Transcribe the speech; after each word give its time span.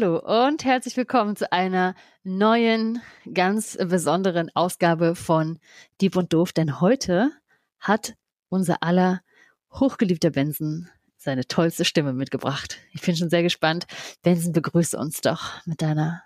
Hallo 0.00 0.46
und 0.46 0.64
herzlich 0.64 0.96
willkommen 0.96 1.34
zu 1.34 1.50
einer 1.50 1.96
neuen, 2.22 3.00
ganz 3.34 3.76
besonderen 3.76 4.48
Ausgabe 4.54 5.16
von 5.16 5.58
Dieb 6.00 6.14
und 6.14 6.32
Doof. 6.32 6.52
Denn 6.52 6.80
heute 6.80 7.32
hat 7.80 8.14
unser 8.48 8.84
aller 8.84 9.22
hochgeliebter 9.72 10.30
Benson 10.30 10.88
seine 11.16 11.48
tollste 11.48 11.84
Stimme 11.84 12.12
mitgebracht. 12.12 12.78
Ich 12.92 13.00
bin 13.02 13.16
schon 13.16 13.28
sehr 13.28 13.42
gespannt. 13.42 13.86
Benson, 14.22 14.52
begrüße 14.52 14.96
uns 14.96 15.20
doch 15.20 15.66
mit 15.66 15.82
deiner 15.82 16.22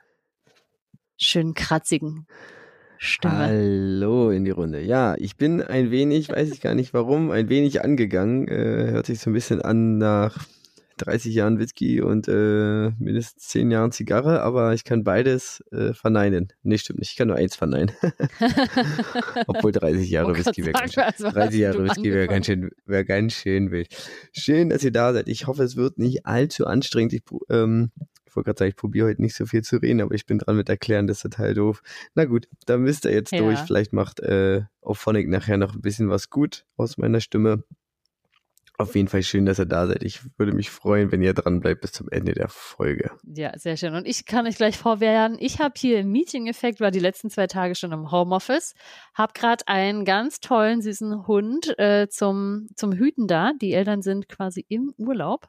schönen, 1.16 1.54
kratzigen 1.54 2.27
Stimme. 2.98 3.38
Hallo 3.38 4.30
in 4.30 4.45
die 4.45 4.51
Runde. 4.51 4.82
Ja, 4.82 5.15
ich 5.16 5.37
bin 5.37 5.62
ein 5.62 5.91
wenig, 5.91 6.29
weiß 6.29 6.51
ich 6.51 6.60
gar 6.60 6.74
nicht 6.74 6.93
warum, 6.93 7.30
ein 7.30 7.48
wenig 7.48 7.82
angegangen. 7.82 8.48
Äh, 8.48 8.91
hört 8.91 9.07
sich 9.07 9.20
so 9.20 9.30
ein 9.30 9.34
bisschen 9.34 9.62
an 9.62 9.96
nach 9.96 10.46
30 11.05 11.34
Jahren 11.34 11.59
Whisky 11.59 12.01
und 12.01 12.29
äh, 12.29 12.91
mindestens 12.98 13.48
10 13.48 13.70
Jahren 13.70 13.93
Zigarre, 13.93 14.43
aber 14.43 14.73
ich 14.74 14.84
kann 14.84 15.05
beides 15.05 15.62
äh, 15.73 15.93
verneinen. 15.93 16.52
Nee, 16.62 16.79
stimmt 16.79 17.01
nicht. 17.01 17.10
Ich 17.10 17.16
kann 17.16 17.29
nur 17.29 17.37
eins 17.37 17.56
verneinen. 17.56 17.91
Obwohl 19.46 19.73
30 19.73 20.09
Jahre 20.09 20.37
Whisky 20.37 20.65
wäre 20.65 20.73
ganz, 20.73 20.95
schön, 20.95 21.30
30 21.30 21.60
Jahre 21.60 21.84
Whisky 21.84 22.12
wäre 22.12 22.29
ganz 22.29 22.46
schön, 22.46 22.70
wäre 22.87 23.05
ganz 23.05 23.33
schön 23.33 23.70
wild. 23.70 23.88
Schön, 24.33 24.70
dass 24.70 24.84
ihr 24.84 24.93
da 24.93 25.12
seid. 25.12 25.29
Ich 25.29 25.46
hoffe, 25.46 25.62
es 25.62 25.77
wird 25.77 25.98
nicht 25.98 26.27
allzu 26.27 26.66
anstrengend. 26.66 27.12
Ich, 27.12 27.23
ähm, 27.51 27.91
ich 28.24 28.37
wollte 28.37 28.46
gerade 28.46 28.59
sagen, 28.60 28.69
ich 28.71 28.77
probiere 28.77 29.09
heute 29.09 29.21
nicht 29.21 29.34
so 29.34 29.45
viel 29.45 29.62
zu 29.62 29.77
reden, 29.77 30.01
aber 30.01 30.15
ich 30.15 30.24
bin 30.24 30.38
dran 30.38 30.57
mit 30.57 30.69
erklären, 30.69 31.07
das 31.07 31.19
ist 31.19 31.23
total 31.23 31.54
doof. 31.54 31.82
Na 32.15 32.24
gut, 32.24 32.48
da 32.66 32.79
müsst 32.79 33.04
ihr 33.04 33.13
jetzt 33.13 33.32
ja. 33.32 33.41
durch. 33.41 33.59
Vielleicht 33.59 33.93
macht 33.93 34.21
äh, 34.21 34.63
auf 34.80 34.98
Phonic 34.98 35.29
nachher 35.29 35.59
noch 35.59 35.74
ein 35.74 35.82
bisschen 35.82 36.09
was 36.09 36.30
gut 36.30 36.65
aus 36.76 36.96
meiner 36.96 37.21
Stimme. 37.21 37.65
Auf 38.78 38.95
jeden 38.95 39.09
Fall 39.09 39.23
schön, 39.23 39.45
dass 39.45 39.59
ihr 39.59 39.66
da 39.66 39.87
seid. 39.87 40.02
Ich 40.02 40.20
würde 40.38 40.52
mich 40.52 40.70
freuen, 40.70 41.12
wenn 41.12 41.23
ihr 41.23 41.34
dran 41.34 41.60
bleibt 41.60 41.82
bis 41.82 41.92
zum 41.92 42.09
Ende 42.09 42.32
der 42.32 42.48
Folge. 42.48 43.10
Ja, 43.23 43.56
sehr 43.59 43.76
schön. 43.76 43.95
Und 43.95 44.06
ich 44.06 44.24
kann 44.24 44.46
euch 44.46 44.56
gleich 44.56 44.79
vorwehren, 44.79 45.37
ich 45.38 45.60
habe 45.60 45.74
hier 45.76 46.01
im 46.01 46.10
Meeting-Effekt, 46.10 46.80
war 46.80 46.90
die 46.90 46.98
letzten 46.98 47.29
zwei 47.29 47.46
Tage 47.46 47.74
schon 47.74 47.92
im 47.92 48.10
Homeoffice, 48.10 48.74
habe 49.14 49.34
gerade 49.34 49.68
einen 49.68 50.04
ganz 50.04 50.40
tollen, 50.40 50.80
süßen 50.80 51.26
Hund 51.26 51.79
äh, 51.79 52.09
zum, 52.09 52.66
zum 52.74 52.92
Hüten 52.92 53.26
da. 53.26 53.52
Die 53.60 53.74
Eltern 53.74 54.01
sind 54.01 54.29
quasi 54.29 54.64
im 54.68 54.95
Urlaub. 54.96 55.48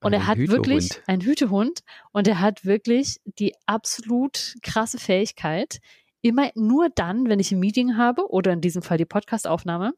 Und 0.00 0.14
ein 0.14 0.20
er 0.20 0.26
hat 0.26 0.38
Hütehund. 0.38 0.58
wirklich 0.66 0.90
ein 1.06 1.20
Hütehund 1.20 1.80
und 2.12 2.28
er 2.28 2.40
hat 2.40 2.64
wirklich 2.64 3.18
die 3.24 3.54
absolut 3.66 4.54
krasse 4.62 4.98
Fähigkeit, 4.98 5.78
immer 6.22 6.50
nur 6.54 6.88
dann, 6.94 7.28
wenn 7.28 7.40
ich 7.40 7.52
ein 7.52 7.60
Meeting 7.60 7.96
habe 7.96 8.30
oder 8.30 8.52
in 8.52 8.60
diesem 8.60 8.82
Fall 8.82 8.98
die 8.98 9.04
Podcastaufnahme, 9.04 9.92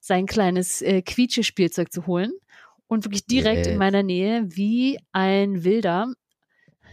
sein 0.00 0.26
kleines 0.26 0.82
äh, 0.82 1.02
Quietsche-Spielzeug 1.02 1.92
zu 1.92 2.06
holen 2.06 2.32
und 2.86 3.04
wirklich 3.04 3.26
direkt 3.26 3.66
yes. 3.66 3.68
in 3.68 3.78
meiner 3.78 4.02
Nähe 4.02 4.44
wie 4.48 4.98
ein 5.12 5.64
wilder, 5.64 6.12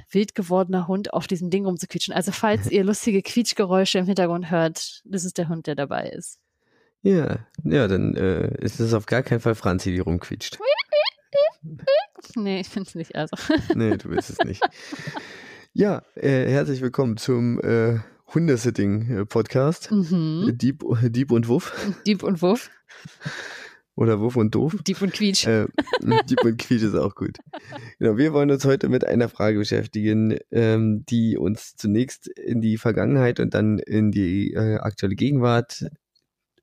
wild 0.09 0.35
gewordener 0.35 0.87
Hund 0.87 1.13
auf 1.13 1.27
diesem 1.27 1.49
Ding 1.49 1.65
rumzuquietschen. 1.65 2.13
Also 2.13 2.31
falls 2.31 2.67
ihr 2.71 2.83
lustige 2.83 3.21
Quietschgeräusche 3.21 3.99
im 3.99 4.05
Hintergrund 4.05 4.49
hört, 4.49 5.01
das 5.05 5.25
ist 5.25 5.37
der 5.37 5.49
Hund, 5.49 5.67
der 5.67 5.75
dabei 5.75 6.09
ist. 6.09 6.39
Ja, 7.01 7.45
ja, 7.65 7.87
dann 7.87 8.15
äh, 8.15 8.55
ist 8.63 8.79
es 8.79 8.93
auf 8.93 9.05
gar 9.05 9.23
keinen 9.23 9.41
Fall 9.41 9.55
Franzi, 9.55 9.91
die 9.91 9.99
rumquietscht. 9.99 10.57
nee, 12.35 12.61
ich 12.61 12.69
finde 12.69 12.87
es 12.87 12.95
nicht. 12.95 13.15
Also. 13.15 13.35
nee, 13.75 13.97
du 13.97 14.09
willst 14.09 14.29
es 14.29 14.39
nicht. 14.39 14.61
Ja, 15.75 16.03
äh, 16.13 16.51
herzlich 16.51 16.81
willkommen 16.81 17.17
zum 17.17 17.59
äh, 17.59 17.97
Hundesitting-Podcast. 18.33 19.91
Mhm. 19.91 20.57
Dieb, 20.57 20.83
Dieb 21.03 21.31
und 21.31 21.47
Wuff. 21.47 21.73
Dieb 22.05 22.23
und 22.23 22.41
Wuff. 22.41 22.71
Oder 23.95 24.19
Wuff 24.19 24.35
und 24.35 24.55
Doof. 24.55 24.75
Dieb 24.87 25.01
und 25.01 25.13
Quietsch. 25.13 25.45
Äh, 25.45 25.67
Dieb 26.29 26.43
und 26.43 26.57
Quietsch 26.57 26.83
ist 26.83 26.95
auch 26.95 27.13
gut. 27.13 27.37
Genau, 27.99 28.17
wir 28.17 28.33
wollen 28.33 28.49
uns 28.49 28.65
heute 28.65 28.89
mit 28.89 29.05
einer 29.05 29.29
Frage 29.29 29.59
beschäftigen, 29.59 30.37
ähm, 30.51 31.05
die 31.07 31.37
uns 31.37 31.75
zunächst 31.75 32.27
in 32.27 32.59
die 32.59 32.77
Vergangenheit 32.77 33.39
und 33.39 33.53
dann 33.53 33.77
in 33.77 34.11
die 34.11 34.53
äh, 34.53 34.77
aktuelle 34.77 35.15
Gegenwart 35.15 35.85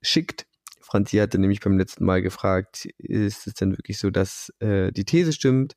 schickt. 0.03 0.47
Franzi 0.81 1.19
hatte 1.19 1.39
nämlich 1.39 1.61
beim 1.61 1.79
letzten 1.79 2.05
Mal 2.05 2.21
gefragt, 2.21 2.89
ist 2.99 3.47
es 3.47 3.55
denn 3.55 3.77
wirklich 3.77 3.99
so, 3.99 4.11
dass 4.11 4.53
äh, 4.59 4.91
die 4.91 5.05
These 5.05 5.33
stimmt? 5.33 5.77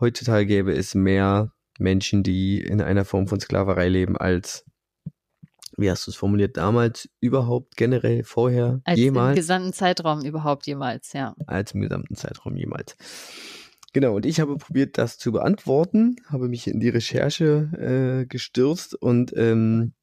Heutzutage 0.00 0.46
gäbe 0.46 0.72
es 0.72 0.96
mehr 0.96 1.52
Menschen, 1.78 2.24
die 2.24 2.60
in 2.60 2.80
einer 2.80 3.04
Form 3.04 3.28
von 3.28 3.38
Sklaverei 3.38 3.88
leben, 3.88 4.16
als 4.16 4.64
wie 5.80 5.90
hast 5.90 6.06
du 6.06 6.10
es 6.10 6.16
formuliert, 6.16 6.56
damals 6.56 7.08
überhaupt 7.20 7.76
generell 7.76 8.22
vorher 8.24 8.80
Als 8.84 8.98
jemals? 8.98 9.30
Im 9.30 9.36
gesamten 9.36 9.72
Zeitraum 9.72 10.24
überhaupt 10.24 10.66
jemals, 10.66 11.12
ja. 11.12 11.34
Als 11.46 11.72
im 11.72 11.80
gesamten 11.80 12.14
Zeitraum 12.14 12.56
jemals. 12.56 12.96
Genau, 13.92 14.14
und 14.14 14.26
ich 14.26 14.38
habe 14.38 14.56
probiert, 14.56 14.98
das 14.98 15.18
zu 15.18 15.32
beantworten, 15.32 16.16
habe 16.28 16.48
mich 16.48 16.68
in 16.68 16.78
die 16.78 16.90
Recherche 16.90 18.22
äh, 18.22 18.26
gestürzt 18.26 18.94
und 18.94 19.36
ähm, 19.36 19.94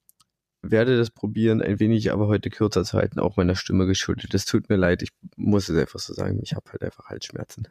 werde 0.61 0.97
das 0.97 1.09
probieren, 1.09 1.61
ein 1.61 1.79
wenig 1.79 2.11
aber 2.11 2.27
heute 2.27 2.49
kürzer 2.49 2.83
zu 2.83 2.97
halten, 2.97 3.19
auch 3.19 3.37
meiner 3.37 3.55
Stimme 3.55 3.85
geschuldet. 3.85 4.33
Es 4.33 4.45
tut 4.45 4.69
mir 4.69 4.75
leid, 4.75 5.01
ich 5.03 5.11
muss 5.37 5.69
es 5.69 5.77
einfach 5.77 5.99
so 5.99 6.13
sagen, 6.13 6.39
ich 6.43 6.53
habe 6.53 6.69
halt 6.71 6.83
einfach 6.83 7.05
Halsschmerzen. 7.05 7.67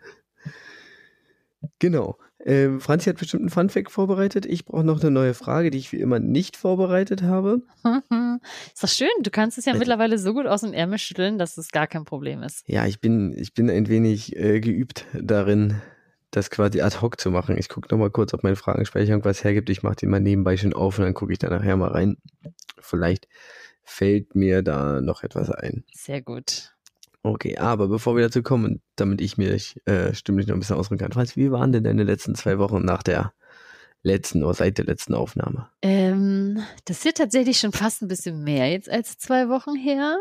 Genau. 1.78 2.18
Ähm, 2.44 2.80
Franzi 2.80 3.08
hat 3.10 3.18
bestimmt 3.18 3.42
einen 3.42 3.50
Funfact 3.50 3.90
vorbereitet. 3.90 4.46
Ich 4.46 4.64
brauche 4.64 4.84
noch 4.84 5.00
eine 5.00 5.10
neue 5.10 5.34
Frage, 5.34 5.70
die 5.70 5.78
ich 5.78 5.90
wie 5.92 6.00
immer 6.00 6.20
nicht 6.20 6.56
vorbereitet 6.56 7.22
habe. 7.22 7.62
ist 8.72 8.82
doch 8.82 8.88
schön. 8.88 9.08
Du 9.22 9.30
kannst 9.30 9.58
es 9.58 9.64
ja 9.64 9.72
also, 9.72 9.80
mittlerweile 9.80 10.18
so 10.18 10.32
gut 10.32 10.46
aus 10.46 10.60
dem 10.60 10.72
Ärmel 10.72 10.98
schütteln, 10.98 11.38
dass 11.38 11.56
es 11.56 11.70
gar 11.70 11.88
kein 11.88 12.04
Problem 12.04 12.42
ist. 12.42 12.62
Ja, 12.68 12.86
ich 12.86 13.00
bin, 13.00 13.34
ich 13.36 13.52
bin 13.52 13.68
ein 13.68 13.88
wenig 13.88 14.36
äh, 14.36 14.60
geübt 14.60 15.06
darin, 15.12 15.80
das 16.30 16.50
quasi 16.50 16.82
ad 16.82 17.00
hoc 17.00 17.18
zu 17.18 17.30
machen. 17.30 17.56
Ich 17.58 17.68
gucke 17.68 17.88
nochmal 17.90 18.10
kurz, 18.10 18.32
ob 18.32 18.44
mein 18.44 18.54
Fragenspeicher 18.54 19.10
irgendwas 19.10 19.42
hergibt. 19.42 19.68
Ich 19.70 19.82
mache 19.82 19.96
den 19.96 20.10
mal 20.10 20.20
nebenbei 20.20 20.56
schon 20.56 20.72
auf 20.72 20.98
und 20.98 21.04
dann 21.04 21.14
gucke 21.14 21.32
ich 21.32 21.38
da 21.38 21.48
nachher 21.50 21.76
mal 21.76 21.90
rein. 21.90 22.16
Vielleicht 22.78 23.26
fällt 23.82 24.34
mir 24.34 24.62
da 24.62 25.00
noch 25.00 25.24
etwas 25.24 25.50
ein. 25.50 25.84
Sehr 25.92 26.22
gut. 26.22 26.75
Okay, 27.26 27.58
aber 27.58 27.88
bevor 27.88 28.14
wir 28.14 28.22
dazu 28.22 28.40
kommen, 28.40 28.80
damit 28.94 29.20
ich 29.20 29.36
mich 29.36 29.80
äh, 29.84 30.14
stimmlich 30.14 30.46
noch 30.46 30.54
ein 30.54 30.60
bisschen 30.60 30.76
ausdrücken 30.76 31.00
kann, 31.00 31.10
Franz, 31.10 31.36
wie 31.36 31.50
waren 31.50 31.72
denn 31.72 31.82
deine 31.82 32.04
letzten 32.04 32.36
zwei 32.36 32.60
Wochen 32.60 32.84
nach 32.84 33.02
der 33.02 33.32
letzten 34.04 34.44
oder 34.44 34.54
seit 34.54 34.78
der 34.78 34.84
letzten 34.84 35.12
Aufnahme? 35.12 35.68
Ähm, 35.82 36.62
das 36.84 37.04
ist 37.04 37.16
tatsächlich 37.16 37.58
schon 37.58 37.72
fast 37.72 38.00
ein 38.00 38.06
bisschen 38.06 38.44
mehr 38.44 38.70
jetzt 38.70 38.88
als 38.88 39.18
zwei 39.18 39.48
Wochen 39.48 39.74
her. 39.74 40.18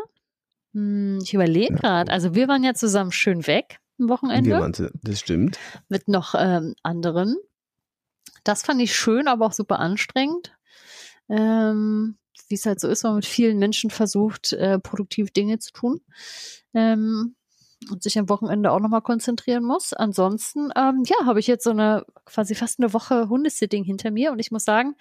Hm, 0.74 1.20
ich 1.22 1.32
überlege 1.32 1.76
gerade. 1.76 2.10
Also 2.10 2.34
wir 2.34 2.48
waren 2.48 2.64
ja 2.64 2.74
zusammen 2.74 3.12
schön 3.12 3.46
weg 3.46 3.78
am 4.00 4.08
Wochenende. 4.08 4.50
Wir 4.50 4.58
waren, 4.58 4.72
das 4.72 5.20
stimmt. 5.20 5.60
Mit 5.88 6.08
noch 6.08 6.34
ähm, 6.36 6.74
anderen. 6.82 7.36
Das 8.42 8.62
fand 8.62 8.82
ich 8.82 8.96
schön, 8.96 9.28
aber 9.28 9.46
auch 9.46 9.52
super 9.52 9.78
anstrengend. 9.78 10.58
Ähm, 11.28 12.16
wie 12.48 12.54
es 12.54 12.66
halt 12.66 12.80
so 12.80 12.88
ist, 12.88 13.02
man 13.02 13.16
mit 13.16 13.26
vielen 13.26 13.58
Menschen 13.58 13.90
versucht, 13.90 14.52
äh, 14.52 14.78
produktiv 14.78 15.30
Dinge 15.30 15.58
zu 15.58 15.72
tun 15.72 16.00
ähm, 16.74 17.34
und 17.90 18.02
sich 18.02 18.18
am 18.18 18.28
Wochenende 18.28 18.70
auch 18.72 18.80
nochmal 18.80 19.02
konzentrieren 19.02 19.64
muss. 19.64 19.92
Ansonsten, 19.92 20.70
ähm, 20.76 21.02
ja, 21.06 21.26
habe 21.26 21.40
ich 21.40 21.46
jetzt 21.46 21.64
so 21.64 21.70
eine 21.70 22.04
quasi 22.24 22.54
fast 22.54 22.80
eine 22.80 22.92
Woche 22.92 23.28
Hundesitting 23.28 23.84
hinter 23.84 24.10
mir 24.10 24.32
und 24.32 24.38
ich 24.38 24.50
muss 24.50 24.64
sagen, 24.64 24.94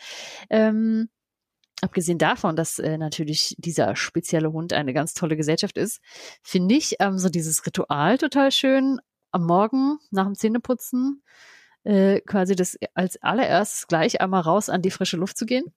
ähm, 0.49 1.09
abgesehen 1.81 2.17
davon, 2.17 2.55
dass 2.55 2.79
äh, 2.79 2.97
natürlich 2.97 3.55
dieser 3.57 3.95
spezielle 3.95 4.51
Hund 4.51 4.73
eine 4.73 4.93
ganz 4.93 5.13
tolle 5.13 5.37
Gesellschaft 5.37 5.77
ist, 5.77 6.01
finde 6.41 6.75
ich 6.75 6.95
ähm, 6.99 7.17
so 7.17 7.29
dieses 7.29 7.65
Ritual 7.65 8.17
total 8.17 8.51
schön. 8.51 8.99
Am 9.31 9.45
Morgen 9.45 9.97
nach 10.11 10.25
dem 10.25 10.35
Zähneputzen 10.35 11.21
äh, 11.83 12.21
quasi 12.21 12.55
das 12.55 12.77
als 12.93 13.21
allererstes 13.21 13.87
gleich 13.87 14.21
einmal 14.21 14.41
raus 14.41 14.69
an 14.69 14.81
die 14.81 14.91
frische 14.91 15.17
Luft 15.17 15.37
zu 15.37 15.45
gehen 15.45 15.73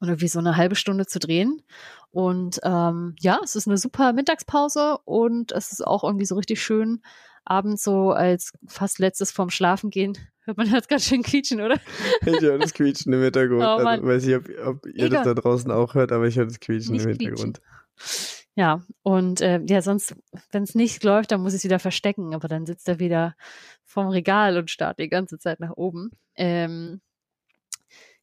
und 0.00 0.08
irgendwie 0.08 0.28
so 0.28 0.38
eine 0.38 0.56
halbe 0.56 0.76
Stunde 0.76 1.06
zu 1.06 1.18
drehen. 1.18 1.62
Und 2.10 2.60
ähm, 2.62 3.14
ja, 3.20 3.40
es 3.42 3.56
ist 3.56 3.66
eine 3.66 3.78
super 3.78 4.12
Mittagspause 4.12 4.98
und 5.04 5.52
es 5.52 5.72
ist 5.72 5.86
auch 5.86 6.04
irgendwie 6.04 6.24
so 6.24 6.36
richtig 6.36 6.62
schön, 6.62 7.02
abends 7.44 7.82
so 7.82 8.10
als 8.12 8.52
fast 8.66 8.98
letztes 8.98 9.30
vorm 9.30 9.50
Schlafen 9.50 9.90
gehen. 9.90 10.16
Hört 10.44 10.56
man 10.56 10.70
das 10.70 10.88
ganz 10.88 11.04
schön 11.04 11.22
quietschen, 11.22 11.60
oder? 11.60 11.78
Ich 12.24 12.40
höre 12.40 12.58
das 12.58 12.72
Quietschen 12.72 13.12
im 13.12 13.22
Hintergrund. 13.22 13.62
Oh, 13.62 13.84
also, 13.86 14.06
weiß 14.06 14.26
ich, 14.26 14.34
ob, 14.34 14.48
ob 14.64 14.86
ihr 14.86 15.06
Egal. 15.06 15.10
das 15.10 15.24
da 15.24 15.34
draußen 15.34 15.70
auch 15.70 15.94
hört, 15.94 16.10
aber 16.10 16.26
ich 16.26 16.36
höre 16.36 16.46
das 16.46 16.58
Quietschen 16.58 16.94
nicht 16.94 17.04
im 17.04 17.10
Hintergrund. 17.10 17.60
Quietschen. 17.60 18.38
Ja, 18.58 18.82
und 19.02 19.40
äh, 19.40 19.60
ja, 19.68 19.82
sonst, 19.82 20.16
wenn 20.50 20.64
es 20.64 20.74
nicht 20.74 21.04
läuft, 21.04 21.30
dann 21.30 21.42
muss 21.42 21.52
ich 21.52 21.58
es 21.58 21.64
wieder 21.64 21.78
verstecken, 21.78 22.34
aber 22.34 22.48
dann 22.48 22.66
sitzt 22.66 22.88
er 22.88 22.98
wieder 22.98 23.36
vorm 23.84 24.08
Regal 24.08 24.56
und 24.56 24.68
starrt 24.68 24.98
die 24.98 25.08
ganze 25.08 25.38
Zeit 25.38 25.60
nach 25.60 25.76
oben. 25.76 26.10
Ähm, 26.34 27.00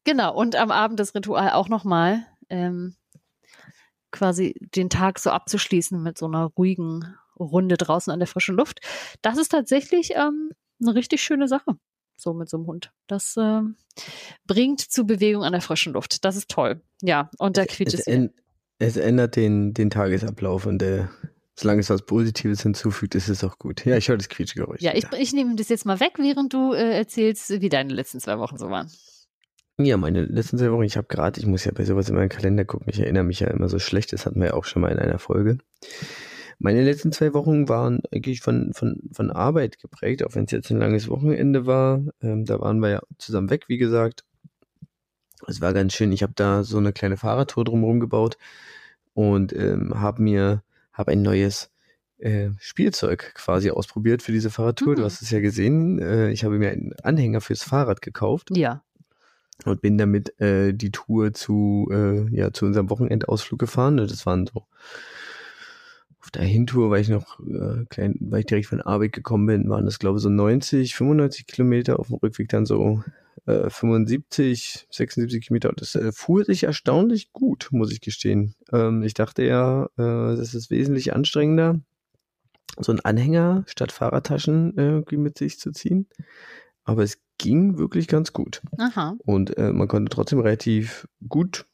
Genau, 0.05 0.33
und 0.33 0.55
am 0.55 0.71
Abend 0.71 0.99
das 0.99 1.13
Ritual 1.15 1.51
auch 1.51 1.67
nochmal, 1.67 2.25
ähm, 2.49 2.95
quasi 4.11 4.55
den 4.75 4.89
Tag 4.89 5.19
so 5.19 5.31
abzuschließen 5.31 6.01
mit 6.01 6.17
so 6.17 6.27
einer 6.27 6.45
ruhigen 6.57 7.15
Runde 7.37 7.75
draußen 7.75 8.13
an 8.13 8.19
der 8.19 8.27
frischen 8.27 8.55
Luft. 8.55 8.79
Das 9.21 9.37
ist 9.37 9.49
tatsächlich 9.49 10.11
ähm, 10.15 10.51
eine 10.81 10.95
richtig 10.95 11.21
schöne 11.21 11.47
Sache, 11.47 11.75
so 12.15 12.33
mit 12.33 12.49
so 12.49 12.57
einem 12.57 12.67
Hund. 12.67 12.93
Das 13.07 13.35
äh, 13.35 13.61
bringt 14.45 14.79
zu 14.79 15.05
Bewegung 15.05 15.43
an 15.43 15.51
der 15.51 15.61
frischen 15.61 15.93
Luft. 15.93 16.23
Das 16.23 16.37
ist 16.37 16.49
toll. 16.49 16.81
Ja, 17.01 17.29
und 17.39 17.57
da 17.57 17.65
quietscht 17.65 17.95
es. 17.95 18.07
Es, 18.07 18.29
es 18.77 18.97
ändert 18.97 19.35
den, 19.35 19.73
den 19.73 19.89
Tagesablauf 19.89 20.65
und 20.65 20.79
der, 20.79 21.09
Solange 21.57 21.79
es 21.79 21.89
was 21.89 22.01
Positives 22.01 22.63
hinzufügt, 22.63 23.15
ist 23.15 23.29
es 23.29 23.41
auch 23.43 23.57
gut. 23.57 23.85
Ja, 23.85 23.95
ich 23.95 24.09
höre 24.09 24.17
das 24.17 24.27
Quietschgeräusch. 24.27 24.81
Ja, 24.81 24.93
ich, 24.93 25.05
ich 25.17 25.31
nehme 25.31 25.55
das 25.55 25.69
jetzt 25.69 25.85
mal 25.85 26.01
weg, 26.01 26.15
während 26.17 26.53
du 26.53 26.73
äh, 26.73 26.97
erzählst, 26.97 27.49
wie 27.49 27.69
deine 27.69 27.93
letzten 27.93 28.19
zwei 28.19 28.37
Wochen 28.39 28.57
so 28.57 28.69
waren. 28.69 28.91
Ja, 29.77 29.97
meine 29.97 30.23
letzten 30.23 30.57
zwei 30.57 30.71
Wochen, 30.71 30.83
ich 30.83 30.95
habe 30.95 31.07
gerade, 31.07 31.39
ich 31.39 31.45
muss 31.45 31.65
ja 31.65 31.71
bei 31.73 31.83
sowas 31.83 32.07
in 32.07 32.15
meinen 32.15 32.29
Kalender 32.29 32.63
gucken, 32.63 32.87
ich 32.89 32.99
erinnere 32.99 33.25
mich 33.25 33.41
ja 33.41 33.47
immer 33.47 33.67
so 33.67 33.77
schlecht, 33.77 34.13
das 34.13 34.25
hatten 34.25 34.39
wir 34.39 34.47
ja 34.47 34.53
auch 34.53 34.63
schon 34.63 34.81
mal 34.81 34.91
in 34.91 34.99
einer 34.99 35.19
Folge. 35.19 35.57
Meine 36.59 36.83
letzten 36.83 37.11
zwei 37.11 37.33
Wochen 37.33 37.67
waren 37.67 38.01
eigentlich 38.11 38.39
von, 38.39 38.71
von, 38.73 39.01
von 39.11 39.31
Arbeit 39.31 39.79
geprägt, 39.79 40.23
auch 40.23 40.35
wenn 40.35 40.45
es 40.45 40.51
jetzt 40.51 40.71
ein 40.71 40.79
langes 40.79 41.09
Wochenende 41.09 41.65
war. 41.65 42.01
Ähm, 42.21 42.45
da 42.45 42.61
waren 42.61 42.79
wir 42.79 42.89
ja 42.89 43.01
zusammen 43.17 43.49
weg, 43.49 43.65
wie 43.67 43.77
gesagt. 43.77 44.23
Es 45.47 45.59
war 45.59 45.73
ganz 45.73 45.93
schön. 45.93 46.13
Ich 46.13 46.23
habe 46.23 46.33
da 46.35 46.63
so 46.63 46.77
eine 46.77 46.93
kleine 46.93 47.17
Fahrradtour 47.17 47.65
drumherum 47.65 47.99
gebaut 47.99 48.37
und 49.13 49.53
ähm, 49.53 49.99
habe 49.99 50.21
mir 50.21 50.63
hab 50.93 51.09
ein 51.09 51.21
neues 51.21 51.71
äh, 52.19 52.51
Spielzeug 52.57 53.33
quasi 53.35 53.69
ausprobiert 53.69 54.21
für 54.21 54.31
diese 54.31 54.49
Fahrradtour. 54.49 54.93
Mhm. 54.93 54.95
Du 54.95 55.03
hast 55.03 55.21
es 55.21 55.31
ja 55.31 55.41
gesehen. 55.41 55.99
Äh, 55.99 56.31
ich 56.31 56.45
habe 56.45 56.57
mir 56.57 56.69
einen 56.69 56.93
Anhänger 57.03 57.41
fürs 57.41 57.63
Fahrrad 57.63 58.01
gekauft 58.01 58.49
Ja. 58.55 58.81
Und 59.63 59.81
bin 59.81 59.97
damit 59.97 60.39
äh, 60.41 60.73
die 60.73 60.91
Tour 60.91 61.33
zu, 61.33 61.87
äh, 61.91 62.29
ja, 62.35 62.51
zu 62.51 62.65
unserem 62.65 62.89
Wochenendausflug 62.89 63.59
gefahren. 63.59 63.97
Das 63.97 64.25
waren 64.25 64.47
so 64.47 64.65
auf 66.19 66.31
der 66.31 66.43
Hintour, 66.43 66.89
weil 66.89 67.01
ich 67.01 67.09
noch 67.09 67.39
äh, 67.39 67.85
klein, 67.89 68.15
weil 68.19 68.41
ich 68.41 68.45
direkt 68.47 68.67
von 68.67 68.81
Arbeit 68.81 69.13
gekommen 69.13 69.45
bin, 69.45 69.69
waren 69.69 69.85
das 69.85 69.99
glaube 69.99 70.17
ich 70.17 70.23
so 70.23 70.29
90, 70.29 70.95
95 70.95 71.45
Kilometer, 71.47 71.99
auf 71.99 72.07
dem 72.07 72.17
Rückweg 72.17 72.49
dann 72.49 72.65
so 72.65 73.03
äh, 73.45 73.69
75, 73.69 74.87
76 74.89 75.45
Kilometer. 75.45 75.71
Das 75.75 75.95
äh, 75.95 76.11
fuhr 76.11 76.43
sich 76.43 76.63
erstaunlich 76.63 77.31
gut, 77.31 77.69
muss 77.71 77.91
ich 77.91 78.01
gestehen. 78.01 78.55
Ähm, 78.73 79.03
ich 79.03 79.13
dachte 79.13 79.43
ja, 79.43 79.85
äh, 79.97 80.35
das 80.35 80.53
ist 80.53 80.71
wesentlich 80.71 81.13
anstrengender, 81.13 81.79
so 82.79 82.91
einen 82.91 83.01
Anhänger 83.01 83.63
statt 83.67 83.91
Fahrradtaschen 83.91 84.77
äh, 84.77 84.87
irgendwie 84.87 85.17
mit 85.17 85.37
sich 85.37 85.59
zu 85.59 85.71
ziehen. 85.71 86.07
Aber 86.85 87.03
es 87.03 87.17
ging 87.37 87.77
wirklich 87.77 88.07
ganz 88.07 88.31
gut. 88.33 88.61
Aha. 88.77 89.15
Und 89.25 89.57
äh, 89.57 89.73
man 89.73 89.87
konnte 89.87 90.09
trotzdem 90.09 90.39
relativ 90.39 91.07
gut 91.27 91.65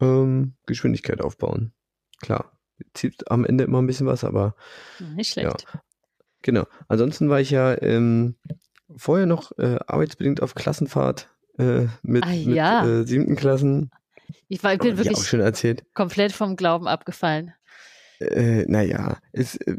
ähm, 0.00 0.54
Geschwindigkeit 0.66 1.20
aufbauen. 1.20 1.72
Klar, 2.20 2.52
zieht 2.94 3.30
am 3.30 3.44
Ende 3.44 3.64
immer 3.64 3.82
ein 3.82 3.86
bisschen 3.86 4.06
was, 4.06 4.24
aber 4.24 4.54
Nicht 5.14 5.32
schlecht. 5.32 5.66
genau. 6.42 6.64
Ansonsten 6.88 7.28
war 7.28 7.40
ich 7.40 7.50
ja 7.50 7.80
ähm, 7.82 8.36
vorher 8.96 9.26
noch 9.26 9.52
äh, 9.58 9.78
arbeitsbedingt 9.86 10.40
auf 10.42 10.54
Klassenfahrt 10.54 11.28
äh, 11.58 11.86
mit, 12.02 12.24
Ah, 12.24 12.28
mit 12.28 12.46
ja. 12.46 12.86
äh, 12.86 13.04
siebten 13.06 13.36
Klassen. 13.36 13.90
Ich, 14.48 14.62
war, 14.62 14.72
ich 14.74 14.78
bin 14.78 14.92
ich 14.92 14.98
wirklich 14.98 15.32
erzählt. 15.34 15.84
komplett 15.94 16.32
vom 16.32 16.56
Glauben 16.56 16.86
abgefallen. 16.86 17.52
Äh, 18.20 18.64
naja, 18.66 19.18
es, 19.32 19.56
äh, 19.56 19.76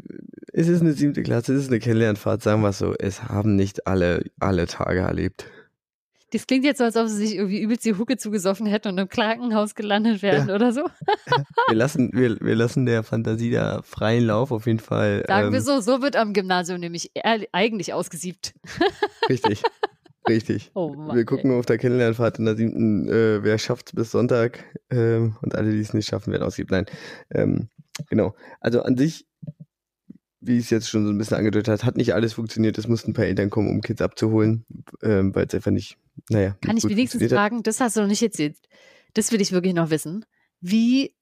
es 0.52 0.68
ist 0.68 0.80
eine 0.80 0.92
siebte 0.92 1.22
Klasse, 1.22 1.54
es 1.54 1.64
ist 1.64 1.70
eine 1.70 1.80
Kennenlernfahrt, 1.80 2.42
sagen 2.42 2.62
wir 2.62 2.70
es 2.70 2.78
so. 2.78 2.94
Es 2.98 3.24
haben 3.24 3.56
nicht 3.56 3.86
alle, 3.86 4.24
alle 4.38 4.66
Tage 4.66 5.00
erlebt. 5.00 5.46
Das 6.30 6.46
klingt 6.46 6.64
jetzt 6.66 6.78
so, 6.78 6.84
als 6.84 6.96
ob 6.96 7.08
sie 7.08 7.16
sich 7.16 7.36
irgendwie 7.36 7.60
übelst 7.62 7.86
die 7.86 7.94
Hucke 7.94 8.18
zugesoffen 8.18 8.66
hätten 8.66 8.88
und 8.88 8.98
im 8.98 9.08
Krankenhaus 9.08 9.74
gelandet 9.74 10.20
wären 10.20 10.50
oder 10.50 10.72
so. 10.72 10.82
Wir 11.68 11.76
lassen, 11.76 12.10
wir, 12.12 12.38
wir 12.40 12.54
lassen 12.54 12.86
der 12.86 13.02
Fantasie 13.02 13.50
da 13.50 13.80
freien 13.82 14.26
Lauf 14.26 14.52
auf 14.52 14.66
jeden 14.66 14.78
Fall. 14.78 15.24
Sagen 15.26 15.52
wir 15.52 15.58
ähm, 15.58 15.64
so, 15.64 15.80
so 15.80 16.00
wird 16.02 16.16
am 16.16 16.32
Gymnasium 16.32 16.80
nämlich 16.80 17.10
eigentlich 17.52 17.92
ausgesiebt. 17.92 18.54
Richtig, 19.28 19.62
richtig. 20.28 20.70
Oh 20.74 20.94
Mann. 20.94 21.16
Wir 21.16 21.24
gucken 21.24 21.52
auf 21.52 21.66
der 21.66 21.78
Kennenlernfahrt 21.78 22.38
in 22.38 22.44
der 22.44 22.56
siebten, 22.56 23.08
äh, 23.08 23.42
wer 23.42 23.58
schafft 23.58 23.94
bis 23.94 24.10
Sonntag 24.10 24.64
ähm, 24.90 25.36
und 25.42 25.54
alle, 25.54 25.72
die 25.72 25.80
es 25.80 25.94
nicht 25.94 26.08
schaffen, 26.08 26.32
werden 26.32 26.44
ausgibt. 26.44 26.70
Nein, 26.70 26.86
ähm, 27.30 27.68
genau. 28.08 28.34
Also 28.60 28.82
an 28.82 28.96
sich, 28.96 29.26
wie 30.40 30.58
es 30.58 30.70
jetzt 30.70 30.88
schon 30.88 31.04
so 31.04 31.12
ein 31.12 31.18
bisschen 31.18 31.36
angedeutet 31.36 31.68
hat, 31.68 31.84
hat 31.84 31.96
nicht 31.96 32.14
alles 32.14 32.34
funktioniert. 32.34 32.78
Es 32.78 32.88
mussten 32.88 33.10
ein 33.10 33.14
paar 33.14 33.26
Eltern 33.26 33.50
kommen, 33.50 33.68
um 33.68 33.80
Kids 33.80 34.00
abzuholen, 34.00 34.64
ähm, 35.02 35.34
weil 35.34 35.46
es 35.46 35.54
einfach 35.54 35.70
nicht, 35.70 35.98
naja. 36.30 36.56
Kann 36.60 36.74
nicht 36.74 36.84
ich 36.84 36.90
wenigstens 36.96 37.32
fragen, 37.32 37.62
das 37.62 37.80
hast 37.80 37.96
du 37.96 38.00
noch 38.00 38.08
nicht 38.08 38.22
erzählt. 38.22 38.56
Das 39.14 39.32
will 39.32 39.40
ich 39.40 39.52
wirklich 39.52 39.74
noch 39.74 39.90
wissen. 39.90 40.24
Wie, 40.60 41.14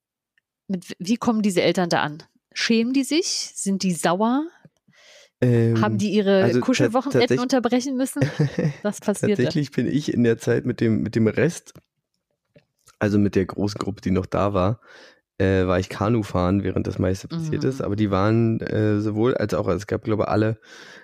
mit, 0.67 0.95
wie 0.99 1.17
kommen 1.17 1.41
diese 1.41 1.61
Eltern 1.61 1.89
da 1.89 2.01
an? 2.01 2.23
Schämen 2.53 2.93
die 2.93 3.03
sich? 3.03 3.51
Sind 3.53 3.83
die 3.83 3.93
sauer? 3.93 4.47
Ähm, 5.39 5.81
Haben 5.81 5.97
die 5.97 6.11
ihre 6.11 6.43
also 6.43 6.59
Kuschelwochenenden 6.61 7.39
unterbrechen 7.39 7.95
müssen? 7.95 8.21
Was 8.81 8.99
passiert? 8.99 9.37
Tatsächlich 9.37 9.71
bin 9.71 9.87
ich 9.87 10.11
in 10.13 10.23
der 10.23 10.37
Zeit 10.37 10.65
mit 10.65 10.81
dem, 10.81 11.03
mit 11.03 11.15
dem 11.15 11.27
Rest, 11.27 11.73
also 12.99 13.19
mit 13.19 13.35
der 13.35 13.45
großen 13.45 13.77
Gruppe, 13.77 14.01
die 14.01 14.11
noch 14.11 14.25
da 14.25 14.53
war, 14.53 14.81
äh, 15.37 15.67
war 15.67 15.79
ich 15.79 15.89
Kanu 15.89 16.23
fahren, 16.23 16.63
während 16.63 16.87
das 16.87 16.97
meiste 16.97 17.27
passiert 17.27 17.63
Mhm. 17.63 17.69
ist. 17.69 17.81
Aber 17.81 17.95
die 17.95 18.09
waren 18.09 18.59
äh, 18.61 18.99
sowohl 18.99 19.35
als 19.35 19.53
auch, 19.53 19.67
also 19.67 19.77
es 19.77 19.87
gab, 19.87 20.03
glaube 20.03 20.23
ich, 20.23 20.29
alle, 20.29 20.59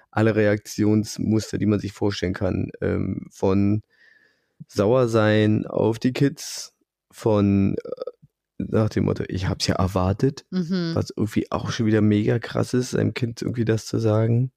alle 0.09 0.35
Reaktionsmuster, 0.35 1.59
die 1.59 1.67
man 1.67 1.79
sich 1.79 1.93
vorstellen 1.93 2.33
kann. 2.33 2.71
Ähm, 2.81 3.27
von 3.31 3.83
sauer 4.67 5.07
sein 5.09 5.67
auf 5.67 5.99
die 5.99 6.13
Kids, 6.13 6.73
von 7.11 7.75
äh, 7.75 8.11
nach 8.69 8.89
dem 8.89 9.05
Motto, 9.05 9.23
ich 9.27 9.47
hab's 9.47 9.67
ja 9.67 9.75
erwartet, 9.75 10.45
Mhm. 10.51 10.91
was 10.93 11.11
irgendwie 11.15 11.51
auch 11.51 11.71
schon 11.71 11.85
wieder 11.85 12.01
mega 12.01 12.39
krass 12.39 12.73
ist, 12.73 12.95
einem 12.95 13.13
Kind 13.13 13.41
irgendwie 13.41 13.65
das 13.65 13.85
zu 13.85 13.99
sagen. 13.99 14.51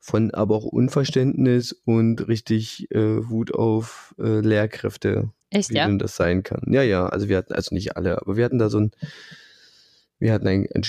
Von 0.00 0.32
aber 0.32 0.54
auch 0.56 0.64
Unverständnis 0.66 1.72
und 1.84 2.28
richtig 2.28 2.90
äh, 2.90 3.28
Wut 3.28 3.54
auf 3.54 4.14
äh, 4.18 4.40
Lehrkräfte, 4.40 5.30
Echt, 5.50 5.70
wie 5.70 5.76
ja? 5.76 5.86
denn 5.86 5.98
das 5.98 6.16
sein 6.16 6.42
kann. 6.42 6.60
Ja, 6.72 6.82
ja, 6.82 7.06
also 7.06 7.28
wir 7.30 7.38
hatten, 7.38 7.54
also 7.54 7.74
nicht 7.74 7.96
alle, 7.96 8.20
aber 8.20 8.36
wir 8.36 8.44
hatten 8.44 8.58
da 8.58 8.68
so 8.68 8.80
ein, 8.80 8.90
wir 10.18 10.32
hatten 10.32 10.46
ein, 10.46 10.66
ein 10.74 10.82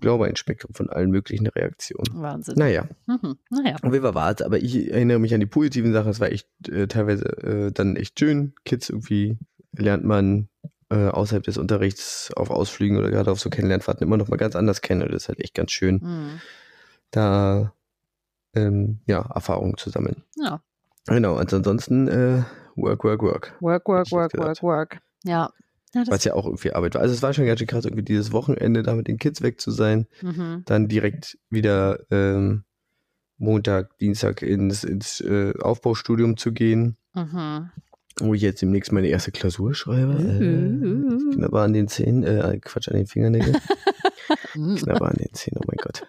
glaube 0.00 0.26
ein 0.26 0.36
Spektrum 0.36 0.74
von 0.74 0.88
allen 0.90 1.10
möglichen 1.10 1.46
Reaktionen. 1.46 2.22
Wahnsinn. 2.22 2.54
Naja, 2.58 2.86
Mhm. 3.06 3.36
Naja. 3.50 3.76
jeden 3.82 4.02
Fall 4.02 4.14
war 4.14 4.32
es, 4.34 4.42
aber 4.42 4.58
ich 4.58 4.90
erinnere 4.90 5.18
mich 5.18 5.32
an 5.34 5.40
die 5.40 5.46
positiven 5.46 5.92
Sachen, 5.92 6.10
es 6.10 6.20
war 6.20 6.30
echt 6.30 6.46
äh, 6.68 6.86
teilweise 6.88 7.24
äh, 7.42 7.72
dann 7.72 7.96
echt 7.96 8.18
schön. 8.18 8.52
Kids 8.64 8.90
irgendwie 8.90 9.38
lernt 9.72 10.04
man 10.04 10.48
äh, 10.90 11.08
außerhalb 11.08 11.42
des 11.44 11.58
Unterrichts 11.58 12.30
auf 12.34 12.50
Ausflügen 12.50 12.96
oder 12.98 13.10
gerade 13.10 13.30
auf 13.30 13.40
so 13.40 13.50
Kennenlernfahrten 13.50 14.06
immer 14.06 14.16
noch 14.16 14.28
mal 14.28 14.36
ganz 14.36 14.56
anders 14.56 14.80
kennen. 14.80 15.02
Und 15.02 15.12
das 15.12 15.24
ist 15.24 15.28
halt 15.28 15.40
echt 15.40 15.54
ganz 15.54 15.72
schön, 15.72 16.00
Mhm. 16.02 16.40
da 17.10 17.72
ähm, 18.54 19.00
ja, 19.06 19.20
Erfahrungen 19.34 19.76
zu 19.76 19.90
sammeln. 19.90 20.24
Ja. 20.36 20.62
Genau, 21.06 21.38
und 21.38 21.52
ansonsten 21.52 22.08
äh, 22.08 22.42
Work, 22.76 23.04
Work, 23.04 23.22
Work. 23.22 23.56
Work, 23.60 23.88
work, 23.88 24.10
work, 24.12 24.34
work, 24.38 24.62
work. 24.62 24.98
Ja. 25.24 25.50
ja 25.94 26.02
Was 26.06 26.24
ja 26.24 26.34
auch 26.34 26.46
irgendwie 26.46 26.72
Arbeit 26.72 26.94
war. 26.94 27.02
Also 27.02 27.14
es 27.14 27.22
war 27.22 27.32
schon 27.34 27.46
ganz 27.46 27.58
schön 27.60 27.68
krass, 27.68 27.84
irgendwie 27.84 28.04
dieses 28.04 28.32
Wochenende 28.32 28.82
da 28.82 28.94
mit 28.94 29.08
den 29.08 29.18
Kids 29.18 29.42
weg 29.42 29.60
zu 29.60 29.70
sein. 29.70 30.06
mhm. 30.22 30.62
dann 30.66 30.88
direkt 30.88 31.38
wieder 31.50 32.00
ähm, 32.10 32.64
Montag, 33.36 33.96
Dienstag 33.98 34.42
ins, 34.42 34.82
ins 34.84 35.20
äh, 35.20 35.52
Aufbaustudium 35.60 36.36
zu 36.36 36.52
gehen, 36.52 36.96
Mhm. 37.14 37.70
Wo 38.20 38.34
ich 38.34 38.42
jetzt 38.42 38.62
demnächst 38.62 38.92
meine 38.92 39.08
erste 39.08 39.30
Klausur 39.32 39.74
schreibe. 39.74 40.14
Äh, 40.14 40.40
Mhm. 40.40 41.32
knabber 41.34 41.62
an 41.62 41.72
den 41.72 41.88
Zähnen, 41.88 42.22
äh, 42.24 42.58
Quatsch, 42.62 42.88
an 42.88 42.96
den 42.96 43.06
Fingernägeln. 43.06 43.56
Knabber 44.54 45.08
an 45.08 45.16
den 45.18 45.32
Zähnen, 45.34 45.58
oh 45.60 45.64
mein 45.66 45.76
Gott. 45.80 46.06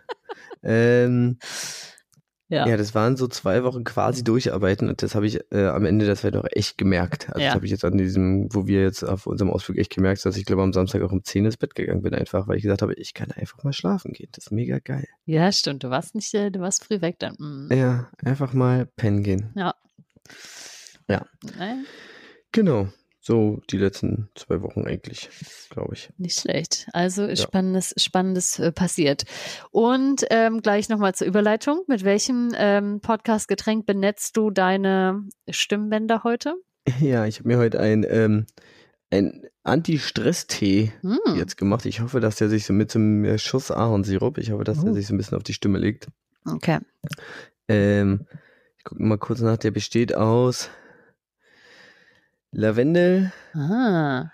Ähm, 0.64 1.38
Ja. 2.52 2.68
ja. 2.68 2.78
das 2.78 2.96
waren 2.96 3.16
so 3.16 3.28
zwei 3.28 3.64
Wochen 3.64 3.84
quasi 3.84 4.24
durcharbeiten 4.24 4.90
und 4.90 5.04
das 5.04 5.14
habe 5.14 5.28
ich 5.28 5.40
äh, 5.52 5.68
am 5.68 5.86
Ende 5.86 6.08
das 6.08 6.24
noch 6.24 6.46
echt 6.52 6.78
gemerkt. 6.80 7.28
Also 7.30 7.40
Ja. 7.42 7.48
das 7.50 7.56
habe 7.56 7.66
ich 7.66 7.72
jetzt 7.72 7.86
an 7.86 7.96
diesem, 7.98 8.48
wo 8.54 8.66
wir 8.66 8.82
jetzt 8.82 9.04
auf 9.04 9.28
unserem 9.28 9.52
Ausflug 9.52 9.78
echt 9.78 9.94
gemerkt, 9.94 10.26
dass 10.26 10.36
ich 10.36 10.46
glaube 10.46 10.64
am 10.64 10.74
Samstag 10.74 11.04
auch 11.04 11.12
um 11.12 11.24
10 11.24 11.46
ins 11.46 11.58
Bett 11.58 11.76
gegangen 11.76 12.02
bin 12.02 12.16
einfach, 12.16 12.48
weil 12.48 12.58
ich 12.58 12.64
gesagt 12.64 12.82
habe, 12.82 12.94
ich 12.96 13.14
kann 13.14 13.30
einfach 13.32 13.64
mal 13.64 13.72
schlafen 13.74 14.14
gehen. 14.14 14.30
Das 14.32 14.46
ist 14.48 14.52
mega 14.52 14.80
geil. 14.80 15.06
ja, 15.26 15.52
stimmt. 15.52 15.84
Du 15.84 15.92
warst 15.92 16.16
nicht, 16.16 16.34
äh, 16.34 16.50
du 16.50 16.60
warst 16.60 16.84
früh 16.84 17.02
weg 17.02 17.18
dann. 17.20 17.36
Mhm. 17.38 17.70
Ja, 17.72 18.10
einfach 18.26 18.54
mal 18.54 18.88
pennen 18.98 19.22
gehen. 19.22 19.52
Ja. 19.56 19.76
Ja. 21.10 21.26
Nein, 21.58 21.86
Genau, 22.52 22.88
so 23.20 23.62
die 23.70 23.78
letzten 23.78 24.30
zwei 24.36 24.62
Wochen 24.62 24.86
eigentlich, 24.88 25.30
glaube 25.70 25.94
ich. 25.94 26.10
nicht 26.18 26.40
schlecht. 26.40 26.88
Also 26.94 27.36
spannendes, 27.36 27.94
spannendes 27.98 28.58
äh, 28.60 28.72
passiert. 28.72 29.24
Und 29.72 30.26
ähm, 30.32 30.62
gleich 30.62 30.90
nochmal 30.90 31.14
zur 31.14 31.28
Überleitung. 31.28 31.84
Mit 31.88 32.04
welchem 32.04 32.52
ähm, 32.56 33.02
Podcast-Getränk 33.02 33.86
benetzt 33.86 34.36
du 34.38 34.50
deine 34.50 35.24
Stimmbänder 35.50 36.24
heute? 36.24 36.56
Ja, 37.00 37.26
ich 37.26 37.38
habe 37.40 37.50
mir 37.50 37.58
heute 37.60 37.80
ein, 37.80 38.04
ähm, 38.10 38.48
ein 39.12 39.44
Anti-Stress-Tee 39.64 40.92
Hm. 41.02 41.36
jetzt 41.38 41.58
gemacht. 41.58 41.86
Ich 41.86 42.02
hoffe, 42.02 42.20
dass 42.20 42.38
der 42.38 42.50
sich 42.50 42.66
so 42.66 42.74
mit 42.74 42.92
so 42.92 42.98
einem 43.00 43.26
äh, 43.26 43.38
Schuss 43.38 43.70
Ahornsirup, 43.70 44.38
ich 44.40 44.50
hoffe, 44.52 44.64
dass 44.64 44.82
der 44.82 44.92
Oh. 44.92 44.94
sich 44.96 45.06
so 45.06 45.14
ein 45.14 45.18
bisschen 45.18 45.38
auf 45.38 45.44
die 45.44 45.54
Stimme 45.54 45.78
legt. 45.78 46.08
Okay. 46.46 46.80
Ähm, 47.68 48.26
ich 48.78 48.84
gucke 48.86 49.04
mal 49.04 49.18
kurz 49.20 49.42
nach, 49.42 49.58
der 49.58 49.70
besteht 49.72 50.16
aus 50.16 50.70
Lavendel, 52.52 53.32
Ah. 53.54 54.32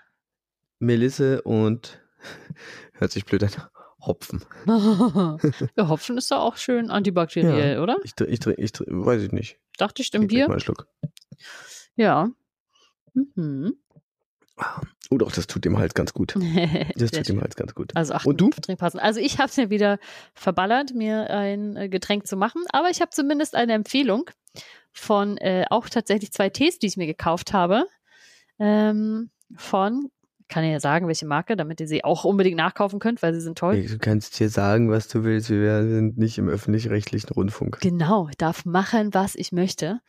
Melisse 0.78 1.42
und, 1.42 2.00
hört 2.94 3.12
sich 3.12 3.24
blöd 3.24 3.44
an, 3.44 3.50
Hopfen. 4.00 4.44
ja, 5.76 5.88
Hopfen 5.88 6.16
ist 6.16 6.30
doch 6.30 6.38
auch 6.40 6.56
schön 6.56 6.90
antibakteriell, 6.90 7.80
oder? 7.80 7.96
Ich, 8.04 8.12
ich, 8.20 8.46
ich, 8.46 8.72
weiß 8.86 9.22
ich 9.22 9.32
nicht. 9.32 9.58
Dachte 9.78 10.02
ich 10.02 10.14
im 10.14 10.22
gleich 10.22 10.28
Bier. 10.28 10.48
Mal 10.48 10.54
einen 10.54 10.60
Schluck. 10.60 10.86
Ja. 11.96 12.30
Mhm. 13.14 13.74
Oh 15.10 15.18
doch, 15.18 15.32
das 15.32 15.46
tut 15.46 15.64
dem 15.64 15.76
Hals 15.78 15.94
ganz 15.94 16.12
gut. 16.14 16.34
Das 16.96 17.10
tut 17.10 17.28
dem 17.28 17.40
Hals 17.40 17.56
ganz 17.56 17.74
gut. 17.74 17.94
Also 17.94 18.14
achten, 18.14 18.28
Und 18.28 18.40
du? 18.40 18.50
Passen. 18.76 18.98
Also 18.98 19.20
ich 19.20 19.38
habe 19.38 19.48
es 19.48 19.56
mir 19.56 19.70
wieder 19.70 19.98
verballert, 20.34 20.94
mir 20.94 21.28
ein 21.30 21.76
äh, 21.76 21.88
Getränk 21.88 22.26
zu 22.26 22.36
machen, 22.36 22.62
aber 22.70 22.90
ich 22.90 23.00
habe 23.00 23.10
zumindest 23.10 23.54
eine 23.54 23.74
Empfehlung 23.74 24.30
von 24.92 25.36
äh, 25.38 25.66
auch 25.70 25.88
tatsächlich 25.88 26.32
zwei 26.32 26.48
Tees, 26.48 26.78
die 26.78 26.86
ich 26.86 26.96
mir 26.96 27.06
gekauft 27.06 27.52
habe. 27.52 27.86
Ähm, 28.58 29.30
von, 29.56 30.10
kann 30.48 30.64
ich 30.64 30.70
ja 30.70 30.80
sagen, 30.80 31.06
welche 31.08 31.26
Marke, 31.26 31.56
damit 31.56 31.80
ihr 31.80 31.88
sie 31.88 32.04
auch 32.04 32.24
unbedingt 32.24 32.56
nachkaufen 32.56 32.98
könnt, 32.98 33.22
weil 33.22 33.34
sie 33.34 33.40
sind 33.40 33.58
toll. 33.58 33.82
Du 33.84 33.98
kannst 33.98 34.36
hier 34.36 34.48
sagen, 34.48 34.90
was 34.90 35.08
du 35.08 35.24
willst. 35.24 35.50
Wir 35.50 35.82
sind 35.82 36.18
nicht 36.18 36.38
im 36.38 36.48
öffentlich-rechtlichen 36.48 37.30
Rundfunk. 37.30 37.80
Genau, 37.80 38.28
ich 38.28 38.36
darf 38.36 38.64
machen, 38.64 39.12
was 39.12 39.34
ich 39.34 39.52
möchte. 39.52 40.00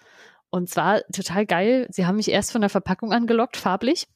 Und 0.50 0.70
zwar 0.70 1.02
total 1.14 1.46
geil. 1.46 1.88
Sie 1.90 2.06
haben 2.06 2.16
mich 2.16 2.30
erst 2.30 2.52
von 2.52 2.62
der 2.62 2.70
Verpackung 2.70 3.12
angelockt, 3.12 3.58
farblich. 3.58 4.08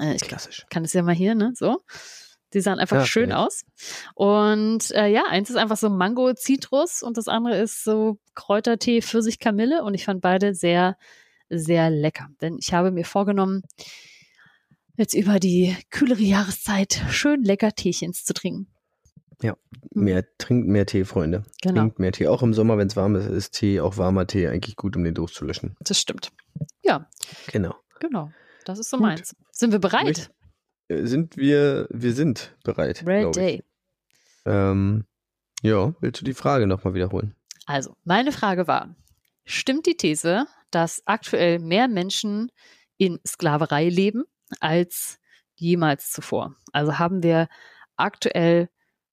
Äh, 0.00 0.14
ich 0.16 0.22
Klassisch. 0.22 0.66
kann 0.70 0.84
es 0.84 0.92
ja 0.92 1.02
mal 1.02 1.14
hier, 1.14 1.34
ne? 1.34 1.52
So. 1.54 1.80
Die 2.54 2.60
sahen 2.60 2.78
einfach 2.78 2.98
Ja, 2.98 3.04
schön 3.06 3.28
nett. 3.28 3.38
aus. 3.38 3.64
Und 4.14 4.90
äh, 4.92 5.08
ja, 5.08 5.24
eins 5.28 5.50
ist 5.50 5.56
einfach 5.56 5.76
so 5.76 5.90
Mango 5.90 6.32
Zitrus 6.34 7.02
und 7.02 7.16
das 7.16 7.28
andere 7.28 7.58
ist 7.58 7.84
so 7.84 8.18
Kräutertee 8.34 9.02
Pfirsich 9.02 9.38
Kamille 9.38 9.82
und 9.84 9.94
ich 9.94 10.04
fand 10.04 10.20
beide 10.22 10.54
sehr, 10.54 10.96
sehr 11.48 11.90
lecker. 11.90 12.28
Denn 12.40 12.56
ich 12.58 12.72
habe 12.72 12.90
mir 12.90 13.04
vorgenommen, 13.04 13.62
jetzt 14.96 15.14
über 15.14 15.38
die 15.40 15.76
kühlere 15.90 16.22
Jahreszeit 16.22 17.02
schön 17.10 17.42
lecker 17.42 17.72
Teechens 17.72 18.24
zu 18.24 18.34
trinken. 18.34 18.68
Mehr, 19.90 20.24
trinkt 20.38 20.66
mehr 20.68 20.86
Tee, 20.86 21.04
Freunde. 21.04 21.44
Genau, 21.62 21.82
Trinkt 21.82 21.98
mehr 21.98 22.12
Tee. 22.12 22.26
Auch 22.28 22.42
im 22.42 22.52
Sommer, 22.54 22.76
wenn 22.78 22.86
es 22.88 22.96
warm 22.96 23.14
ist, 23.16 23.26
ist 23.26 23.52
Tee, 23.52 23.80
auch 23.80 23.96
warmer 23.98 24.26
Tee, 24.26 24.46
eigentlich 24.48 24.76
gut, 24.76 24.96
um 24.96 25.04
den 25.04 25.14
Durst 25.14 25.34
zu 25.34 25.44
löschen. 25.44 25.74
das 25.80 25.98
stimmt. 26.00 26.32
Ja, 26.82 27.08
Genau. 27.52 27.74
genau. 28.00 28.30
Das 28.64 28.78
ist 28.78 28.90
so 28.90 28.96
Gut. 28.96 29.06
meins. 29.06 29.34
Sind 29.52 29.72
wir 29.72 29.78
bereit? 29.78 30.30
Äh, 30.88 31.04
Sind 31.06 31.36
wir, 31.36 31.86
wir 31.90 32.12
sind 32.14 32.54
bereit. 32.64 33.00
ich. 33.02 33.06
Ready. 33.06 33.62
Ähm, 34.44 35.04
ja, 35.62 35.94
willst 36.00 36.20
du 36.20 36.24
die 36.24 36.34
Frage 36.34 36.66
nochmal 36.66 36.94
wiederholen? 36.94 37.34
Also, 37.66 37.94
meine 38.04 38.32
Frage 38.32 38.66
war, 38.66 38.94
stimmt 39.44 39.86
die 39.86 39.96
These, 39.96 40.46
dass 40.70 41.02
aktuell 41.06 41.58
mehr 41.58 41.88
Menschen 41.88 42.50
in 42.96 43.18
Sklaverei 43.26 43.88
leben 43.88 44.24
als 44.60 45.18
jemals 45.54 46.10
zuvor? 46.10 46.56
Also 46.72 46.98
haben 46.98 47.22
wir 47.22 47.48
aktuell, 47.96 48.68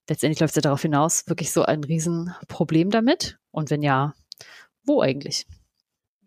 letztendlich 0.10 0.40
läuft 0.40 0.52
es 0.52 0.56
ja 0.58 0.62
darauf 0.62 0.82
hinaus, 0.82 1.28
wirklich 1.28 1.52
so 1.52 1.64
ein 1.64 1.84
Riesenproblem 1.84 2.90
damit? 2.90 3.38
Und 3.52 3.70
wenn 3.70 3.82
ja, 3.82 4.14
wo 4.86 5.02
eigentlich? 5.02 5.46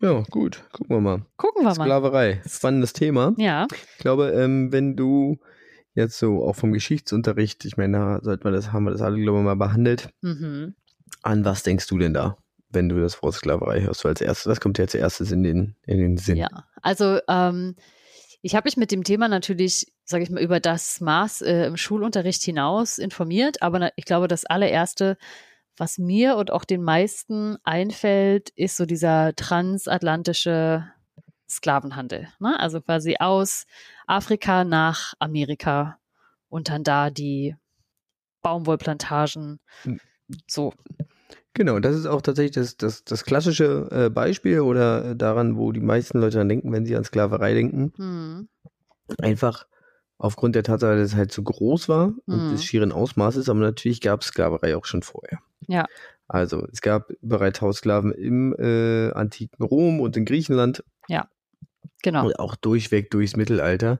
Ja, 0.01 0.23
gut. 0.29 0.63
Gucken 0.71 0.95
wir 0.95 1.01
mal. 1.01 1.25
Gucken 1.37 1.63
wir 1.63 1.75
mal. 1.75 1.85
Sklaverei. 1.85 2.41
Spannendes 2.47 2.93
Thema. 2.93 3.33
Ja, 3.37 3.67
Ich 3.71 3.97
glaube, 3.99 4.29
ähm, 4.31 4.71
wenn 4.71 4.95
du 4.95 5.39
jetzt 5.95 6.19
so 6.19 6.45
auch 6.45 6.55
vom 6.55 6.71
Geschichtsunterricht, 6.71 7.65
ich 7.65 7.77
meine, 7.77 7.97
da 7.97 8.19
sollte 8.21 8.43
man 8.43 8.53
das, 8.53 8.71
haben 8.71 8.83
wir 8.83 8.91
das 8.91 9.01
alle, 9.01 9.19
glaube 9.19 9.39
ich, 9.39 9.43
mal 9.43 9.55
behandelt. 9.55 10.09
mhm. 10.21 10.75
An 11.23 11.43
was 11.45 11.63
denkst 11.63 11.87
du 11.87 11.97
denn 11.97 12.13
da, 12.13 12.37
wenn 12.69 12.89
du 12.89 12.99
das 12.99 13.21
Wort 13.21 13.35
Sklaverei 13.35 13.81
hörst? 13.81 14.01
So 14.01 14.09
als 14.09 14.21
erstes, 14.21 14.47
was 14.47 14.59
kommt 14.59 14.77
dir 14.77 14.83
als 14.83 14.95
erstes 14.95 15.31
in 15.31 15.43
den, 15.43 15.75
in 15.85 15.97
den 15.97 16.17
Sinn? 16.17 16.37
Ja, 16.37 16.49
also 16.81 17.19
ähm, 17.27 17.75
ich 18.41 18.55
habe 18.55 18.67
mich 18.67 18.77
mit 18.77 18.91
dem 18.91 19.03
Thema 19.03 19.27
natürlich, 19.27 19.91
sage 20.03 20.23
ich 20.23 20.29
mal, 20.29 20.41
über 20.41 20.59
das 20.59 21.01
Maß 21.01 21.41
äh, 21.41 21.65
im 21.65 21.77
Schulunterricht 21.77 22.43
hinaus 22.43 22.97
informiert, 22.97 23.61
aber 23.61 23.79
na, 23.79 23.91
ich 23.95 24.05
glaube, 24.05 24.27
das 24.27 24.45
allererste, 24.45 25.17
was 25.75 25.97
mir 25.97 26.35
und 26.37 26.51
auch 26.51 26.65
den 26.65 26.83
meisten 26.83 27.57
einfällt, 27.63 28.49
ist 28.51 28.77
so 28.77 28.85
dieser 28.85 29.35
transatlantische 29.35 30.91
Sklavenhandel. 31.49 32.27
Ne? 32.39 32.59
Also 32.59 32.81
quasi 32.81 33.17
aus 33.19 33.65
Afrika 34.05 34.63
nach 34.63 35.13
Amerika 35.19 35.99
und 36.49 36.69
dann 36.69 36.83
da 36.83 37.09
die 37.09 37.55
Baumwollplantagen. 38.41 39.59
Mhm. 39.83 39.99
So, 40.47 40.73
Genau, 41.57 41.79
das 41.79 41.95
ist 41.95 42.05
auch 42.05 42.21
tatsächlich 42.21 42.53
das, 42.53 42.77
das, 42.77 43.03
das 43.03 43.25
klassische 43.25 43.87
äh, 43.89 44.09
Beispiel 44.11 44.59
oder 44.59 45.03
äh, 45.03 45.15
daran, 45.15 45.57
wo 45.57 45.71
die 45.71 45.79
meisten 45.79 46.19
Leute 46.19 46.37
dann 46.37 46.49
denken, 46.49 46.71
wenn 46.71 46.85
sie 46.85 46.95
an 46.95 47.03
Sklaverei 47.03 47.55
denken. 47.55 47.93
hm, 47.97 48.47
Einfach 49.19 49.65
aufgrund 50.19 50.53
der 50.53 50.61
Tatsache, 50.61 50.97
dass 50.97 51.13
es 51.13 51.15
halt 51.15 51.31
so 51.31 51.41
groß 51.41 51.89
war 51.89 52.13
und 52.27 52.45
Mhm. 52.45 52.49
des 52.49 52.63
schieren 52.63 52.91
Ausmaßes, 52.91 53.49
aber 53.49 53.59
natürlich 53.59 54.01
gab 54.01 54.21
es 54.21 54.27
Sklaverei 54.27 54.77
auch 54.77 54.85
schon 54.85 55.01
vorher. 55.01 55.39
Ja. 55.67 55.85
Also 56.27 56.67
es 56.71 56.81
gab 56.81 57.09
bereits 57.21 57.59
Haussklaven 57.61 58.11
im 58.11 58.53
äh, 58.59 59.11
antiken 59.13 59.63
Rom 59.65 59.99
und 59.99 60.15
in 60.15 60.25
Griechenland 60.25 60.83
genau. 62.03 62.27
und 62.27 62.37
auch 62.37 62.55
durchweg 62.55 63.09
durchs 63.09 63.35
Mittelalter. 63.35 63.99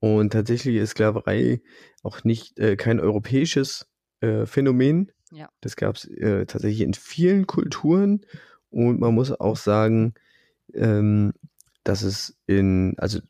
Und 0.00 0.32
tatsächlich 0.32 0.76
ist 0.76 0.90
Sklaverei 0.90 1.60
auch 2.02 2.24
nicht 2.24 2.58
äh, 2.58 2.76
kein 2.76 2.98
europäisches 2.98 3.90
äh, 4.20 4.46
Phänomen. 4.46 5.10
Ja. 5.34 5.48
Das 5.60 5.76
gab 5.76 5.96
es 5.96 6.04
äh, 6.06 6.46
tatsächlich 6.46 6.82
in 6.82 6.94
vielen 6.94 7.46
Kulturen. 7.46 8.24
Und 8.70 9.00
man 9.00 9.14
muss 9.14 9.32
auch 9.32 9.56
sagen, 9.56 10.14
ähm, 10.72 11.32
dass 11.84 12.02
es 12.02 12.36
in, 12.46 12.94
also 12.98 13.20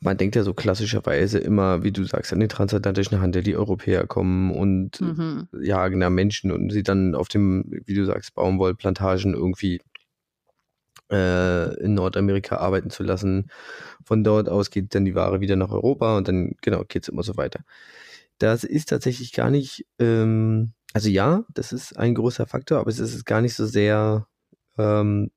man 0.00 0.16
denkt 0.16 0.36
ja 0.36 0.42
so 0.42 0.54
klassischerweise 0.54 1.38
immer, 1.38 1.82
wie 1.82 1.92
du 1.92 2.04
sagst, 2.04 2.32
an 2.32 2.40
den 2.40 2.48
transatlantischen 2.48 3.20
Handel, 3.20 3.42
die 3.42 3.56
Europäer 3.56 4.06
kommen 4.06 4.52
und 4.52 5.00
Mhm. 5.00 5.48
jagen 5.60 6.00
da 6.00 6.10
Menschen 6.10 6.52
und 6.52 6.70
sie 6.70 6.82
dann 6.82 7.14
auf 7.14 7.28
dem, 7.28 7.64
wie 7.86 7.94
du 7.94 8.04
sagst, 8.04 8.34
Baumwollplantagen 8.34 9.34
irgendwie 9.34 9.80
äh, 11.10 11.74
in 11.82 11.94
Nordamerika 11.94 12.56
arbeiten 12.56 12.90
zu 12.90 13.02
lassen. 13.02 13.50
Von 14.04 14.24
dort 14.24 14.48
aus 14.48 14.70
geht 14.70 14.94
dann 14.94 15.04
die 15.04 15.14
Ware 15.14 15.40
wieder 15.40 15.56
nach 15.56 15.70
Europa 15.70 16.16
und 16.16 16.28
dann, 16.28 16.54
genau, 16.62 16.84
geht's 16.86 17.08
immer 17.08 17.22
so 17.22 17.36
weiter. 17.36 17.60
Das 18.38 18.64
ist 18.64 18.88
tatsächlich 18.88 19.32
gar 19.32 19.50
nicht, 19.50 19.86
ähm, 19.98 20.72
also 20.92 21.08
ja, 21.08 21.44
das 21.54 21.72
ist 21.72 21.96
ein 21.96 22.14
großer 22.14 22.46
Faktor, 22.46 22.80
aber 22.80 22.90
es 22.90 22.98
ist 22.98 23.24
gar 23.24 23.40
nicht 23.40 23.54
so 23.54 23.66
sehr 23.66 24.26
ähm, 24.78 25.30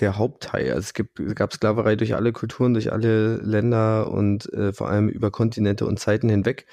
der 0.00 0.16
Hauptteil. 0.18 0.70
Also 0.70 0.80
es, 0.80 0.94
gibt, 0.94 1.20
es 1.20 1.34
gab 1.34 1.52
Sklaverei 1.52 1.96
durch 1.96 2.14
alle 2.14 2.32
Kulturen, 2.32 2.74
durch 2.74 2.92
alle 2.92 3.36
Länder 3.36 4.10
und 4.10 4.52
äh, 4.52 4.72
vor 4.72 4.88
allem 4.88 5.08
über 5.08 5.30
Kontinente 5.30 5.86
und 5.86 5.98
Zeiten 5.98 6.28
hinweg. 6.28 6.66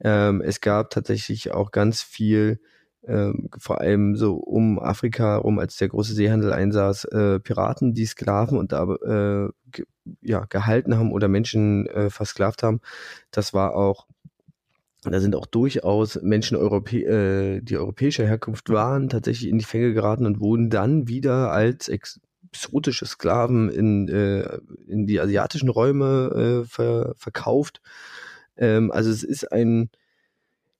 Ähm, 0.00 0.40
es 0.40 0.60
gab 0.60 0.90
tatsächlich 0.90 1.52
auch 1.52 1.72
ganz 1.72 2.02
viel, 2.02 2.60
ähm, 3.06 3.48
vor 3.58 3.80
allem 3.80 4.14
so 4.16 4.36
um 4.36 4.78
Afrika 4.78 5.36
rum, 5.36 5.58
als 5.58 5.76
der 5.76 5.88
große 5.88 6.14
Seehandel 6.14 6.52
einsaß, 6.52 7.04
äh, 7.06 7.40
Piraten, 7.40 7.94
die 7.94 8.06
Sklaven 8.06 8.58
und 8.58 8.72
da 8.72 8.84
äh, 8.84 9.50
ge 9.72 9.86
ja, 10.22 10.44
gehalten 10.46 10.96
haben 10.96 11.12
oder 11.12 11.28
Menschen 11.28 11.86
äh, 11.86 12.10
versklavt 12.10 12.62
haben. 12.62 12.80
Das 13.30 13.52
war 13.54 13.74
auch 13.74 14.06
da 15.02 15.20
sind 15.20 15.34
auch 15.34 15.46
durchaus 15.46 16.20
Menschen, 16.22 16.56
Europä 16.56 16.98
äh, 16.98 17.60
die 17.62 17.76
europäischer 17.76 18.26
Herkunft 18.26 18.68
waren, 18.68 19.08
tatsächlich 19.08 19.48
in 19.48 19.58
die 19.58 19.64
Fänge 19.64 19.94
geraten 19.94 20.26
und 20.26 20.40
wurden 20.40 20.68
dann 20.68 21.08
wieder 21.08 21.52
als 21.52 21.88
exotische 21.88 23.06
Sklaven 23.06 23.70
in, 23.70 24.08
äh, 24.08 24.58
in 24.86 25.06
die 25.06 25.20
asiatischen 25.20 25.70
Räume 25.70 26.62
äh, 26.62 26.68
ver 26.68 27.14
verkauft. 27.16 27.80
Ähm, 28.56 28.90
also 28.90 29.10
es 29.10 29.22
ist 29.22 29.50
ein, 29.50 29.90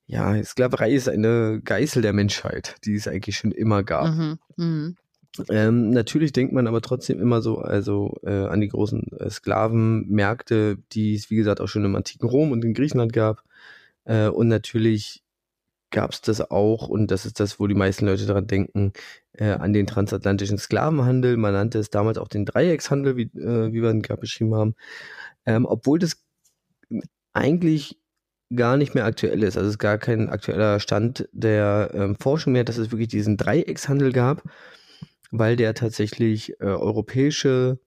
ja, 0.07 0.43
Sklaverei 0.45 0.93
ist 0.93 1.09
eine 1.09 1.61
Geißel 1.65 2.03
der 2.03 2.13
Menschheit, 2.13 2.77
die 2.85 2.95
es 2.95 3.09
eigentlich 3.09 3.39
schon 3.39 3.53
immer 3.53 3.83
gab. 3.83 4.15
Mhm. 4.15 4.39
Mhm. 4.57 4.97
Ähm, 5.49 5.91
natürlich 5.91 6.33
denkt 6.33 6.53
man 6.53 6.67
aber 6.67 6.81
trotzdem 6.81 7.21
immer 7.21 7.41
so, 7.41 7.59
also 7.59 8.17
äh, 8.25 8.47
an 8.47 8.61
die 8.61 8.69
großen 8.69 9.07
äh, 9.19 9.31
Sklavenmärkte, 9.31 10.79
die 10.93 11.15
es 11.15 11.31
wie 11.31 11.37
gesagt 11.37 11.61
auch 11.61 11.69
schon 11.69 11.85
im 11.85 11.95
antiken 11.95 12.29
Rom 12.29 12.53
und 12.53 12.65
in 12.65 12.75
Griechenland 12.75 13.13
gab. 13.13 13.45
Äh, 14.05 14.29
und 14.29 14.49
natürlich 14.49 15.23
gab 15.91 16.13
es 16.13 16.21
das 16.23 16.41
auch, 16.51 16.89
und 16.89 17.11
das 17.11 17.27
ist 17.27 17.41
das, 17.41 17.61
wo 17.61 17.67
die 17.67 17.75
meisten 17.75 18.07
Leute 18.07 18.27
daran 18.27 18.47
denken, 18.47 18.93
äh, 19.35 19.51
an 19.53 19.73
den 19.73 19.87
transatlantischen 19.87 20.59
Sklavenhandel. 20.59 21.37
Man 21.37 21.53
nannte 21.55 21.79
es 21.81 21.91
damals 21.91 22.19
auch 22.19 22.29
den 22.29 22.47
Dreieckshandel, 22.47 23.17
wie, 23.17 23.25
äh, 23.39 23.73
wie 23.73 23.83
wir 23.83 23.91
ihn 23.91 24.03
gerade 24.03 24.21
beschrieben 24.21 24.55
haben. 24.55 24.75
Ähm, 25.47 25.67
obwohl 25.67 25.99
das 25.99 26.25
eigentlich 27.33 27.99
gar 28.55 28.77
nicht 28.77 28.95
mehr 28.95 29.05
aktuell 29.05 29.43
ist. 29.45 29.57
Also 29.57 29.69
es 29.69 29.75
ist 29.75 29.79
gar 29.79 29.99
kein 29.99 30.29
aktueller 30.29 30.81
Stand 30.81 31.29
der 31.33 31.91
ähm, 31.95 32.17
Forschung 32.21 32.53
mehr, 32.53 32.65
dass 32.65 32.79
es 32.79 32.91
wirklich 32.91 33.09
diesen 33.09 33.37
Dreieckshandel 33.37 34.13
gab, 34.13 34.43
weil 35.31 35.57
der 35.57 35.75
tatsächlich 35.75 36.61
äh, 36.61 36.65
europäische 36.65 37.79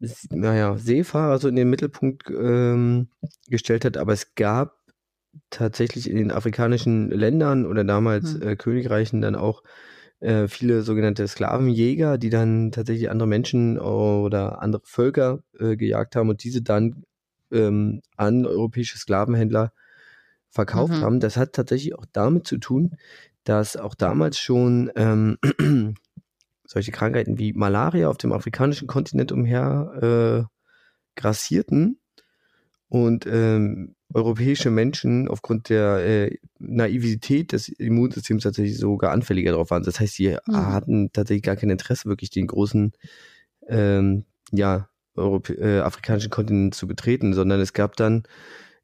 s- 0.00 0.28
naja, 0.30 0.76
Seefahrer 0.78 1.38
so 1.38 1.48
in 1.48 1.56
den 1.56 1.70
Mittelpunkt 1.70 2.24
ähm, 2.30 3.08
gestellt 3.48 3.84
hat, 3.84 3.96
aber 3.96 4.12
es 4.12 4.34
gab 4.34 4.77
tatsächlich 5.50 6.08
in 6.10 6.16
den 6.16 6.30
afrikanischen 6.30 7.10
Ländern 7.10 7.66
oder 7.66 7.84
damals 7.84 8.34
Hm. 8.34 8.42
äh, 8.42 8.56
Königreichen 8.56 9.20
dann 9.20 9.34
auch 9.36 9.62
äh, 10.20 10.48
viele 10.48 10.82
sogenannte 10.82 11.26
Sklavenjäger, 11.28 12.18
die 12.18 12.30
dann 12.30 12.72
tatsächlich 12.72 13.10
andere 13.10 13.28
Menschen 13.28 13.78
oder 13.78 14.62
andere 14.62 14.82
Völker 14.84 15.40
äh, 15.58 15.76
gejagt 15.76 16.16
haben 16.16 16.28
und 16.28 16.42
diese 16.44 16.62
dann 16.62 17.04
ähm, 17.52 18.02
an 18.16 18.46
europäische 18.46 18.98
Sklavenhändler 18.98 19.72
verkauft 20.50 20.94
Mhm. 20.94 21.02
haben. 21.02 21.20
Das 21.20 21.36
hat 21.36 21.52
tatsächlich 21.52 21.94
auch 21.98 22.06
damit 22.12 22.46
zu 22.46 22.58
tun, 22.58 22.96
dass 23.44 23.76
auch 23.76 23.94
damals 23.94 24.38
schon 24.38 24.90
ähm, 24.96 25.38
solche 26.64 26.92
Krankheiten 26.92 27.38
wie 27.38 27.52
Malaria 27.52 28.08
auf 28.08 28.18
dem 28.18 28.32
afrikanischen 28.32 28.88
Kontinent 28.88 29.32
umher 29.32 30.46
äh, 30.48 31.20
grassierten 31.20 32.00
und 32.88 33.26
ähm, 33.26 33.94
europäische 34.14 34.70
Menschen 34.70 35.28
aufgrund 35.28 35.68
der 35.68 35.98
äh, 35.98 36.36
Naivität 36.58 37.52
des 37.52 37.68
Immunsystems 37.68 38.42
tatsächlich 38.42 38.78
sogar 38.78 39.12
anfälliger 39.12 39.52
darauf 39.52 39.70
waren. 39.70 39.82
Das 39.82 40.00
heißt, 40.00 40.14
sie 40.14 40.36
Mhm. 40.46 40.54
hatten 40.54 41.12
tatsächlich 41.12 41.42
gar 41.42 41.56
kein 41.56 41.70
Interesse, 41.70 42.08
wirklich 42.08 42.30
den 42.30 42.46
großen, 42.46 42.92
ähm, 43.68 44.24
ja, 44.52 44.88
Europä 45.14 45.52
äh, 45.54 45.80
afrikanischen 45.80 46.30
Kontinent 46.30 46.74
zu 46.74 46.86
betreten, 46.86 47.34
sondern 47.34 47.60
es 47.60 47.72
gab 47.72 47.96
dann 47.96 48.22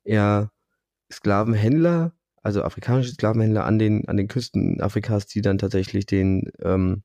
eher 0.02 0.50
Sklavenhändler, 1.12 2.12
also 2.42 2.62
afrikanische 2.62 3.12
Sklavenhändler 3.12 3.64
an 3.64 3.78
den, 3.78 4.08
an 4.08 4.16
den 4.16 4.28
Küsten 4.28 4.80
Afrikas, 4.80 5.26
die 5.26 5.42
dann 5.42 5.58
tatsächlich 5.58 6.06
den, 6.06 6.50
ähm, 6.60 7.02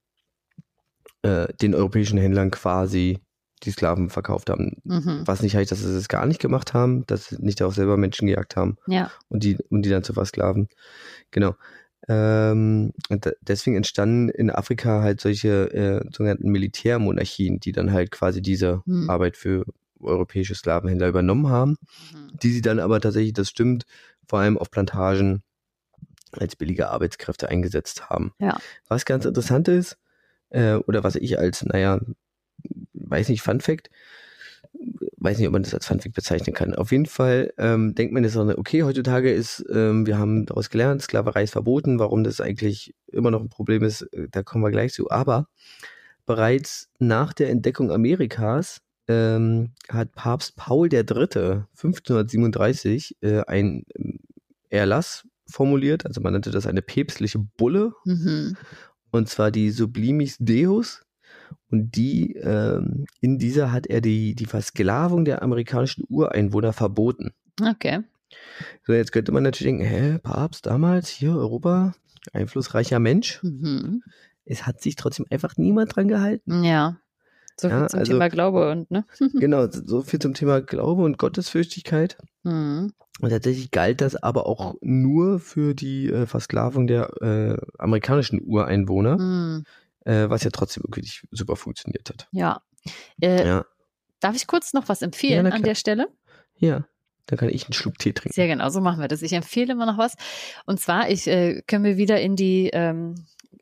äh, 1.21 1.47
den 1.61 1.75
europäischen 1.75 2.17
Händlern 2.17 2.51
quasi 2.51 3.19
die 3.63 3.71
Sklaven 3.71 4.09
verkauft 4.09 4.49
haben. 4.49 4.77
Mhm. 4.83 5.23
Was 5.25 5.41
nicht 5.41 5.55
heißt, 5.55 5.71
dass 5.71 5.79
sie 5.79 5.95
es 5.95 6.07
gar 6.07 6.25
nicht 6.25 6.39
gemacht 6.39 6.73
haben, 6.73 7.05
dass 7.07 7.27
sie 7.27 7.37
nicht 7.39 7.61
auch 7.61 7.73
selber 7.73 7.97
Menschen 7.97 8.27
gejagt 8.27 8.55
haben 8.55 8.77
Ja. 8.87 9.11
und 9.27 9.43
die, 9.43 9.57
und 9.69 9.81
die 9.83 9.89
dann 9.89 10.03
zu 10.03 10.13
versklaven. 10.13 10.69
Genau. 11.31 11.55
Ähm, 12.07 12.93
deswegen 13.41 13.75
entstanden 13.75 14.29
in 14.29 14.49
Afrika 14.49 15.01
halt 15.01 15.21
solche 15.21 15.71
äh, 15.73 16.09
sogenannten 16.15 16.49
Militärmonarchien, 16.49 17.59
die 17.59 17.71
dann 17.71 17.91
halt 17.91 18.11
quasi 18.11 18.41
diese 18.41 18.81
Hm. 18.85 19.09
Arbeit 19.09 19.37
für 19.37 19.65
europäische 19.99 20.55
Sklavenhändler 20.55 21.09
übernommen 21.09 21.49
haben, 21.49 21.75
Mhm. 22.13 22.31
die 22.41 22.51
sie 22.51 22.61
dann 22.61 22.79
aber 22.79 23.01
tatsächlich, 23.01 23.33
das 23.33 23.49
stimmt, 23.49 23.83
vor 24.27 24.39
allem 24.39 24.57
auf 24.57 24.71
Plantagen 24.71 25.43
als 26.31 26.55
billige 26.55 26.89
Arbeitskräfte 26.89 27.49
eingesetzt 27.49 28.09
haben. 28.09 28.31
Ja. 28.39 28.57
Was 28.87 29.05
ganz 29.05 29.25
interessant 29.25 29.67
ist, 29.67 29.97
äh, 30.49 30.75
oder 30.75 31.03
was 31.03 31.15
ich 31.15 31.37
als, 31.37 31.63
naja, 31.65 31.99
weiß 32.93 33.29
nicht, 33.29 33.41
Fun 33.41 33.61
Fact, 33.61 33.89
weiß 35.17 35.37
nicht, 35.37 35.47
ob 35.47 35.53
man 35.53 35.63
das 35.63 35.73
als 35.73 35.85
Fun 35.85 35.99
Fact 35.99 36.15
bezeichnen 36.15 36.53
kann. 36.53 36.75
Auf 36.75 36.91
jeden 36.91 37.05
Fall 37.05 37.53
ähm, 37.57 37.95
denkt 37.95 38.13
man 38.13 38.23
jetzt 38.23 38.37
auch, 38.37 38.47
okay, 38.57 38.83
heutzutage 38.83 39.31
ist, 39.31 39.63
ähm, 39.71 40.05
wir 40.05 40.17
haben 40.17 40.45
daraus 40.45 40.69
gelernt, 40.69 41.01
Sklaverei 41.01 41.43
ist 41.43 41.51
verboten, 41.51 41.99
warum 41.99 42.23
das 42.23 42.41
eigentlich 42.41 42.93
immer 43.07 43.31
noch 43.31 43.41
ein 43.41 43.49
Problem 43.49 43.83
ist, 43.83 44.01
äh, 44.13 44.27
da 44.31 44.43
kommen 44.43 44.63
wir 44.63 44.71
gleich 44.71 44.93
zu. 44.93 45.09
Aber 45.09 45.47
bereits 46.25 46.89
nach 46.99 47.33
der 47.33 47.49
Entdeckung 47.49 47.91
Amerikas 47.91 48.81
ähm, 49.07 49.71
hat 49.89 50.13
Papst 50.13 50.55
Paul 50.55 50.93
III. 50.93 50.99
1537 51.01 53.17
äh, 53.21 53.41
ein 53.47 53.83
ähm, 53.95 54.19
Erlass 54.69 55.27
formuliert, 55.47 56.05
also 56.05 56.21
man 56.21 56.33
nannte 56.33 56.51
das 56.51 56.67
eine 56.67 56.83
päpstliche 56.83 57.39
Bulle, 57.39 57.93
Mhm. 58.05 58.55
und 59.09 59.27
zwar 59.27 59.49
die 59.49 59.71
Sublimis 59.71 60.37
Deus. 60.39 61.01
Und 61.71 61.95
die, 61.95 62.33
ähm, 62.35 63.05
in 63.21 63.37
dieser 63.37 63.71
hat 63.71 63.87
er 63.87 64.01
die, 64.01 64.35
die 64.35 64.45
Versklavung 64.45 65.25
der 65.25 65.41
amerikanischen 65.43 66.03
Ureinwohner 66.09 66.73
verboten. 66.73 67.31
Okay. 67.61 67.99
So, 68.85 68.93
jetzt 68.93 69.11
könnte 69.11 69.31
man 69.31 69.43
natürlich 69.43 69.71
denken, 69.77 69.85
hä, 69.85 70.19
Papst 70.21 70.65
damals, 70.65 71.09
hier 71.09 71.31
Europa, 71.35 71.93
einflussreicher 72.33 72.99
Mensch. 72.99 73.39
Mhm. 73.43 74.03
Es 74.45 74.65
hat 74.65 74.81
sich 74.81 74.95
trotzdem 74.95 75.25
einfach 75.29 75.57
niemand 75.57 75.95
dran 75.95 76.07
gehalten. 76.07 76.63
Ja. 76.63 76.97
So 77.59 77.67
viel 77.69 77.77
Ja, 77.77 77.87
zum 77.87 77.99
also- 77.99 78.11
Thema 78.13 78.29
Glaube 78.29 78.71
und, 78.71 78.89
ne? 78.91 79.05
genau, 79.33 79.67
so 79.69 80.01
viel 80.01 80.19
zum 80.19 80.33
Thema 80.33 80.61
Glaube 80.61 81.03
und 81.03 81.17
Gottesfürchtigkeit. 81.17 82.17
Mhm. 82.43 82.93
Und 83.21 83.29
tatsächlich 83.31 83.71
galt 83.71 83.99
das 83.99 84.15
aber 84.15 84.45
auch 84.47 84.75
nur 84.81 85.39
für 85.39 85.73
die 85.75 86.07
äh, 86.09 86.25
Versklavung 86.25 86.87
der 86.87 87.09
äh, 87.21 87.57
amerikanischen 87.77 88.41
Ureinwohner, 88.41 89.17
Mhm. 89.17 89.63
Äh, 90.09 90.29
was 90.29 90.43
ja 90.43 90.49
trotzdem 90.51 90.83
wirklich 90.87 91.23
super 91.31 91.55
funktioniert 91.55 92.09
hat. 92.09 92.27
Ja. 92.31 92.61
Äh, 93.21 93.45
Ja, 93.45 93.65
Darf 94.19 94.35
ich 94.35 94.47
kurz 94.47 94.73
noch 94.73 94.89
was 94.89 94.99
Ja, 95.01 95.05
empfehlen 95.05 95.45
na 95.47 95.55
an 95.55 95.63
der 95.63 95.75
Stelle? 95.75 96.07
ja. 96.55 96.85
Dann 97.25 97.37
kann 97.37 97.49
ich 97.49 97.65
einen 97.65 97.73
Schluck 97.73 97.99
Tee 97.99 98.11
trinken. 98.11 98.33
Sehr 98.33 98.47
genau, 98.47 98.69
so 98.69 98.81
machen 98.81 98.99
wir 99.01 99.07
das. 99.07 99.21
Ich 99.21 99.33
empfehle 99.33 99.73
immer 99.73 99.85
noch 99.85 99.99
was. 99.99 100.15
Und 100.65 100.79
zwar, 100.79 101.11
ich 101.11 101.27
äh, 101.27 101.61
können 101.67 101.83
wir 101.83 101.95
wieder 101.95 102.19
in 102.19 102.35
die 102.35 102.71
ähm, 102.73 103.13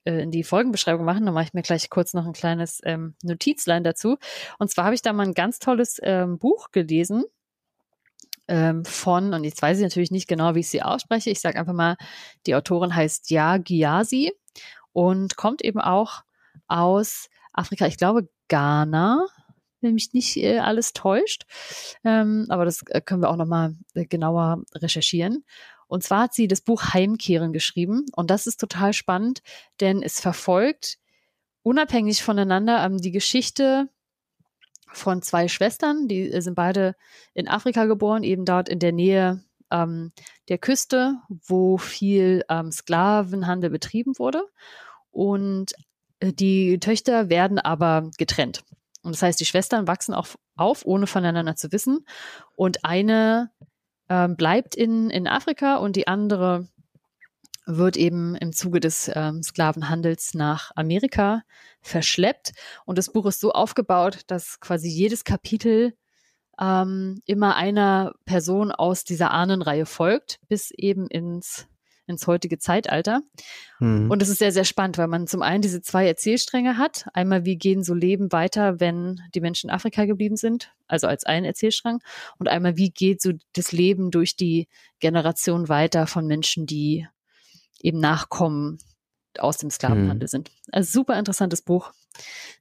äh, 0.05 0.21
in 0.21 0.31
die 0.31 0.45
Folgenbeschreibung 0.45 1.03
machen. 1.03 1.25
Da 1.25 1.33
mache 1.33 1.43
ich 1.43 1.53
mir 1.53 1.63
gleich 1.63 1.89
kurz 1.89 2.13
noch 2.13 2.25
ein 2.25 2.31
kleines 2.31 2.79
ähm, 2.85 3.15
Notizlein 3.23 3.83
dazu. 3.83 4.15
Und 4.57 4.71
zwar 4.71 4.85
habe 4.85 4.95
ich 4.95 5.01
da 5.01 5.11
mal 5.11 5.23
ein 5.27 5.33
ganz 5.33 5.59
tolles 5.59 5.99
ähm, 6.01 6.39
Buch 6.39 6.71
gelesen 6.71 7.25
ähm, 8.47 8.85
von, 8.85 9.33
und 9.33 9.43
jetzt 9.43 9.61
weiß 9.61 9.77
ich 9.79 9.83
natürlich 9.83 10.11
nicht 10.11 10.29
genau, 10.29 10.55
wie 10.55 10.61
ich 10.61 10.69
sie 10.69 10.81
ausspreche. 10.81 11.29
Ich 11.29 11.41
sage 11.41 11.59
einfach 11.59 11.73
mal, 11.73 11.97
die 12.45 12.55
Autorin 12.55 12.95
heißt 12.95 13.29
Ja 13.31 13.57
Gyasi 13.57 14.31
und 14.93 15.35
kommt 15.35 15.61
eben 15.61 15.81
auch 15.81 16.21
aus 16.67 17.29
Afrika, 17.53 17.87
ich 17.87 17.97
glaube 17.97 18.29
Ghana, 18.47 19.25
wenn 19.81 19.93
mich 19.93 20.13
nicht 20.13 20.37
äh, 20.37 20.59
alles 20.59 20.93
täuscht. 20.93 21.45
Ähm, 22.03 22.45
aber 22.49 22.65
das 22.65 22.83
äh, 22.87 23.01
können 23.01 23.21
wir 23.21 23.29
auch 23.29 23.35
nochmal 23.35 23.75
äh, 23.93 24.05
genauer 24.05 24.63
recherchieren. 24.75 25.43
Und 25.87 26.03
zwar 26.03 26.23
hat 26.23 26.33
sie 26.33 26.47
das 26.47 26.61
Buch 26.61 26.93
Heimkehren 26.93 27.53
geschrieben. 27.53 28.05
Und 28.15 28.29
das 28.29 28.47
ist 28.47 28.59
total 28.59 28.93
spannend, 28.93 29.41
denn 29.79 30.01
es 30.03 30.19
verfolgt 30.19 30.97
unabhängig 31.63 32.23
voneinander 32.23 32.83
ähm, 32.83 32.97
die 32.97 33.11
Geschichte 33.11 33.89
von 34.91 35.21
zwei 35.21 35.47
Schwestern, 35.47 36.07
die 36.07 36.31
äh, 36.31 36.41
sind 36.41 36.55
beide 36.55 36.95
in 37.33 37.47
Afrika 37.47 37.85
geboren, 37.85 38.23
eben 38.23 38.45
dort 38.45 38.69
in 38.69 38.79
der 38.79 38.91
Nähe 38.91 39.43
ähm, 39.71 40.11
der 40.49 40.57
Küste, 40.57 41.17
wo 41.29 41.77
viel 41.77 42.43
ähm, 42.49 42.71
Sklavenhandel 42.71 43.69
betrieben 43.69 44.17
wurde. 44.17 44.45
Und 45.11 45.73
die 46.21 46.79
Töchter 46.79 47.29
werden 47.29 47.59
aber 47.59 48.09
getrennt. 48.17 48.63
Und 49.03 49.15
das 49.15 49.21
heißt, 49.21 49.39
die 49.39 49.45
Schwestern 49.45 49.87
wachsen 49.87 50.13
auch 50.13 50.27
auf, 50.55 50.85
ohne 50.85 51.07
voneinander 51.07 51.55
zu 51.55 51.71
wissen. 51.71 52.05
Und 52.55 52.83
eine 52.83 53.51
ähm, 54.09 54.35
bleibt 54.35 54.75
in, 54.75 55.09
in 55.09 55.27
Afrika 55.27 55.77
und 55.77 55.95
die 55.95 56.07
andere 56.07 56.67
wird 57.65 57.97
eben 57.97 58.35
im 58.35 58.53
Zuge 58.53 58.79
des 58.79 59.11
ähm, 59.13 59.43
Sklavenhandels 59.43 60.33
nach 60.33 60.71
Amerika 60.75 61.43
verschleppt. 61.81 62.53
Und 62.85 62.97
das 62.97 63.11
Buch 63.11 63.25
ist 63.25 63.41
so 63.41 63.51
aufgebaut, 63.51 64.21
dass 64.27 64.59
quasi 64.61 64.87
jedes 64.87 65.25
Kapitel 65.25 65.93
ähm, 66.59 67.21
immer 67.25 67.55
einer 67.55 68.13
Person 68.25 68.71
aus 68.71 69.03
dieser 69.03 69.31
Ahnenreihe 69.31 69.85
folgt, 69.85 70.39
bis 70.47 70.71
eben 70.71 71.07
ins, 71.07 71.67
ins 72.07 72.25
heutige 72.25 72.57
Zeitalter. 72.57 73.21
Mhm. 73.79 74.09
Und 74.09 74.21
es 74.21 74.29
ist 74.29 74.39
sehr, 74.39 74.51
sehr 74.51 74.63
spannend, 74.63 74.97
weil 74.97 75.07
man 75.07 75.27
zum 75.27 75.41
einen 75.41 75.61
diese 75.61 75.81
zwei 75.81 76.07
Erzählstränge 76.07 76.77
hat. 76.77 77.05
Einmal, 77.13 77.45
wie 77.45 77.57
gehen 77.57 77.83
so 77.83 77.93
Leben 77.93 78.31
weiter, 78.31 78.79
wenn 78.79 79.19
die 79.35 79.41
Menschen 79.41 79.69
in 79.69 79.75
Afrika 79.75 80.05
geblieben 80.05 80.37
sind, 80.37 80.73
also 80.87 81.07
als 81.07 81.25
einen 81.25 81.45
Erzählstrang. 81.45 81.99
Und 82.39 82.47
einmal, 82.47 82.77
wie 82.77 82.89
geht 82.89 83.21
so 83.21 83.33
das 83.53 83.71
Leben 83.71 84.09
durch 84.09 84.35
die 84.35 84.67
Generation 84.99 85.69
weiter 85.69 86.07
von 86.07 86.25
Menschen, 86.25 86.65
die 86.65 87.07
eben 87.81 87.99
Nachkommen 87.99 88.79
aus 89.39 89.57
dem 89.57 89.69
Sklavenhandel 89.69 90.27
sind. 90.27 90.51
Also 90.71 91.01
super 91.01 91.17
interessantes 91.19 91.61
Buch, 91.61 91.91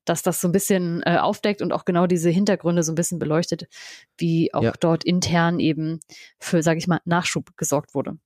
dass 0.05 0.23
das 0.23 0.41
so 0.41 0.49
ein 0.49 0.53
bisschen 0.53 1.03
äh, 1.05 1.17
aufdeckt 1.17 1.63
und 1.63 1.73
auch 1.73 1.85
genau 1.87 2.07
diese 2.07 2.29
Hintergründe 2.29 2.83
so 2.83 2.93
ein 2.93 2.97
bisschen 2.97 3.19
beleuchtet, 3.19 3.67
wie 4.19 4.53
auch 4.53 4.63
Ja. 4.63 4.73
dort 4.79 5.05
intern 5.05 5.59
eben 5.59 6.01
für, 6.39 6.63
sage 6.63 6.79
ich 6.79 6.87
mal, 6.87 7.01
Nachschub 7.07 7.57
gesorgt 7.57 7.95
wurde. 7.95 8.19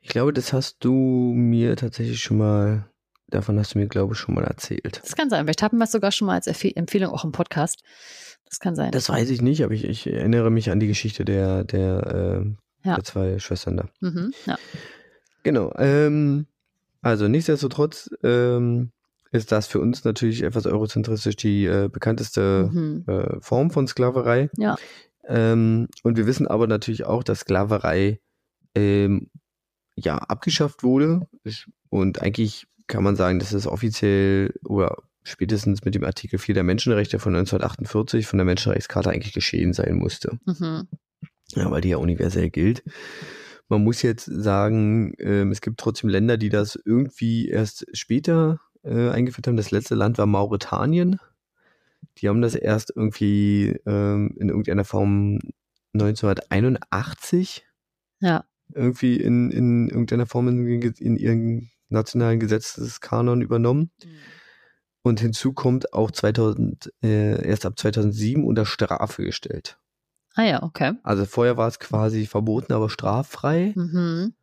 Ich 0.00 0.08
glaube, 0.08 0.32
das 0.32 0.52
hast 0.52 0.78
du 0.84 0.92
mir 1.34 1.76
tatsächlich 1.76 2.20
schon 2.20 2.38
mal, 2.38 2.88
davon 3.28 3.58
hast 3.58 3.74
du 3.74 3.78
mir, 3.78 3.86
glaube 3.86 4.14
ich, 4.14 4.18
schon 4.18 4.34
mal 4.34 4.44
erzählt. 4.44 5.00
Das 5.02 5.14
kann 5.16 5.30
sein. 5.30 5.44
Vielleicht 5.44 5.62
haben 5.62 5.78
wir 5.78 5.84
es 5.84 5.92
sogar 5.92 6.12
schon 6.12 6.26
mal 6.26 6.34
als 6.34 6.46
Empfe- 6.46 6.74
Empfehlung 6.76 7.10
auch 7.12 7.24
im 7.24 7.32
Podcast. 7.32 7.82
Das 8.48 8.60
kann 8.60 8.74
sein. 8.74 8.90
Das 8.92 9.08
weiß 9.08 9.28
ich 9.30 9.42
nicht, 9.42 9.62
aber 9.62 9.74
ich, 9.74 9.84
ich 9.84 10.06
erinnere 10.06 10.50
mich 10.50 10.70
an 10.70 10.80
die 10.80 10.86
Geschichte 10.86 11.24
der, 11.24 11.64
der, 11.64 12.42
äh, 12.44 12.88
Ja. 12.88 12.94
der 12.96 13.04
zwei 13.04 13.38
Schwestern 13.38 13.76
da. 13.76 13.88
Mhm, 14.00 14.32
ja. 14.46 14.56
Genau. 15.42 15.72
Ähm, 15.76 16.46
also 17.02 17.28
nichtsdestotrotz 17.28 18.10
ähm, 18.22 18.90
ist 19.30 19.52
das 19.52 19.66
für 19.66 19.80
uns 19.80 20.04
natürlich 20.04 20.42
etwas 20.42 20.64
eurozentristisch 20.66 21.36
die 21.36 21.66
äh, 21.66 21.88
bekannteste 21.92 22.70
Mhm. 22.72 23.04
äh, 23.06 23.40
Form 23.40 23.70
von 23.70 23.86
Sklaverei. 23.86 24.48
Ja. 24.56 24.76
Ähm, 25.26 25.88
und 26.02 26.16
wir 26.16 26.26
wissen 26.26 26.46
aber 26.48 26.66
natürlich 26.66 27.04
auch, 27.04 27.22
dass 27.22 27.40
Sklaverei 27.40 28.18
ähm, 28.74 29.28
ja 30.04 30.18
abgeschafft 30.18 30.82
wurde. 30.82 31.26
Und 31.90 32.22
eigentlich 32.22 32.66
kann 32.86 33.02
man 33.02 33.16
sagen, 33.16 33.38
dass 33.38 33.52
es 33.52 33.66
offiziell 33.66 34.54
oder 34.64 34.96
spätestens 35.22 35.84
mit 35.84 35.94
dem 35.94 36.04
Artikel 36.04 36.38
4 36.38 36.54
der 36.54 36.64
Menschenrechte 36.64 37.18
von 37.18 37.34
1948 37.34 38.26
von 38.26 38.38
der 38.38 38.46
Menschenrechtscharta 38.46 39.10
eigentlich 39.10 39.34
geschehen 39.34 39.72
sein 39.72 39.96
musste. 39.96 40.38
Mhm. 40.46 40.88
Ja, 41.54 41.70
weil 41.70 41.80
die 41.80 41.90
ja 41.90 41.96
universell 41.98 42.50
gilt. 42.50 42.82
Man 43.68 43.84
muss 43.84 44.02
jetzt 44.02 44.24
sagen, 44.24 45.12
ähm, 45.18 45.52
es 45.52 45.60
gibt 45.60 45.78
trotzdem 45.78 46.08
Länder, 46.08 46.38
die 46.38 46.48
das 46.48 46.78
irgendwie 46.82 47.48
erst 47.48 47.86
später 47.92 48.60
äh, 48.82 49.10
eingeführt 49.10 49.46
haben. 49.46 49.56
Das 49.56 49.70
letzte 49.70 49.94
Land 49.94 50.16
war 50.18 50.26
Mauretanien. 50.26 51.20
Die 52.18 52.28
haben 52.28 52.40
das 52.40 52.54
erst 52.54 52.92
irgendwie 52.94 53.78
ähm, 53.86 54.34
in 54.38 54.48
irgendeiner 54.48 54.84
Form 54.84 55.38
1981 55.94 57.64
Ja. 58.20 58.44
Irgendwie 58.74 59.16
in, 59.16 59.50
in 59.50 59.88
irgendeiner 59.88 60.26
Form 60.26 60.48
in, 60.48 60.66
in 60.82 61.16
ihren 61.16 61.70
nationalen 61.88 62.38
Gesetzeskanon 62.40 63.40
übernommen. 63.42 63.90
Und 65.02 65.20
hinzu 65.20 65.52
kommt 65.52 65.92
auch 65.94 66.10
2000, 66.10 66.92
äh, 67.02 67.46
erst 67.48 67.64
ab 67.64 67.78
2007 67.78 68.44
unter 68.44 68.66
Strafe 68.66 69.22
gestellt. 69.24 69.78
Ah 70.34 70.42
ja, 70.44 70.62
okay. 70.62 70.92
Also 71.02 71.24
vorher 71.24 71.56
war 71.56 71.68
es 71.68 71.78
quasi 71.78 72.26
verboten, 72.26 72.72
aber 72.72 72.90
straffrei. 72.90 73.72
Mhm. 73.74 74.34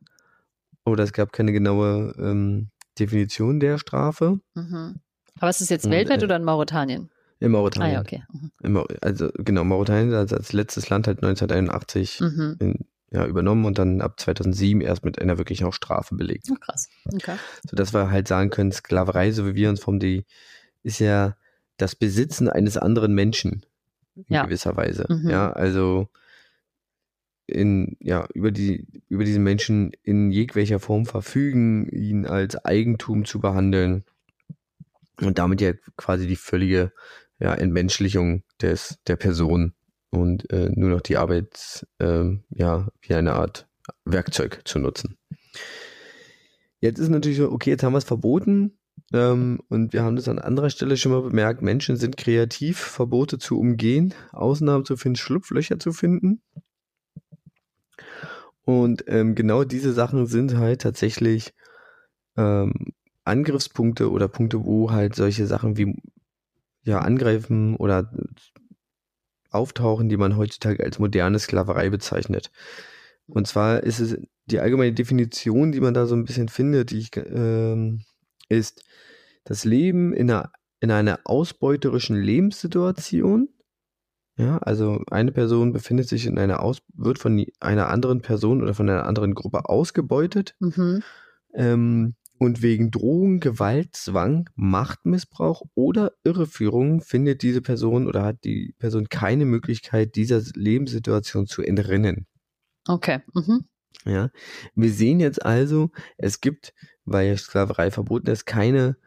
Oder 0.86 1.04
es 1.04 1.14
gab 1.14 1.32
keine 1.34 1.52
genaue 1.52 2.14
ähm, 2.18 2.70
Definition 2.98 3.60
der 3.60 3.78
Strafe. 3.78 4.40
Mhm. 4.56 5.00
Aber 5.40 5.50
ist 5.50 5.62
es 5.62 5.70
jetzt 5.70 5.86
Und, 5.86 5.92
weltweit 5.92 6.22
äh, 6.22 6.26
oder 6.26 6.36
in 6.38 6.44
Mauretanien? 6.44 7.10
In 7.40 7.48
Ah 7.48 7.50
Mauretanien. 7.50 7.94
ja, 7.94 8.02
okay. 8.02 8.24
Mhm. 8.32 8.52
In 8.64 8.72
Mau- 8.74 8.88
Also 9.02 9.30
genau, 9.38 9.64
Mauretanien 9.66 10.14
als, 10.14 10.34
als 10.34 10.54
letztes 10.54 10.90
Land 10.90 11.08
halt 11.08 11.22
1981 11.22 12.22
Mhm. 12.22 12.56
in, 12.60 12.86
ja, 13.12 13.26
übernommen 13.26 13.66
und 13.66 13.78
dann 13.78 14.02
ab 14.02 14.20
2007 14.20 14.82
erst 14.82 15.06
mit 15.06 15.22
einer 15.22 15.38
wirklichen 15.38 15.66
auch 15.66 15.74
Strafe 15.74 16.16
belegt. 16.16 16.48
Ach, 16.52 16.60
krass. 16.60 16.90
Okay. 17.14 17.36
Sodass 17.70 17.94
wir 17.94 18.10
halt 18.12 18.28
sagen 18.28 18.50
können, 18.50 18.72
Sklaverei, 18.72 19.32
so 19.32 19.46
wie 19.46 19.56
wir 19.56 19.70
uns 19.70 19.80
vom 19.80 20.00
die, 20.00 20.26
ist 20.84 21.00
ja 21.00 21.36
das 21.78 21.96
Besitzen 21.96 22.50
eines 22.50 22.78
anderen 22.78 23.14
Menschen 23.14 23.66
in 24.16 24.26
Ja. 24.30 24.46
gewisser 24.46 24.76
Weise. 24.76 25.06
Mhm. 25.10 25.30
Ja, 25.30 25.52
also 25.52 26.10
in, 27.48 27.96
ja, 28.00 28.28
über 28.34 28.52
die, 28.52 28.88
über 29.08 29.24
diesen 29.24 29.44
Menschen 29.44 29.92
in 30.04 30.32
jegwelcher 30.32 30.80
Form 30.80 31.06
verfügen, 31.06 31.88
ihn 31.90 32.26
als 32.26 32.56
Eigentum 32.66 33.26
zu 33.26 33.40
behandeln 33.40 34.04
und 35.22 35.38
damit 35.38 35.62
ja 35.62 35.74
quasi 35.96 36.28
die 36.28 36.36
völlige 36.36 36.92
ja, 37.40 37.54
Entmenschlichung 37.54 38.44
des, 38.62 39.00
der 39.08 39.16
Person 39.16 39.74
und 40.16 40.52
äh, 40.52 40.70
nur 40.74 40.90
noch 40.90 41.02
die 41.02 41.18
Arbeit 41.18 41.86
ähm, 42.00 42.44
ja, 42.50 42.88
wie 43.02 43.14
eine 43.14 43.34
Art 43.34 43.68
Werkzeug 44.06 44.62
zu 44.66 44.80
nutzen. 44.80 45.18
Jetzt 46.80 47.00
ist 47.00 47.10
natürlich 47.10 47.38
so, 47.38 47.52
okay, 47.52 47.72
jetzt 47.72 47.84
haben 47.84 47.94
wir 47.94 48.00
es 48.00 48.04
verboten 48.04 48.78
ähm, 49.14 49.60
und 49.70 49.94
wir 49.94 50.04
haben 50.04 50.16
das 50.16 50.28
an 50.28 50.40
anderer 50.40 50.70
Stelle 50.70 50.98
schon 50.98 51.12
mal 51.12 51.22
bemerkt, 51.22 51.62
Menschen 51.62 51.98
sind 51.98 52.18
kreativ, 52.18 52.80
Verbote 52.80 53.38
zu 53.38 53.60
umgehen, 53.60 54.14
Ausnahmen 54.32 54.86
zu 54.86 54.98
finden, 54.98 55.18
Schlupflöcher 55.18 55.80
zu 55.80 55.94
finden. 55.94 56.42
Und 58.62 59.04
ähm, 59.08 59.36
genau 59.36 59.64
diese 59.64 59.94
Sachen 59.94 60.26
sind 60.26 60.58
halt 60.58 60.82
tatsächlich 60.82 61.54
ähm, 62.36 62.74
Angriffspunkte 63.24 64.12
oder 64.12 64.28
Punkte, 64.28 64.66
wo 64.66 64.92
halt 64.92 65.16
solche 65.16 65.46
Sachen 65.46 65.78
wie 65.78 65.96
ja 66.84 67.00
angreifen 67.00 67.76
oder 67.76 68.12
auftauchen, 69.56 70.10
die 70.10 70.18
man 70.18 70.38
heutzutage 70.38 70.84
als 70.84 71.00
moderne 71.00 71.40
Sklaverei 71.40 71.90
bezeichnet. 71.90 72.52
Und 73.28 73.48
zwar 73.48 73.84
ist 73.84 74.00
es 74.00 74.18
die 74.46 74.60
allgemeine 74.60 74.94
Definition, 74.94 75.72
die 75.72 75.82
man 75.82 75.94
da 75.94 76.06
so 76.06 76.16
ein 76.16 76.26
bisschen 76.26 76.50
findet, 76.50 76.92
die 76.92 77.00
ich, 77.00 77.12
ähm, 77.16 78.04
ist 78.50 78.84
das 79.44 79.66
Leben 79.66 80.14
in 80.14 80.30
einer, 80.30 80.52
in 80.80 80.92
einer 80.92 81.20
ausbeuterischen 81.24 82.22
Lebenssituation. 82.22 83.50
Ja, 84.38 84.58
also 84.58 85.02
eine 85.10 85.32
Person 85.32 85.72
befindet 85.72 86.10
sich 86.10 86.26
in 86.26 86.38
einer 86.38 86.62
Aus, 86.62 86.80
wird 86.94 87.20
von 87.20 87.44
einer 87.62 87.90
anderen 87.90 88.22
Person 88.22 88.62
oder 88.62 88.74
von 88.74 88.90
einer 88.90 89.06
anderen 89.06 89.34
Gruppe 89.34 89.70
ausgebeutet 89.70 90.56
Mhm. 90.60 91.04
ähm, 91.54 92.16
und 92.38 92.62
wegen 92.62 92.92
Drohung, 92.92 93.40
Gewalt, 93.40 93.96
Zwang, 93.96 94.50
Machtmissbrauch 94.56 95.64
oder 95.74 96.14
Irreführung 96.24 97.02
findet 97.02 97.42
diese 97.42 97.62
Person 97.62 98.08
oder 98.08 98.24
hat 98.24 98.44
die 98.44 98.76
Person 98.78 99.10
keine 99.10 99.46
Möglichkeit, 99.46 100.16
dieser 100.16 100.42
Lebenssituation 100.54 101.48
zu 101.48 101.62
entrinnen. 101.62 102.28
Okay. 102.88 103.20
Mhm. 103.34 103.66
Ja, 104.06 104.30
wir 104.76 104.92
sehen 104.92 105.20
jetzt 105.20 105.44
also, 105.44 105.90
es 106.18 106.42
gibt, 106.42 106.74
weil 107.06 107.28
ja 107.28 107.38
Sklaverei 107.38 107.90
verboten 107.90 108.30
ist, 108.30 108.46
keine, 108.46 108.98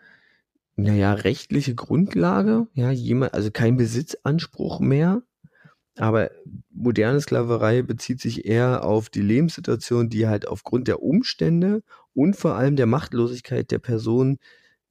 naja, 0.75 1.12
rechtliche 1.12 1.75
Grundlage, 1.75 2.67
ja, 2.73 2.91
jemand, 2.91 3.35
also 3.35 3.51
kein 3.51 3.77
Besitzanspruch 3.77 4.81
mehr. 4.81 5.23
Aber 5.97 6.31
moderne 6.71 7.21
Sklaverei 7.21 7.83
bezieht 7.83 8.21
sich 8.21 8.45
eher 8.45 8.85
auf 8.85 9.09
die 9.11 9.21
Lebenssituation, 9.21 10.09
die 10.09 10.29
halt 10.29 10.47
aufgrund 10.47 10.87
der 10.87 11.03
Umstände 11.03 11.83
und 12.18 12.35
vor 12.35 12.57
allem 12.57 12.74
der 12.74 12.87
Machtlosigkeit 12.87 13.70
der 13.70 13.78
Person, 13.78 14.38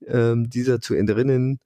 ähm, 0.06 0.50
dieser 0.50 0.80
zu 0.80 0.96
entrinnen, 0.96 1.60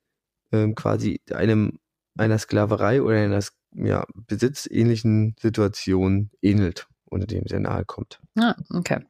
ähm, 0.52 0.74
quasi 0.74 1.22
einem 1.32 1.78
einer 2.18 2.40
Sklaverei 2.40 3.04
oder 3.04 3.18
einer 3.18 3.44
ja, 3.76 4.06
besitzähnlichen 4.28 5.36
Situation 5.40 6.32
ähnelt 6.42 6.88
oder 7.06 7.28
dem 7.28 7.46
sehr 7.46 7.60
nahe 7.60 7.86
kommt. 7.86 8.20
Ah, 8.36 8.56
okay. 8.72 9.02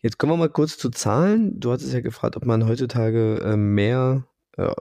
Jetzt 0.00 0.18
kommen 0.18 0.32
wir 0.32 0.36
mal 0.36 0.50
kurz 0.50 0.76
zu 0.76 0.90
Zahlen. 0.90 1.58
Du 1.58 1.72
hattest 1.72 1.92
ja 1.94 2.00
gefragt, 2.00 2.36
ob 2.36 2.44
man 2.44 2.66
heutzutage 2.66 3.40
äh, 3.42 3.56
mehr, 3.56 4.24
äh, 4.58 4.72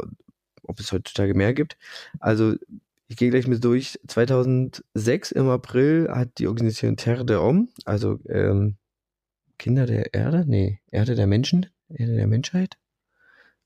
ob 0.64 0.80
es 0.80 0.92
heutzutage 0.92 1.34
mehr 1.36 1.54
gibt. 1.54 1.78
Also 2.20 2.56
ich 3.08 3.16
gehe 3.16 3.30
gleich 3.30 3.48
mit 3.48 3.64
durch. 3.64 3.98
2006 4.08 5.32
im 5.32 5.48
April 5.48 6.10
hat 6.12 6.38
die 6.38 6.48
Organisation 6.48 6.98
Terre 6.98 7.26
de 7.26 7.38
Homme, 7.38 7.70
also 7.86 8.20
ähm, 8.28 8.76
Kinder 9.64 9.86
der 9.86 10.14
Erde, 10.14 10.44
nee, 10.46 10.82
Erde 10.92 11.16
der 11.16 11.26
Menschen, 11.26 11.68
Erde 11.88 12.18
der 12.18 12.28
Menschheit. 12.28 12.76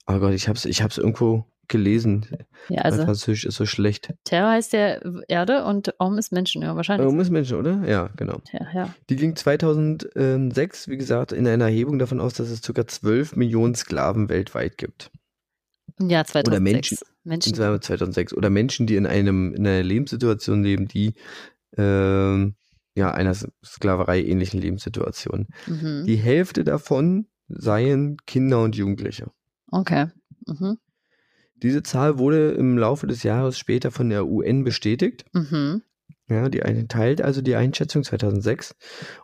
Oh 0.05 0.19
Gott, 0.19 0.33
ich 0.33 0.47
hab's, 0.47 0.65
ich 0.65 0.83
hab's 0.83 0.99
irgendwo 0.99 1.45
gelesen. 1.67 2.27
Ja, 2.69 2.83
mein 2.83 2.83
also 2.83 3.03
Französisch 3.03 3.45
ist 3.45 3.55
so 3.55 3.65
schlecht. 3.65 4.13
Terra 4.23 4.51
heißt 4.51 4.73
der 4.73 5.01
Erde 5.27 5.65
und 5.65 5.95
Om 5.97 6.19
ist 6.19 6.31
Menschen, 6.31 6.62
ja, 6.62 6.75
wahrscheinlich. 6.75 7.03
Warum 7.03 7.19
ist 7.19 7.31
Menschen, 7.31 7.57
oder? 7.57 7.83
Ja, 7.88 8.12
genau. 8.15 8.41
Ja, 8.53 8.67
ja. 8.75 8.95
Die 9.10 9.15
ging 9.15 9.36
2006, 9.36 10.88
wie 10.88 10.97
gesagt, 10.97 11.31
in 11.31 11.47
einer 11.47 11.65
Erhebung 11.65 11.97
davon 11.97 12.21
aus, 12.21 12.36
dass 12.36 12.51
es 12.51 12.62
ca. 12.62 12.86
12 12.86 13.36
Millionen 13.36 13.73
Sklaven 13.73 14.29
weltweit 14.29 14.77
gibt. 14.77 15.10
Im 15.97 16.12
Jahr 16.12 16.25
2006. 16.25 16.47
Oder 16.47 16.60
Menschen. 16.60 16.97
Menschen. 17.23 17.49
Und 17.49 17.55
zwar 17.55 17.81
2006. 17.81 18.33
Oder 18.36 18.51
Menschen, 18.51 18.86
die 18.86 18.97
in 18.97 19.07
einem 19.07 19.55
in 19.55 19.65
einer 19.65 19.81
Lebenssituation 19.81 20.63
leben, 20.63 20.88
die 20.88 21.15
ähm, 21.75 22.53
ja 22.97 23.12
einer 23.12 23.36
Sklaverei 23.63 24.23
ähnlichen 24.23 24.60
Lebenssituation. 24.60 25.47
Mhm. 25.67 26.03
Die 26.05 26.15
Hälfte 26.17 26.63
davon 26.63 27.27
seien 27.47 28.17
Kinder 28.25 28.62
und 28.63 28.75
Jugendliche. 28.75 29.31
Okay. 29.71 30.07
Mhm. 30.45 30.77
Diese 31.62 31.83
Zahl 31.83 32.17
wurde 32.17 32.51
im 32.51 32.77
Laufe 32.77 33.07
des 33.07 33.23
Jahres 33.23 33.57
später 33.57 33.91
von 33.91 34.10
der 34.10 34.27
UN 34.27 34.63
bestätigt. 34.63 35.25
Mhm. 35.33 35.83
Ja, 36.29 36.49
die 36.49 36.63
eine 36.63 36.88
teilt 36.88 37.21
also 37.21 37.41
die 37.41 37.55
Einschätzung 37.55 38.03
2006 38.03 38.75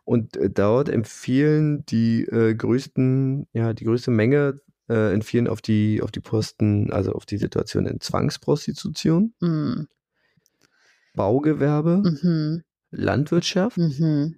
und 0.05 0.37
äh, 0.37 0.49
dort 0.49 0.87
empfehlen 0.87 1.85
die 1.87 2.23
äh, 2.23 2.55
größten, 2.55 3.47
ja, 3.51 3.73
die 3.73 3.83
größte 3.83 4.09
Menge 4.09 4.61
äh, 4.87 5.13
empfehlen 5.13 5.49
auf 5.49 5.61
die 5.61 6.01
auf 6.01 6.11
die 6.11 6.21
Posten, 6.21 6.93
also 6.93 7.11
auf 7.11 7.25
die 7.25 7.37
Situation 7.37 7.85
in 7.87 7.99
Zwangsprostitution, 7.99 9.33
Mhm. 9.41 9.87
Baugewerbe, 11.13 12.03
Mhm. 12.05 12.63
Landwirtschaft 12.93 13.77
Mhm. 13.77 14.35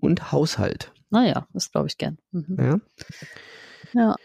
und 0.00 0.32
Haushalt. 0.32 0.92
Naja, 1.10 1.46
das 1.52 1.70
glaube 1.70 1.88
ich 1.88 1.98
gern. 1.98 2.18
Mhm. 2.32 2.56
Ja, 2.58 2.80
Ja. 3.92 4.16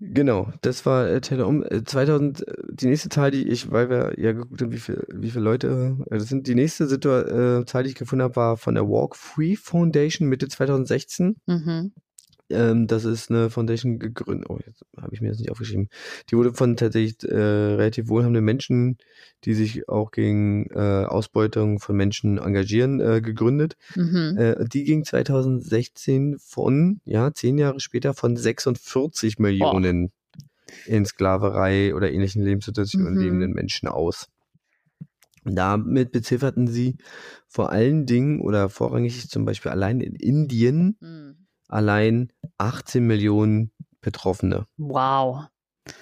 genau. 0.00 0.52
Das 0.62 0.86
war 0.86 1.08
äh, 1.08 1.20
Teleum. 1.20 1.62
Äh, 1.64 1.84
2000. 1.84 2.46
äh, 2.46 2.54
Die 2.70 2.86
nächste 2.86 3.08
Zahl, 3.08 3.30
die 3.30 3.46
ich, 3.48 3.70
weil 3.70 3.90
wir 3.90 4.14
ja 4.18 4.32
geguckt 4.32 4.62
haben, 4.62 4.72
wie 4.72 4.78
viel, 4.78 5.04
wie 5.12 5.30
viele 5.30 5.44
Leute, 5.44 5.96
äh, 6.10 6.18
das 6.18 6.28
sind 6.28 6.46
die 6.46 6.54
nächste 6.54 6.86
Situa 6.86 7.60
äh, 7.60 7.64
Zahl, 7.66 7.82
die 7.84 7.90
ich 7.90 7.96
gefunden 7.96 8.22
habe, 8.22 8.36
war 8.36 8.56
von 8.56 8.74
der 8.74 8.88
Walk 8.88 9.16
Free 9.16 9.56
Foundation 9.56 10.28
Mitte 10.28 10.48
2016. 10.48 11.36
Mhm. 11.46 11.92
Ähm, 12.52 12.86
das 12.86 13.04
ist 13.04 13.30
eine 13.30 13.50
Foundation 13.50 13.98
gegründet. 13.98 14.48
Oh, 14.48 14.58
jetzt 14.66 14.84
habe 14.96 15.14
ich 15.14 15.20
mir 15.20 15.30
das 15.30 15.38
nicht 15.38 15.50
aufgeschrieben. 15.50 15.88
Die 16.30 16.36
wurde 16.36 16.52
von 16.54 16.76
tatsächlich 16.76 17.16
äh, 17.28 17.34
relativ 17.34 18.08
wohlhabenden 18.08 18.44
Menschen, 18.44 18.98
die 19.44 19.54
sich 19.54 19.88
auch 19.88 20.10
gegen 20.10 20.66
äh, 20.70 21.04
Ausbeutung 21.06 21.80
von 21.80 21.96
Menschen 21.96 22.38
engagieren, 22.38 23.00
äh, 23.00 23.20
gegründet. 23.20 23.76
Mhm. 23.96 24.36
Äh, 24.38 24.64
die 24.68 24.84
ging 24.84 25.04
2016 25.04 26.38
von, 26.38 27.00
ja, 27.04 27.32
zehn 27.32 27.58
Jahre 27.58 27.80
später 27.80 28.14
von 28.14 28.36
46 28.36 29.38
Millionen 29.38 30.12
in 30.86 31.04
Sklaverei 31.04 31.94
oder 31.94 32.12
ähnlichen 32.12 32.42
Lebenssituationen 32.42 33.14
Mhm. 33.14 33.20
lebenden 33.20 33.52
Menschen 33.52 33.88
aus. 33.88 34.28
Damit 35.44 36.12
bezifferten 36.12 36.68
sie 36.68 36.96
vor 37.48 37.70
allen 37.70 38.06
Dingen 38.06 38.40
oder 38.40 38.68
vorrangig 38.68 39.28
zum 39.28 39.44
Beispiel 39.44 39.72
allein 39.72 40.00
in 40.00 40.14
Indien 40.14 40.96
Mhm. 41.00 41.41
Allein 41.72 42.32
18 42.58 43.06
Millionen 43.06 43.70
Betroffene. 44.00 44.66
Wow. 44.76 45.46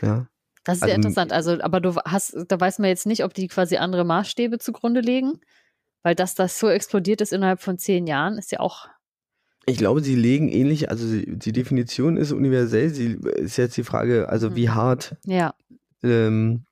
Ja, 0.03 0.27
Das 0.65 0.77
ist 0.79 0.83
ja 0.83 0.89
Also, 0.89 0.97
interessant. 0.97 1.33
Also, 1.33 1.61
aber 1.61 1.81
du 1.81 1.95
hast, 1.97 2.37
da 2.49 2.61
weiß 2.61 2.79
man 2.79 2.89
jetzt 2.89 3.07
nicht, 3.07 3.25
ob 3.25 3.35
die 3.35 3.49
quasi 3.49 3.77
andere 3.77 4.05
Maßstäbe 4.05 4.59
zugrunde 4.59 5.01
legen, 5.01 5.41
weil 6.03 6.15
dass 6.15 6.35
das 6.35 6.59
so 6.59 6.69
explodiert 6.69 7.21
ist 7.21 7.33
innerhalb 7.33 7.61
von 7.61 7.79
zehn 7.79 8.07
Jahren, 8.07 8.39
ist 8.39 8.53
ja 8.53 8.61
auch. 8.61 8.89
ich 9.67 9.77
glaube, 9.79 10.01
sie 10.03 10.17
legen 10.17 10.49
ähnlich, 10.49 10.91
also 10.91 11.05
die 11.17 11.53
Definition 11.53 12.17
ist 12.17 12.33
universell. 12.33 12.89
Sie 12.91 13.19
ist 13.37 13.57
jetzt 13.59 13.77
die 13.77 13.85
Frage, 13.85 14.29
also 14.29 14.57
wie 14.57 14.69
Mhm. 14.69 14.75
hart, 14.75 15.17
Ja, 15.27 15.55
ähm, 16.03 16.65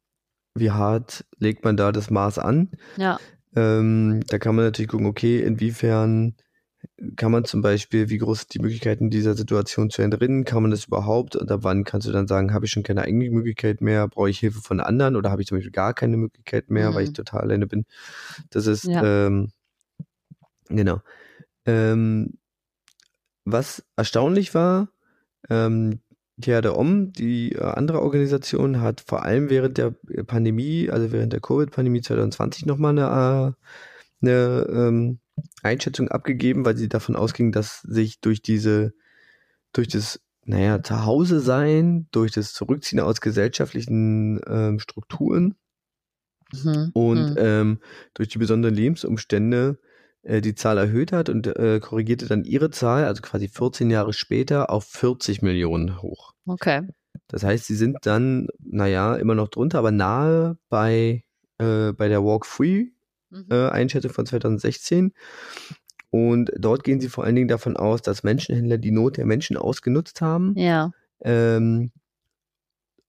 wie 0.54 0.70
hart 0.70 1.24
legt 1.38 1.64
man 1.64 1.76
da 1.76 1.92
das 1.92 2.10
Maß 2.10 2.38
an? 2.38 2.70
ja. 2.96 3.18
Ähm, 3.56 4.20
da 4.28 4.38
kann 4.38 4.54
man 4.54 4.64
natürlich 4.66 4.90
gucken, 4.90 5.06
okay, 5.06 5.40
inwiefern 5.40 6.34
kann 7.16 7.30
man 7.32 7.44
zum 7.44 7.62
Beispiel, 7.62 8.08
wie 8.10 8.18
groß 8.18 8.40
sind 8.40 8.54
die 8.54 8.58
Möglichkeiten 8.58 9.10
dieser 9.10 9.34
Situation 9.34 9.90
zu 9.90 10.02
entrinnen? 10.02 10.44
Kann 10.44 10.62
man 10.62 10.70
das 10.70 10.86
überhaupt? 10.86 11.36
Und 11.36 11.50
ab 11.50 11.60
wann 11.62 11.84
kannst 11.84 12.08
du 12.08 12.12
dann 12.12 12.26
sagen, 12.26 12.52
habe 12.52 12.64
ich 12.66 12.72
schon 12.72 12.82
keine 12.82 13.02
eigene 13.02 13.30
Möglichkeit 13.30 13.80
mehr? 13.80 14.08
Brauche 14.08 14.30
ich 14.30 14.40
Hilfe 14.40 14.60
von 14.60 14.80
anderen? 14.80 15.16
Oder 15.16 15.30
habe 15.30 15.42
ich 15.42 15.48
zum 15.48 15.58
Beispiel 15.58 15.72
gar 15.72 15.94
keine 15.94 16.16
Möglichkeit 16.16 16.70
mehr, 16.70 16.94
weil 16.94 17.04
ich 17.04 17.10
Mhm. 17.10 17.14
total 17.14 17.42
alleine 17.42 17.66
bin? 17.66 17.84
Das 18.50 18.66
ist 18.66 18.84
Ja. 18.84 19.26
ähm, 19.26 19.50
Genau. 20.68 21.00
Ähm, 21.66 22.34
was 23.44 23.84
erstaunlich 23.96 24.54
war, 24.54 24.88
ähm, 25.48 26.00
de 26.36 26.66
Om, 26.68 27.12
die 27.12 27.52
äh, 27.52 27.62
andere 27.62 28.02
Organisation, 28.02 28.80
hat 28.80 29.00
vor 29.00 29.22
allem 29.24 29.50
während 29.50 29.78
der 29.78 29.90
Pandemie, 30.26 30.90
also 30.90 31.10
während 31.10 31.32
der 31.32 31.40
Covid-Pandemie 31.40 32.02
2020 32.02 32.66
nochmal 32.66 32.98
eine, 32.98 33.54
äh, 34.22 34.26
eine 34.26 34.66
ähm, 34.70 35.18
Einschätzung 35.62 36.08
abgegeben, 36.08 36.64
weil 36.64 36.76
sie 36.76 36.88
davon 36.88 37.16
ausging, 37.16 37.52
dass 37.52 37.80
sich 37.82 38.20
durch 38.20 38.42
diese, 38.42 38.92
durch 39.72 39.88
das, 39.88 40.20
naja, 40.44 40.82
Zuhause 40.82 41.40
sein, 41.40 42.08
durch 42.12 42.32
das 42.32 42.52
Zurückziehen 42.52 43.00
aus 43.00 43.20
gesellschaftlichen 43.20 44.40
ähm, 44.46 44.78
Strukturen 44.78 45.56
Mhm. 46.52 46.90
und 46.94 47.30
Mhm. 47.30 47.36
ähm, 47.36 47.78
durch 48.14 48.28
die 48.28 48.38
besonderen 48.38 48.74
Lebensumstände 48.74 49.78
äh, 50.22 50.40
die 50.40 50.54
Zahl 50.54 50.78
erhöht 50.78 51.12
hat 51.12 51.28
und 51.28 51.46
äh, 51.46 51.80
korrigierte 51.80 52.26
dann 52.26 52.44
ihre 52.44 52.70
Zahl, 52.70 53.04
also 53.04 53.22
quasi 53.22 53.48
14 53.48 53.90
Jahre 53.90 54.12
später, 54.12 54.70
auf 54.70 54.84
40 54.84 55.42
Millionen 55.42 56.00
hoch. 56.00 56.32
Okay. 56.46 56.88
Das 57.28 57.42
heißt, 57.42 57.66
sie 57.66 57.74
sind 57.76 57.98
dann, 58.02 58.48
naja, 58.58 59.16
immer 59.16 59.34
noch 59.34 59.48
drunter, 59.48 59.78
aber 59.78 59.90
nahe 59.90 60.56
bei, 60.70 61.24
äh, 61.58 61.92
bei 61.92 62.08
der 62.08 62.24
Walk 62.24 62.46
Free 62.46 62.86
Mhm. 63.30 63.46
äh, 63.50 63.68
Einschätzung 63.68 64.12
von 64.12 64.26
2016. 64.26 65.12
Und 66.10 66.50
dort 66.56 66.84
gehen 66.84 67.00
sie 67.00 67.08
vor 67.08 67.24
allen 67.24 67.36
Dingen 67.36 67.48
davon 67.48 67.76
aus, 67.76 68.00
dass 68.02 68.22
Menschenhändler 68.22 68.78
die 68.78 68.90
Not 68.90 69.18
der 69.18 69.26
Menschen 69.26 69.56
ausgenutzt 69.56 70.20
haben. 70.22 70.54
Ja. 70.56 70.90
Ähm, 71.20 71.90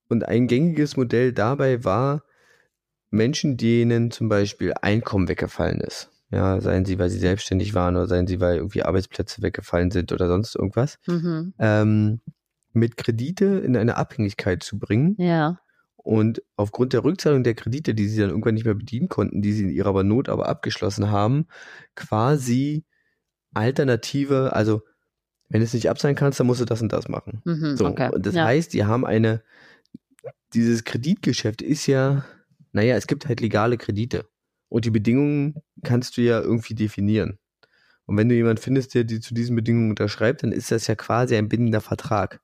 und 0.09 0.27
ein 0.27 0.47
gängiges 0.47 0.97
Modell 0.97 1.31
dabei 1.31 1.83
war, 1.83 2.23
Menschen, 3.11 3.57
denen 3.57 4.11
zum 4.11 4.27
Beispiel 4.29 4.73
Einkommen 4.81 5.27
weggefallen 5.29 5.81
ist. 5.81 6.09
Ja, 6.31 6.61
seien 6.61 6.85
sie, 6.85 6.99
weil 6.99 7.09
sie 7.09 7.17
selbstständig 7.17 7.73
waren 7.73 7.95
oder 7.95 8.07
seien 8.07 8.27
sie, 8.27 8.39
weil 8.39 8.57
irgendwie 8.57 8.83
Arbeitsplätze 8.83 9.41
weggefallen 9.41 9.89
sind 9.89 10.11
oder 10.11 10.27
sonst 10.27 10.55
irgendwas, 10.55 10.99
Mhm. 11.07 11.53
ähm, 11.57 12.19
mit 12.71 12.97
Kredite 12.97 13.45
in 13.45 13.75
eine 13.75 13.97
Abhängigkeit 13.97 14.61
zu 14.61 14.77
bringen. 14.77 15.15
Ja. 15.17 15.59
Und 16.09 16.41
aufgrund 16.55 16.93
der 16.93 17.03
Rückzahlung 17.03 17.43
der 17.43 17.53
Kredite, 17.53 17.93
die 17.93 18.07
sie 18.07 18.19
dann 18.19 18.31
irgendwann 18.31 18.55
nicht 18.55 18.65
mehr 18.65 18.73
bedienen 18.73 19.09
konnten, 19.09 19.43
die 19.43 19.53
sie 19.53 19.65
in 19.65 19.69
ihrer 19.69 20.01
Not 20.01 20.27
aber 20.27 20.49
abgeschlossen 20.49 21.11
haben, 21.11 21.45
quasi 21.93 22.83
Alternative, 23.53 24.53
also 24.53 24.81
wenn 25.49 25.59
du 25.59 25.65
es 25.65 25.73
nicht 25.75 25.87
abzahlen 25.87 26.15
kannst, 26.15 26.39
dann 26.39 26.47
musst 26.47 26.61
du 26.61 26.65
das 26.65 26.81
und 26.81 26.91
das 26.91 27.09
machen. 27.09 27.43
Mhm. 27.45 27.77
So, 27.77 27.85
okay. 27.85 28.09
und 28.11 28.25
das 28.25 28.33
ja. 28.33 28.43
heißt, 28.43 28.73
die 28.73 28.85
haben 28.85 29.05
eine, 29.05 29.43
dieses 30.55 30.83
Kreditgeschäft 30.83 31.61
ist 31.61 31.85
ja, 31.85 32.25
naja, 32.71 32.95
es 32.95 33.05
gibt 33.05 33.27
halt 33.27 33.39
legale 33.39 33.77
Kredite. 33.77 34.27
Und 34.67 34.85
die 34.85 34.91
Bedingungen 34.91 35.61
kannst 35.83 36.17
du 36.17 36.21
ja 36.21 36.41
irgendwie 36.41 36.73
definieren. 36.73 37.37
Und 38.07 38.17
wenn 38.17 38.29
du 38.29 38.33
jemanden 38.33 38.63
findest, 38.63 38.95
der 38.95 39.03
die 39.03 39.19
zu 39.19 39.35
diesen 39.35 39.55
Bedingungen 39.55 39.91
unterschreibt, 39.91 40.41
dann 40.41 40.53
ist 40.53 40.71
das 40.71 40.87
ja 40.87 40.95
quasi 40.95 41.35
ein 41.35 41.49
bindender 41.49 41.81
Vertrag. 41.81 42.41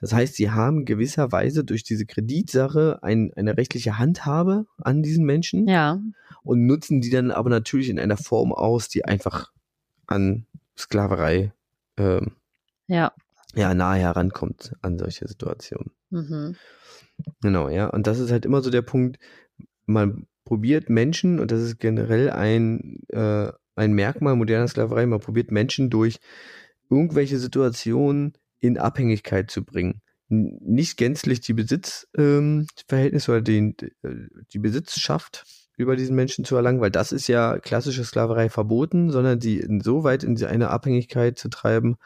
Das 0.00 0.12
heißt, 0.12 0.36
sie 0.36 0.50
haben 0.50 0.84
gewisserweise 0.84 1.64
durch 1.64 1.82
diese 1.82 2.06
Kreditsache 2.06 3.00
ein, 3.02 3.32
eine 3.34 3.56
rechtliche 3.56 3.98
Handhabe 3.98 4.66
an 4.78 5.02
diesen 5.02 5.24
Menschen 5.24 5.66
ja. 5.66 6.00
und 6.42 6.66
nutzen 6.66 7.00
die 7.00 7.10
dann 7.10 7.30
aber 7.30 7.50
natürlich 7.50 7.88
in 7.88 7.98
einer 7.98 8.16
Form 8.16 8.52
aus, 8.52 8.88
die 8.88 9.04
einfach 9.04 9.52
an 10.06 10.46
Sklaverei 10.76 11.52
ähm, 11.96 12.32
Ja. 12.86 13.12
ja, 13.54 13.74
nahe 13.74 13.98
herankommt 13.98 14.74
an 14.82 14.98
solche 14.98 15.26
Situationen. 15.26 15.90
Mhm. 16.10 16.56
Genau, 17.42 17.68
ja. 17.68 17.88
Und 17.88 18.06
das 18.06 18.20
ist 18.20 18.30
halt 18.30 18.46
immer 18.46 18.62
so 18.62 18.70
der 18.70 18.82
Punkt, 18.82 19.18
man 19.86 20.26
probiert 20.44 20.88
Menschen, 20.88 21.40
und 21.40 21.50
das 21.50 21.60
ist 21.60 21.78
generell 21.80 22.30
ein, 22.30 23.00
äh, 23.08 23.50
ein 23.74 23.92
Merkmal 23.92 24.36
moderner 24.36 24.68
Sklaverei, 24.68 25.06
man 25.06 25.20
probiert 25.20 25.50
Menschen 25.50 25.90
durch 25.90 26.20
irgendwelche 26.88 27.38
Situationen 27.38 28.34
in 28.60 28.78
Abhängigkeit 28.78 29.50
zu 29.50 29.64
bringen. 29.64 30.00
Nicht 30.28 30.96
gänzlich 30.96 31.40
die 31.40 31.54
Besitzverhältnisse 31.54 33.32
ähm, 33.32 33.36
oder 33.36 33.40
den, 33.42 33.76
die 34.52 34.58
Besitzschaft 34.58 35.44
über 35.78 35.96
diesen 35.96 36.16
Menschen 36.16 36.44
zu 36.44 36.56
erlangen, 36.56 36.80
weil 36.80 36.90
das 36.90 37.12
ist 37.12 37.28
ja 37.28 37.58
klassische 37.58 38.04
Sklaverei 38.04 38.50
verboten, 38.50 39.10
sondern 39.10 39.40
sie 39.40 39.58
insoweit 39.58 40.24
in 40.24 40.42
eine 40.44 40.70
Abhängigkeit 40.70 41.38
zu 41.38 41.48
treiben, 41.48 41.96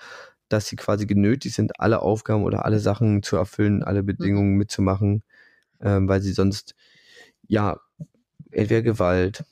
dass 0.49 0.67
sie 0.67 0.77
quasi 0.77 1.07
genötigt 1.07 1.57
sind, 1.57 1.81
alle 1.81 2.03
Aufgaben 2.03 2.45
oder 2.45 2.65
alle 2.67 2.81
Sachen 2.81 3.23
zu 3.23 3.37
erfüllen, 3.37 3.83
alle 3.83 4.03
Bedingungen 4.03 4.57
mitzumachen, 4.57 5.23
ähm, 5.81 6.07
weil 6.07 6.21
sie 6.21 6.33
sonst 6.33 6.75
ja 7.49 7.81
entweder 8.51 8.83
Gewalt, 8.83 9.45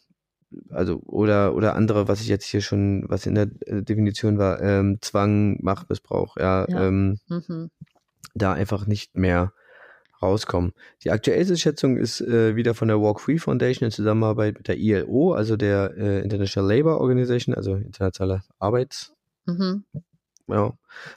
also 0.70 1.00
oder 1.06 1.54
oder 1.54 1.76
andere, 1.76 2.08
was 2.08 2.20
ich 2.20 2.28
jetzt 2.28 2.46
hier 2.46 2.60
schon, 2.60 3.04
was 3.08 3.26
in 3.26 3.34
der 3.34 3.46
Definition 3.46 4.38
war, 4.38 4.60
ähm, 4.60 4.98
Zwang, 5.00 5.58
Machtmissbrauch, 5.62 6.36
ja, 6.36 6.66
Ja. 6.68 6.86
Ähm, 6.88 7.18
Mhm. 7.28 7.70
da 8.34 8.52
einfach 8.52 8.86
nicht 8.86 9.16
mehr 9.16 9.52
rauskommen. 10.22 10.72
Die 11.02 11.10
aktuellste 11.10 11.56
Schätzung 11.56 11.96
ist 11.96 12.20
äh, 12.20 12.54
wieder 12.54 12.74
von 12.74 12.88
der 12.88 13.00
Walk 13.00 13.20
Free 13.20 13.38
Foundation 13.38 13.86
in 13.86 13.90
Zusammenarbeit 13.90 14.56
mit 14.58 14.68
der 14.68 14.76
ILO, 14.76 15.32
also 15.32 15.56
der 15.56 15.94
äh, 15.96 16.20
International 16.20 16.68
Labour 16.76 17.00
Organization, 17.00 17.54
also 17.54 17.74
internationale 17.74 18.42
Arbeits, 18.58 19.14
Mhm. 19.46 19.84
ja, 20.46 20.72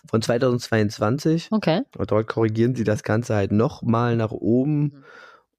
von 0.10 0.22
2022. 0.22 1.50
Okay. 1.52 1.82
Und 1.98 2.12
dort 2.12 2.28
korrigieren 2.28 2.76
sie 2.76 2.84
das 2.86 3.04
Ganze 3.04 3.36
halt 3.36 3.52
nochmal 3.52 4.16
nach 4.16 4.32
oben. 4.32 4.82
Mhm. 4.84 5.04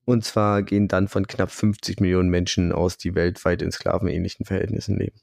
Und 0.04 0.24
zwar 0.24 0.62
gehen 0.62 0.88
dann 0.88 1.08
von 1.08 1.26
knapp 1.26 1.50
50 1.50 2.00
Millionen 2.00 2.28
Menschen 2.28 2.72
aus, 2.72 2.98
die 2.98 3.14
weltweit 3.14 3.62
in 3.62 3.72
sklavenähnlichen 3.72 4.44
Verhältnissen 4.44 4.98
leben. 4.98 5.16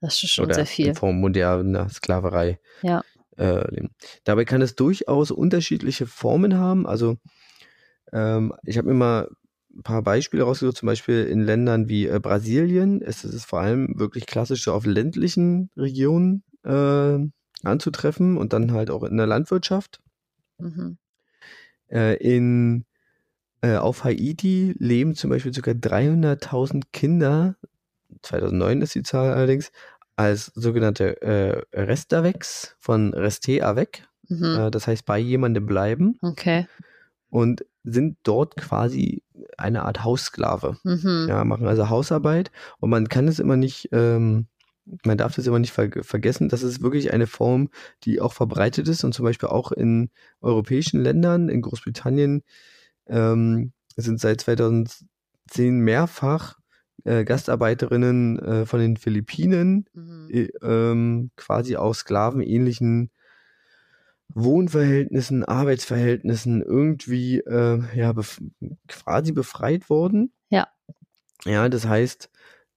Das 0.00 0.22
ist 0.22 0.30
schon 0.32 0.46
Oder 0.46 0.54
sehr 0.54 0.66
viel. 0.66 0.88
in 0.88 0.94
Form 0.94 1.20
moderner 1.20 1.88
Sklaverei 1.88 2.58
Ja. 2.82 3.02
äh, 3.36 3.70
leben. 3.70 3.90
Dabei 4.24 4.44
kann 4.44 4.62
es 4.62 4.74
durchaus 4.74 5.30
unterschiedliche 5.30 6.06
Formen 6.06 6.56
haben. 6.56 6.86
Also 6.86 7.16
ähm, 8.12 8.54
ich 8.64 8.78
habe 8.78 8.88
mir 8.88 8.94
mal 8.94 9.28
ein 9.74 9.82
paar 9.82 10.02
Beispiele 10.02 10.42
rausgesucht, 10.42 10.76
zum 10.78 10.86
Beispiel 10.86 11.24
in 11.24 11.40
Ländern 11.40 11.88
wie 11.88 12.06
äh, 12.06 12.18
Brasilien 12.20 13.00
ist 13.00 13.24
es 13.24 13.44
vor 13.44 13.60
allem 13.60 13.98
wirklich 13.98 14.26
klassisch 14.26 14.64
so 14.64 14.72
auf 14.72 14.84
ländlichen 14.84 15.70
Regionen 15.76 16.42
äh, 16.64 17.18
anzutreffen 17.62 18.36
und 18.36 18.52
dann 18.52 18.72
halt 18.72 18.90
auch 18.90 19.04
in 19.04 19.16
der 19.16 19.26
Landwirtschaft. 19.26 20.00
Mhm. 20.58 20.98
Äh, 21.88 22.16
in, 22.16 22.84
äh, 23.62 23.76
auf 23.76 24.04
Haiti 24.04 24.74
leben 24.78 25.14
zum 25.14 25.30
Beispiel 25.30 25.52
ca. 25.52 25.72
300.000 25.72 26.84
Kinder, 26.92 27.56
2009 28.22 28.82
ist 28.82 28.94
die 28.94 29.02
Zahl 29.02 29.32
allerdings, 29.32 29.70
als 30.16 30.46
sogenannte 30.54 31.20
äh, 31.22 31.62
Restavex 31.72 32.76
von 32.78 33.14
Reste 33.14 33.64
avec, 33.66 34.02
Mhm. 34.28 34.44
äh, 34.44 34.70
das 34.70 34.86
heißt 34.86 35.04
bei 35.06 35.18
jemandem 35.18 35.66
bleiben 35.66 36.18
Okay. 36.22 36.66
und 37.30 37.64
sind 37.82 38.18
dort 38.22 38.56
quasi 38.56 39.22
eine 39.56 39.82
Art 39.84 40.04
Haussklave. 40.04 40.76
Mhm. 40.84 41.26
Ja, 41.28 41.44
machen 41.44 41.66
also 41.66 41.88
Hausarbeit 41.88 42.50
und 42.78 42.90
man 42.90 43.08
kann 43.08 43.26
es 43.28 43.38
immer 43.38 43.56
nicht, 43.56 43.88
ähm, 43.92 44.46
man 45.04 45.18
darf 45.18 45.34
das 45.36 45.46
immer 45.46 45.58
nicht 45.58 45.72
ver 45.72 45.88
vergessen, 46.02 46.48
das 46.48 46.62
ist 46.62 46.82
wirklich 46.82 47.12
eine 47.12 47.26
Form, 47.26 47.70
die 48.04 48.20
auch 48.20 48.32
verbreitet 48.32 48.88
ist 48.88 49.04
und 49.04 49.14
zum 49.14 49.24
Beispiel 49.24 49.48
auch 49.48 49.72
in 49.72 50.10
europäischen 50.40 51.02
Ländern, 51.02 51.48
in 51.48 51.62
Großbritannien, 51.62 52.42
ähm, 53.10 53.72
sind 53.96 54.20
seit 54.20 54.40
2010 54.40 55.08
mehrfach 55.80 56.58
äh, 57.04 57.24
Gastarbeiterinnen 57.24 58.38
äh, 58.38 58.66
von 58.66 58.80
den 58.80 58.96
Philippinen 58.96 59.86
Mhm. 59.94 60.28
äh, 60.30 60.48
ähm, 60.62 61.30
quasi 61.36 61.76
aus 61.76 61.98
sklavenähnlichen 61.98 63.10
Wohnverhältnissen, 64.34 65.44
Arbeitsverhältnissen 65.44 66.62
irgendwie 66.62 67.38
äh, 67.40 67.82
ja 67.94 68.12
bef 68.12 68.40
quasi 68.86 69.32
befreit 69.32 69.90
worden. 69.90 70.32
Ja. 70.50 70.68
Ja, 71.44 71.68
das 71.68 71.86
heißt, 71.86 72.30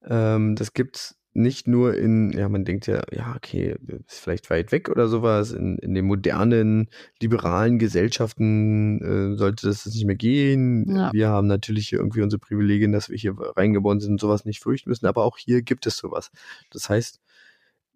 ähm, 0.05 0.55
das 0.55 0.73
gibt's 0.73 1.15
nicht 1.33 1.67
nur 1.67 1.95
in, 1.95 2.31
ja, 2.31 2.47
man 2.47 2.63
denkt 2.63 2.85
ja, 2.87 3.01
ja, 3.11 3.33
okay, 3.35 3.75
ist 4.07 4.19
vielleicht 4.19 4.49
weit 4.49 4.71
weg 4.71 4.89
oder 4.89 5.07
sowas. 5.07 5.51
In, 5.51 5.77
in 5.79 5.93
den 5.95 6.05
modernen, 6.05 6.89
liberalen 7.19 7.79
Gesellschaften 7.79 9.01
äh, 9.01 9.37
sollte 9.37 9.67
das 9.67 9.85
nicht 9.85 10.05
mehr 10.05 10.15
gehen. 10.15 10.95
Ja. 10.95 11.11
Wir 11.11 11.29
haben 11.29 11.47
natürlich 11.47 11.89
hier 11.89 11.99
irgendwie 11.99 12.21
unsere 12.21 12.39
Privilegien, 12.39 12.91
dass 12.91 13.09
wir 13.09 13.17
hier 13.17 13.35
reingeboren 13.37 13.99
sind 13.99 14.13
und 14.13 14.21
sowas 14.21 14.45
nicht 14.45 14.61
fürchten 14.61 14.89
müssen, 14.89 15.07
aber 15.07 15.23
auch 15.23 15.37
hier 15.37 15.63
gibt 15.63 15.87
es 15.87 15.97
sowas. 15.97 16.29
Das 16.71 16.89
heißt, 16.89 17.19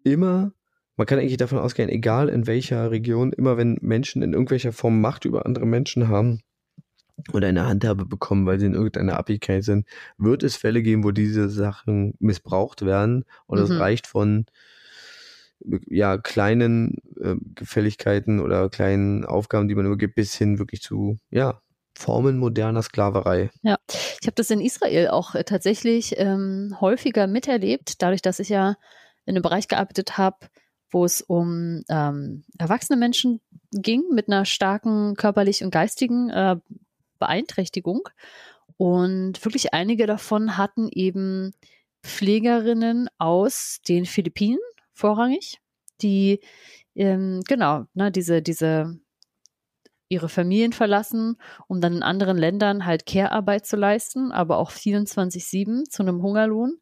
immer, 0.02 0.52
man 0.96 1.06
kann 1.06 1.20
eigentlich 1.20 1.36
davon 1.36 1.58
ausgehen, 1.58 1.88
egal 1.88 2.28
in 2.28 2.48
welcher 2.48 2.90
Region, 2.90 3.32
immer 3.32 3.56
wenn 3.56 3.78
Menschen 3.80 4.22
in 4.22 4.32
irgendwelcher 4.32 4.72
Form 4.72 5.00
Macht 5.00 5.24
über 5.24 5.46
andere 5.46 5.66
Menschen 5.66 6.08
haben, 6.08 6.40
oder 7.32 7.48
eine 7.48 7.66
Handhabe 7.66 8.06
bekommen, 8.06 8.46
weil 8.46 8.60
sie 8.60 8.66
in 8.66 8.74
irgendeiner 8.74 9.18
Abhängigkeit 9.18 9.64
sind, 9.64 9.86
wird 10.16 10.42
es 10.42 10.56
Fälle 10.56 10.82
geben, 10.82 11.04
wo 11.04 11.10
diese 11.10 11.48
Sachen 11.48 12.14
missbraucht 12.20 12.84
werden. 12.84 13.24
Und 13.46 13.58
es 13.58 13.70
Mhm. 13.70 13.78
reicht 13.78 14.06
von 14.06 14.46
ja, 15.88 16.18
kleinen 16.18 16.96
äh, 17.20 17.34
Gefälligkeiten 17.54 18.40
oder 18.40 18.68
kleinen 18.68 19.24
Aufgaben, 19.24 19.68
die 19.68 19.74
man 19.74 19.86
übergibt, 19.86 20.14
bis 20.14 20.34
hin 20.34 20.58
wirklich 20.58 20.82
zu 20.82 21.18
ja, 21.30 21.60
Formen 21.96 22.38
moderner 22.38 22.82
Sklaverei. 22.82 23.50
Ich 24.20 24.26
habe 24.26 24.34
das 24.36 24.50
in 24.50 24.60
Israel 24.60 25.08
auch 25.08 25.34
äh, 25.34 25.44
tatsächlich 25.44 26.14
ähm, 26.16 26.76
häufiger 26.80 27.26
miterlebt, 27.26 28.00
dadurch, 28.02 28.22
dass 28.22 28.38
ich 28.38 28.48
ja 28.48 28.76
in 29.26 29.34
einem 29.34 29.42
Bereich 29.42 29.68
gearbeitet 29.68 30.16
habe, 30.16 30.38
wo 30.90 31.04
es 31.04 31.20
um 31.20 31.82
ähm, 31.88 32.44
erwachsene 32.58 32.98
Menschen 32.98 33.40
ging 33.72 34.04
mit 34.12 34.28
einer 34.28 34.44
starken 34.44 35.16
körperlichen 35.16 35.66
und 35.66 35.70
geistigen 35.70 36.30
äh, 36.30 36.56
Beeinträchtigung. 37.18 38.08
Und 38.76 39.44
wirklich 39.44 39.74
einige 39.74 40.06
davon 40.06 40.56
hatten 40.56 40.88
eben 40.90 41.52
Pflegerinnen 42.02 43.08
aus 43.18 43.80
den 43.88 44.06
Philippinen 44.06 44.60
vorrangig, 44.92 45.60
die 46.00 46.40
ähm, 46.94 47.42
genau, 47.46 47.84
ne, 47.94 48.10
diese, 48.10 48.42
diese 48.42 48.98
ihre 50.08 50.28
Familien 50.28 50.72
verlassen, 50.72 51.36
um 51.66 51.80
dann 51.80 51.96
in 51.96 52.02
anderen 52.02 52.38
Ländern 52.38 52.86
halt 52.86 53.04
Care-Arbeit 53.06 53.66
zu 53.66 53.76
leisten, 53.76 54.32
aber 54.32 54.58
auch 54.58 54.70
24-7 54.70 55.84
zu 55.88 56.02
einem 56.02 56.22
Hungerlohn. 56.22 56.78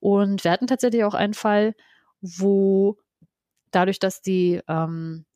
Und 0.00 0.44
wir 0.44 0.50
hatten 0.50 0.66
tatsächlich 0.66 1.04
auch 1.04 1.14
einen 1.14 1.34
Fall, 1.34 1.74
wo 2.20 2.98
dadurch, 3.70 3.98
dass 3.98 4.22
die 4.22 4.60
ähm, 4.68 5.26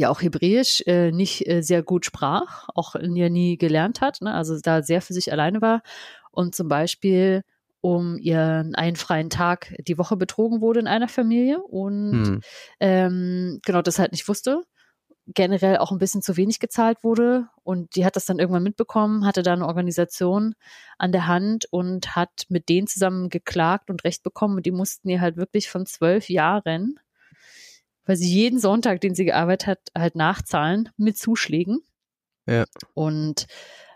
ja 0.00 0.10
auch 0.10 0.22
Hebräisch 0.22 0.82
äh, 0.86 1.12
nicht 1.12 1.46
äh, 1.48 1.62
sehr 1.62 1.82
gut 1.82 2.04
sprach, 2.04 2.68
auch 2.74 2.94
ja 2.94 3.28
nie 3.28 3.56
gelernt 3.56 4.00
hat, 4.00 4.20
ne? 4.20 4.34
also 4.34 4.58
da 4.60 4.82
sehr 4.82 5.02
für 5.02 5.12
sich 5.12 5.32
alleine 5.32 5.60
war 5.60 5.82
und 6.30 6.54
zum 6.54 6.68
Beispiel 6.68 7.42
um 7.82 8.18
ihren 8.18 8.74
einen 8.74 8.96
freien 8.96 9.30
Tag 9.30 9.74
die 9.86 9.96
Woche 9.96 10.16
betrogen 10.16 10.60
wurde 10.60 10.80
in 10.80 10.86
einer 10.86 11.08
Familie 11.08 11.62
und 11.62 12.26
hm. 12.26 12.40
ähm, 12.80 13.60
genau 13.64 13.80
das 13.80 13.98
halt 13.98 14.12
nicht 14.12 14.28
wusste 14.28 14.62
generell 15.34 15.78
auch 15.78 15.92
ein 15.92 15.98
bisschen 15.98 16.22
zu 16.22 16.36
wenig 16.36 16.58
gezahlt 16.60 17.02
wurde. 17.02 17.48
Und 17.62 17.94
die 17.96 18.04
hat 18.04 18.16
das 18.16 18.24
dann 18.24 18.38
irgendwann 18.38 18.62
mitbekommen, 18.62 19.26
hatte 19.26 19.42
da 19.42 19.52
eine 19.52 19.66
Organisation 19.66 20.54
an 20.98 21.12
der 21.12 21.26
Hand 21.26 21.66
und 21.70 22.16
hat 22.16 22.46
mit 22.48 22.68
denen 22.68 22.86
zusammen 22.86 23.28
geklagt 23.28 23.90
und 23.90 24.04
Recht 24.04 24.22
bekommen. 24.22 24.56
Und 24.56 24.66
die 24.66 24.72
mussten 24.72 25.08
ihr 25.08 25.20
halt 25.20 25.36
wirklich 25.36 25.70
von 25.70 25.86
zwölf 25.86 26.28
Jahren, 26.28 26.98
weil 28.10 28.16
sie 28.16 28.28
jeden 28.28 28.58
Sonntag, 28.58 29.00
den 29.00 29.14
sie 29.14 29.24
gearbeitet 29.24 29.68
hat, 29.68 29.78
halt 29.96 30.16
nachzahlen 30.16 30.88
mit 30.96 31.16
Zuschlägen. 31.16 31.78
Ja. 32.44 32.64
Und 32.92 33.46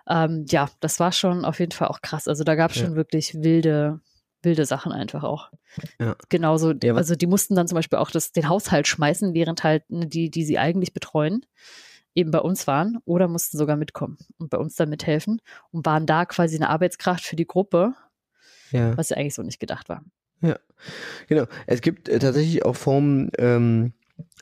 ähm, 0.09 0.45
ja, 0.49 0.71
das 0.79 1.01
war 1.01 1.11
schon 1.11 1.45
auf 1.45 1.59
jeden 1.59 1.73
Fall 1.73 1.89
auch 1.89 2.01
krass. 2.01 2.29
Also 2.29 2.45
da 2.45 2.55
gab 2.55 2.71
es 2.71 2.77
ja. 2.77 2.85
schon 2.85 2.95
wirklich 2.95 3.35
wilde, 3.35 4.01
wilde 4.41 4.67
Sachen 4.67 4.93
einfach 4.93 5.25
auch. 5.25 5.51
Ja. 5.99 6.15
Genauso, 6.29 6.75
ja, 6.81 6.95
also 6.95 7.17
die 7.17 7.27
mussten 7.27 7.57
dann 7.57 7.67
zum 7.67 7.75
Beispiel 7.75 7.99
auch 7.99 8.13
das, 8.13 8.31
den 8.31 8.49
Haushalt 8.49 8.87
schmeißen, 8.87 9.35
während 9.35 9.65
halt 9.65 9.91
ne, 9.91 10.07
die, 10.07 10.31
die 10.31 10.45
sie 10.45 10.61
eigentlich 10.61 10.93
betreuen, 10.93 11.45
eben 12.15 12.31
bei 12.31 12.39
uns 12.39 12.69
waren 12.69 12.99
oder 13.05 13.27
mussten 13.27 13.59
sogar 13.59 13.75
mitkommen 13.75 14.19
und 14.39 14.49
bei 14.49 14.59
uns 14.59 14.77
dann 14.77 14.91
mithelfen 14.91 15.41
und 15.73 15.85
waren 15.87 16.07
da 16.07 16.25
quasi 16.25 16.55
eine 16.55 16.69
Arbeitskraft 16.69 17.25
für 17.25 17.35
die 17.35 17.49
Gruppe, 17.49 17.95
ja. 18.71 18.97
was 18.97 19.09
ja 19.09 19.17
eigentlich 19.17 19.35
so 19.35 19.43
nicht 19.43 19.59
gedacht 19.59 19.89
war. 19.89 20.05
Ja, 20.41 20.57
genau. 21.27 21.47
Es 21.67 21.81
gibt 21.81 22.09
äh, 22.09 22.21
tatsächlich 22.21 22.65
auch 22.65 22.77
Formen, 22.77 23.33
ähm, 23.39 23.93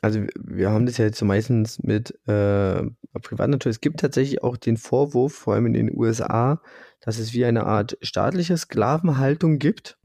also 0.03 0.21
wir 0.37 0.69
haben 0.69 0.85
das 0.85 0.97
ja 0.97 1.05
jetzt 1.05 1.17
so 1.17 1.23
meistens 1.23 1.81
mit 1.81 2.11
äh, 2.27 2.83
Privatnatur. 3.21 3.69
Es 3.69 3.79
gibt 3.79 4.01
tatsächlich 4.01 4.43
auch 4.43 4.57
den 4.57 4.75
Vorwurf, 4.75 5.33
vor 5.33 5.53
allem 5.53 5.65
in 5.67 5.73
den 5.73 5.97
USA, 5.97 6.61
dass 6.99 7.19
es 7.19 7.33
wie 7.33 7.45
eine 7.45 7.65
Art 7.65 7.97
staatliche 8.01 8.57
Sklavenhaltung 8.57 9.59
gibt. 9.59 9.97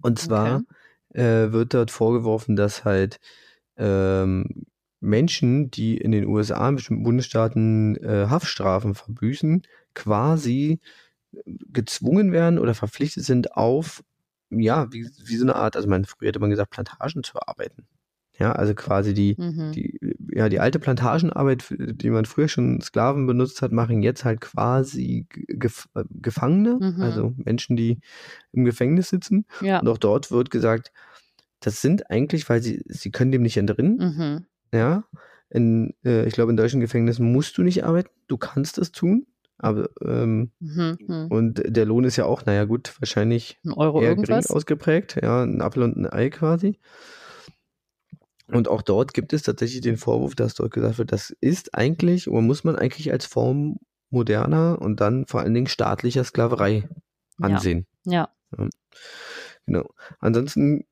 Und 0.00 0.20
zwar 0.20 0.62
okay. 1.10 1.20
äh, 1.20 1.52
wird 1.52 1.74
dort 1.74 1.90
vorgeworfen, 1.90 2.54
dass 2.54 2.84
halt 2.84 3.18
ähm, 3.76 4.66
Menschen, 5.00 5.72
die 5.72 5.96
in 5.96 6.12
den 6.12 6.26
USA 6.26 6.68
in 6.68 6.76
bestimmten 6.76 7.02
Bundesstaaten 7.02 7.96
äh, 7.96 8.26
Haftstrafen 8.28 8.94
verbüßen, 8.94 9.62
quasi 9.94 10.78
gezwungen 11.44 12.30
werden 12.30 12.60
oder 12.60 12.74
verpflichtet 12.74 13.24
sind 13.24 13.56
auf, 13.56 14.04
ja, 14.50 14.92
wie, 14.92 15.10
wie 15.24 15.36
so 15.36 15.44
eine 15.44 15.56
Art, 15.56 15.74
also 15.74 15.88
man, 15.88 16.04
früher 16.04 16.28
hätte 16.28 16.38
man 16.38 16.50
gesagt, 16.50 16.70
Plantagen 16.70 17.24
zu 17.24 17.40
arbeiten. 17.44 17.88
Ja, 18.38 18.52
also 18.52 18.72
quasi 18.74 19.14
die, 19.14 19.34
mhm. 19.36 19.72
die, 19.72 19.98
ja, 20.32 20.48
die 20.48 20.60
alte 20.60 20.78
Plantagenarbeit, 20.78 21.74
die 21.76 22.10
man 22.10 22.24
früher 22.24 22.46
schon 22.46 22.80
Sklaven 22.80 23.26
benutzt 23.26 23.62
hat, 23.62 23.72
machen 23.72 24.02
jetzt 24.02 24.24
halt 24.24 24.40
quasi 24.40 25.26
Gef 25.28 25.88
äh, 25.96 26.04
Gefangene, 26.10 26.78
mhm. 26.80 27.02
also 27.02 27.34
Menschen, 27.36 27.76
die 27.76 27.98
im 28.52 28.64
Gefängnis 28.64 29.08
sitzen. 29.08 29.44
Ja. 29.60 29.80
Und 29.80 29.88
auch 29.88 29.98
dort 29.98 30.30
wird 30.30 30.52
gesagt, 30.52 30.92
das 31.58 31.80
sind 31.80 32.10
eigentlich, 32.10 32.48
weil 32.48 32.62
sie, 32.62 32.80
sie 32.86 33.10
können 33.10 33.32
dem 33.32 33.42
nicht 33.42 33.56
entrinnen. 33.56 33.96
Mhm. 33.96 34.46
Ja. 34.72 35.04
In, 35.50 35.94
äh, 36.04 36.24
ich 36.26 36.34
glaube, 36.34 36.52
in 36.52 36.56
deutschen 36.56 36.80
Gefängnissen 36.80 37.32
musst 37.32 37.58
du 37.58 37.62
nicht 37.62 37.84
arbeiten, 37.84 38.10
du 38.28 38.36
kannst 38.36 38.78
es 38.78 38.92
tun. 38.92 39.26
Aber 39.60 39.88
ähm, 40.04 40.52
mhm, 40.60 40.96
mhm. 41.04 41.26
und 41.30 41.62
der 41.66 41.84
Lohn 41.84 42.04
ist 42.04 42.14
ja 42.14 42.26
auch, 42.26 42.46
naja 42.46 42.64
gut, 42.64 42.94
wahrscheinlich 43.00 43.58
ein 43.64 43.72
Euro 43.72 44.00
eher 44.00 44.10
irgendwas. 44.10 44.46
gering 44.46 44.56
ausgeprägt, 44.56 45.18
ja, 45.20 45.42
ein 45.42 45.60
Apfel 45.60 45.82
und 45.82 45.96
ein 45.96 46.06
Ei 46.06 46.30
quasi. 46.30 46.78
Und 48.50 48.68
auch 48.68 48.82
dort 48.82 49.12
gibt 49.12 49.32
es 49.32 49.42
tatsächlich 49.42 49.82
den 49.82 49.98
Vorwurf, 49.98 50.34
dass 50.34 50.54
dort 50.54 50.72
gesagt 50.72 50.98
wird, 50.98 51.12
das 51.12 51.30
ist 51.40 51.74
eigentlich 51.74 52.28
oder 52.28 52.40
muss 52.40 52.64
man 52.64 52.76
eigentlich 52.76 53.12
als 53.12 53.26
Form 53.26 53.76
moderner 54.10 54.80
und 54.80 55.00
dann 55.00 55.26
vor 55.26 55.40
allen 55.40 55.54
Dingen 55.54 55.66
staatlicher 55.66 56.24
Sklaverei 56.24 56.88
ansehen. 57.40 57.86
Ja. 58.04 58.30
ja. 58.56 58.68
Genau. 59.66 59.90
Ansonsten 60.18 60.84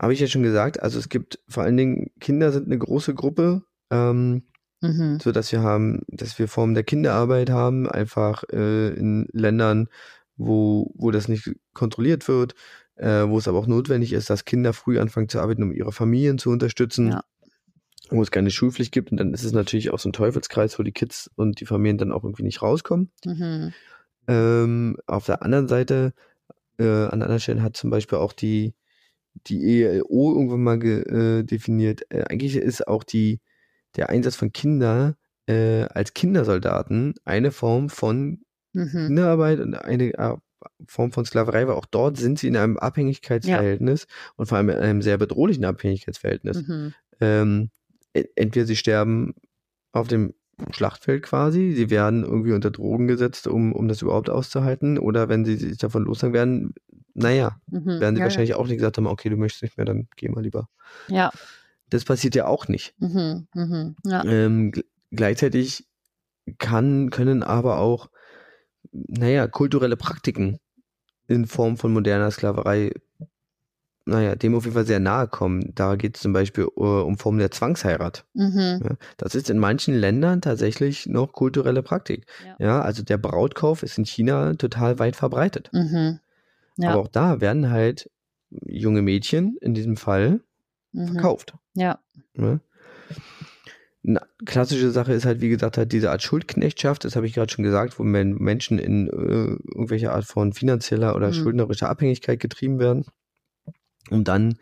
habe 0.00 0.14
ich 0.14 0.20
ja 0.20 0.26
schon 0.26 0.42
gesagt, 0.42 0.82
also 0.82 0.98
es 0.98 1.08
gibt 1.08 1.38
vor 1.48 1.62
allen 1.62 1.76
Dingen 1.76 2.10
Kinder 2.18 2.50
sind 2.52 2.66
eine 2.66 2.78
große 2.78 3.14
Gruppe, 3.14 3.62
ähm, 3.90 4.44
mhm. 4.80 5.18
so 5.20 5.32
dass 5.32 5.52
wir 5.52 5.62
haben, 5.62 6.00
dass 6.08 6.38
wir 6.38 6.48
Formen 6.48 6.74
der 6.74 6.84
Kinderarbeit 6.84 7.50
haben, 7.50 7.88
einfach 7.88 8.44
äh, 8.50 8.88
in 8.94 9.28
Ländern, 9.32 9.88
wo 10.36 10.92
wo 10.94 11.10
das 11.10 11.28
nicht 11.28 11.54
kontrolliert 11.74 12.26
wird, 12.28 12.54
äh, 12.96 13.28
wo 13.28 13.38
es 13.38 13.48
aber 13.48 13.58
auch 13.58 13.66
notwendig 13.66 14.12
ist, 14.12 14.30
dass 14.30 14.44
Kinder 14.44 14.72
früh 14.72 14.98
anfangen 14.98 15.28
zu 15.28 15.40
arbeiten, 15.40 15.62
um 15.62 15.72
ihre 15.72 15.92
Familien 15.92 16.38
zu 16.38 16.50
unterstützen. 16.50 17.08
Ja. 17.08 17.24
Wo 18.08 18.22
es 18.22 18.30
keine 18.30 18.50
Schulpflicht 18.50 18.92
gibt 18.92 19.10
und 19.10 19.16
dann 19.16 19.34
ist 19.34 19.42
es 19.42 19.50
natürlich 19.50 19.90
auch 19.90 19.98
so 19.98 20.08
ein 20.08 20.12
Teufelskreis, 20.12 20.78
wo 20.78 20.84
die 20.84 20.92
Kids 20.92 21.28
und 21.34 21.58
die 21.58 21.66
Familien 21.66 21.98
dann 21.98 22.12
auch 22.12 22.22
irgendwie 22.22 22.44
nicht 22.44 22.62
rauskommen. 22.62 23.10
Mhm. 23.24 23.72
Ähm, 24.28 24.96
auf 25.06 25.26
der 25.26 25.42
anderen 25.42 25.66
Seite, 25.66 26.12
äh, 26.78 26.84
an 26.84 27.22
anderen 27.22 27.40
Stellen 27.40 27.64
hat 27.64 27.76
zum 27.76 27.90
Beispiel 27.90 28.18
auch 28.18 28.32
die, 28.32 28.74
die 29.48 29.82
ELO 29.82 30.34
irgendwann 30.34 30.62
mal 30.62 30.82
äh, 30.82 31.42
definiert. 31.42 32.02
Äh, 32.10 32.24
eigentlich 32.28 32.54
ist 32.56 32.86
auch 32.86 33.02
die, 33.02 33.40
der 33.96 34.08
Einsatz 34.08 34.36
von 34.36 34.52
Kindern 34.52 35.16
äh, 35.46 35.82
als 35.84 36.14
Kindersoldaten 36.14 37.14
eine 37.24 37.50
Form 37.50 37.88
von 37.88 38.42
mhm. 38.72 39.06
Kinderarbeit 39.06 39.60
und 39.60 39.74
eine 39.74 40.12
Form 40.86 41.12
von 41.12 41.24
Sklaverei, 41.24 41.66
weil 41.66 41.74
auch 41.74 41.86
dort 41.86 42.16
sind 42.16 42.38
sie 42.38 42.48
in 42.48 42.56
einem 42.56 42.78
Abhängigkeitsverhältnis 42.78 44.06
ja. 44.08 44.32
und 44.36 44.46
vor 44.46 44.58
allem 44.58 44.70
in 44.70 44.76
einem 44.76 45.02
sehr 45.02 45.18
bedrohlichen 45.18 45.64
Abhängigkeitsverhältnis. 45.64 46.66
Mhm. 46.66 46.94
Ähm, 47.20 47.70
e, 48.14 48.24
entweder 48.34 48.66
sie 48.66 48.76
sterben 48.76 49.34
auf 49.92 50.08
dem 50.08 50.34
Schlachtfeld 50.70 51.22
quasi, 51.22 51.72
sie 51.72 51.90
werden 51.90 52.24
irgendwie 52.24 52.52
unter 52.52 52.70
Drogen 52.70 53.06
gesetzt, 53.06 53.46
um, 53.46 53.72
um 53.72 53.88
das 53.88 54.00
überhaupt 54.00 54.30
auszuhalten, 54.30 54.98
oder 54.98 55.28
wenn 55.28 55.44
sie 55.44 55.56
sich 55.56 55.78
davon 55.78 56.04
lossagen 56.04 56.32
werden, 56.32 56.74
naja, 57.12 57.60
mhm. 57.70 58.00
werden 58.00 58.16
sie 58.16 58.20
ja, 58.20 58.24
wahrscheinlich 58.24 58.50
ja. 58.50 58.56
auch 58.56 58.66
nicht 58.66 58.76
gesagt 58.76 58.96
haben, 58.96 59.06
okay, 59.06 59.28
du 59.28 59.36
möchtest 59.36 59.62
nicht 59.62 59.76
mehr, 59.76 59.86
dann 59.86 60.08
geh 60.16 60.28
mal 60.28 60.42
lieber. 60.42 60.68
Ja. 61.08 61.30
Das 61.90 62.04
passiert 62.04 62.34
ja 62.34 62.46
auch 62.46 62.68
nicht. 62.68 62.94
Mhm. 62.98 63.46
Mhm. 63.54 63.96
Ja. 64.04 64.24
Ähm, 64.24 64.72
gleichzeitig 65.10 65.86
kann, 66.58 67.10
können 67.10 67.42
aber 67.42 67.78
auch 67.78 68.10
naja, 68.92 69.46
kulturelle 69.48 69.96
Praktiken 69.96 70.58
in 71.28 71.46
Form 71.46 71.76
von 71.76 71.92
moderner 71.92 72.30
Sklaverei, 72.30 72.92
naja, 74.04 74.36
dem 74.36 74.54
auf 74.54 74.64
jeden 74.64 74.74
Fall 74.74 74.86
sehr 74.86 75.00
nahe 75.00 75.26
kommen. 75.26 75.72
Da 75.74 75.96
geht 75.96 76.16
es 76.16 76.22
zum 76.22 76.32
Beispiel 76.32 76.66
uh, 76.76 77.02
um 77.02 77.18
Formen 77.18 77.40
der 77.40 77.50
Zwangsheirat. 77.50 78.24
Mhm. 78.34 78.80
Ja, 78.84 78.96
das 79.16 79.34
ist 79.34 79.50
in 79.50 79.58
manchen 79.58 79.94
Ländern 79.94 80.40
tatsächlich 80.40 81.06
noch 81.06 81.32
kulturelle 81.32 81.82
Praktik. 81.82 82.26
Ja. 82.44 82.56
ja. 82.58 82.80
also 82.80 83.02
der 83.02 83.18
Brautkauf 83.18 83.82
ist 83.82 83.98
in 83.98 84.06
China 84.06 84.54
total 84.54 85.00
weit 85.00 85.16
verbreitet. 85.16 85.70
Mhm. 85.72 86.20
Ja. 86.76 86.90
Aber 86.90 87.00
auch 87.00 87.08
da 87.08 87.40
werden 87.40 87.70
halt 87.70 88.08
junge 88.50 89.02
Mädchen 89.02 89.56
in 89.60 89.74
diesem 89.74 89.96
Fall 89.96 90.40
mhm. 90.92 91.08
verkauft. 91.08 91.54
Ja. 91.74 91.98
ja. 92.36 92.60
Eine 94.06 94.20
klassische 94.44 94.90
Sache 94.92 95.12
ist 95.12 95.24
halt, 95.24 95.40
wie 95.40 95.48
gesagt, 95.48 95.78
halt 95.78 95.90
diese 95.90 96.10
Art 96.10 96.22
Schuldknechtschaft, 96.22 97.04
das 97.04 97.16
habe 97.16 97.26
ich 97.26 97.34
gerade 97.34 97.52
schon 97.52 97.64
gesagt, 97.64 97.98
wo 97.98 98.04
Menschen 98.04 98.78
in 98.78 99.08
äh, 99.08 99.56
irgendwelche 99.74 100.12
Art 100.12 100.24
von 100.24 100.52
finanzieller 100.52 101.16
oder 101.16 101.28
mhm. 101.28 101.32
schuldnerischer 101.32 101.88
Abhängigkeit 101.88 102.38
getrieben 102.38 102.78
werden, 102.78 103.06
um 104.10 104.22
dann 104.22 104.58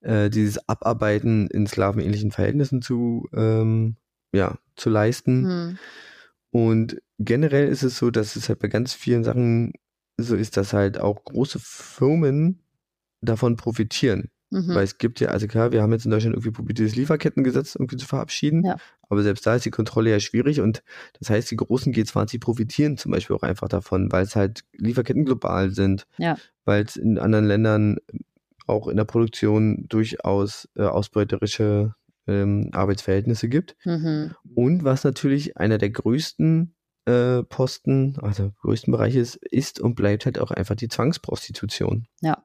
äh, 0.00 0.28
dieses 0.28 0.68
Abarbeiten 0.68 1.46
in 1.48 1.66
sklavenähnlichen 1.66 2.32
Verhältnissen 2.32 2.82
zu, 2.82 3.28
ähm, 3.32 3.96
ja, 4.32 4.58
zu 4.76 4.90
leisten. 4.90 5.42
Mhm. 5.42 5.78
Und 6.50 7.02
generell 7.18 7.68
ist 7.68 7.82
es 7.82 7.96
so, 7.96 8.10
dass 8.10 8.36
es 8.36 8.48
halt 8.48 8.58
bei 8.58 8.68
ganz 8.68 8.92
vielen 8.92 9.24
Sachen 9.24 9.72
so 10.18 10.36
ist, 10.36 10.56
dass 10.56 10.74
halt 10.74 10.98
auch 11.00 11.24
große 11.24 11.58
Firmen 11.60 12.60
davon 13.22 13.56
profitieren. 13.56 14.30
Mhm. 14.52 14.74
Weil 14.74 14.84
es 14.84 14.98
gibt 14.98 15.18
ja, 15.20 15.28
also 15.28 15.46
klar, 15.46 15.72
wir 15.72 15.80
haben 15.80 15.92
jetzt 15.92 16.04
in 16.04 16.10
Deutschland 16.10 16.34
irgendwie 16.34 16.50
probiert, 16.50 16.78
dieses 16.78 16.94
Lieferkettengesetz 16.94 17.74
irgendwie 17.74 17.96
zu 17.96 18.06
verabschieden. 18.06 18.64
Ja. 18.66 18.76
Aber 19.08 19.22
selbst 19.22 19.46
da 19.46 19.56
ist 19.56 19.64
die 19.64 19.70
Kontrolle 19.70 20.10
ja 20.10 20.20
schwierig 20.20 20.60
und 20.60 20.82
das 21.18 21.30
heißt, 21.30 21.50
die 21.50 21.56
großen 21.56 21.92
G20 21.94 22.38
profitieren 22.38 22.98
zum 22.98 23.12
Beispiel 23.12 23.34
auch 23.34 23.42
einfach 23.42 23.68
davon, 23.68 24.12
weil 24.12 24.24
es 24.24 24.36
halt 24.36 24.64
Lieferketten 24.74 25.24
global 25.24 25.70
sind. 25.70 26.06
Ja. 26.18 26.36
Weil 26.66 26.84
es 26.84 26.96
in 26.96 27.18
anderen 27.18 27.46
Ländern 27.46 27.96
auch 28.66 28.88
in 28.88 28.96
der 28.98 29.04
Produktion 29.04 29.86
durchaus 29.88 30.68
äh, 30.76 30.82
ausbeuterische 30.82 31.94
ähm, 32.26 32.68
Arbeitsverhältnisse 32.72 33.48
gibt. 33.48 33.74
Mhm. 33.84 34.34
Und 34.54 34.84
was 34.84 35.02
natürlich 35.02 35.56
einer 35.56 35.78
der 35.78 35.90
größten 35.90 36.74
äh, 37.06 37.42
Posten, 37.44 38.18
also 38.20 38.52
größten 38.60 38.92
Bereiche 38.92 39.18
ist, 39.18 39.36
ist 39.36 39.80
und 39.80 39.94
bleibt 39.94 40.26
halt 40.26 40.38
auch 40.38 40.50
einfach 40.50 40.76
die 40.76 40.88
Zwangsprostitution. 40.88 42.06
Ja. 42.20 42.44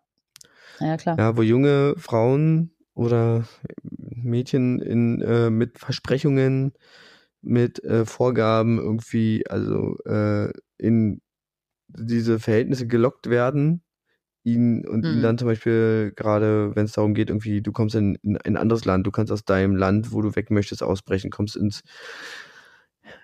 Ja, 0.80 0.98
klar. 0.98 1.18
Ja, 1.18 1.38
wo 1.38 1.42
junge 1.42 1.96
Frauen 1.98 2.72
oder 2.94 3.46
Mädchen 3.84 4.80
in, 4.80 5.22
äh, 5.22 5.50
mit 5.50 5.80
Versprechungen, 5.80 6.74
mit 7.42 7.84
äh, 7.84 8.06
Vorgaben 8.06 8.80
irgendwie, 8.80 9.46
also 9.50 9.98
äh, 10.06 10.52
in 10.78 11.22
diese 11.90 12.40
Verhältnisse 12.40 12.88
gelockt 12.88 13.30
werden, 13.30 13.84
ihn 14.44 14.88
und 14.88 15.08
ihn 15.08 15.18
Mhm. 15.18 15.22
dann 15.22 15.38
zum 15.38 15.48
Beispiel 15.50 16.14
gerade, 16.16 16.76
wenn 16.76 16.86
es 16.86 16.94
darum 16.94 17.14
geht, 17.16 17.30
irgendwie, 17.30 17.62
du 17.62 17.72
kommst 17.74 17.96
in, 17.96 18.16
in 18.24 18.38
ein 18.38 18.58
anderes 18.58 18.86
Land, 18.86 19.08
du 19.08 19.12
kannst 19.12 19.32
aus 19.34 19.46
deinem 19.46 19.76
Land, 19.76 20.14
wo 20.14 20.22
du 20.22 20.36
weg 20.36 20.52
möchtest, 20.52 20.84
ausbrechen, 20.84 21.32
kommst 21.32 21.58
ins 21.58 21.84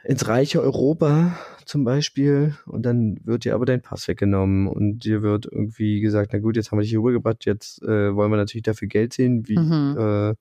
ins 0.03 0.27
reiche 0.27 0.61
Europa 0.61 1.37
zum 1.65 1.83
Beispiel 1.85 2.55
und 2.65 2.85
dann 2.85 3.19
wird 3.23 3.45
dir 3.45 3.55
aber 3.55 3.65
dein 3.65 3.81
Pass 3.81 4.07
weggenommen 4.07 4.67
und 4.67 4.99
dir 5.05 5.21
wird 5.21 5.45
irgendwie 5.45 6.01
gesagt, 6.01 6.31
na 6.33 6.39
gut, 6.39 6.55
jetzt 6.57 6.71
haben 6.71 6.77
wir 6.79 6.81
dich 6.83 6.89
hier 6.91 6.99
rübergebracht, 6.99 7.45
jetzt 7.45 7.81
äh, 7.83 8.13
wollen 8.15 8.31
wir 8.31 8.37
natürlich 8.37 8.63
dafür 8.63 8.87
Geld 8.89 9.13
sehen, 9.13 9.47
wie 9.47 9.57
Mhm. 9.57 9.95
äh, 9.97 10.35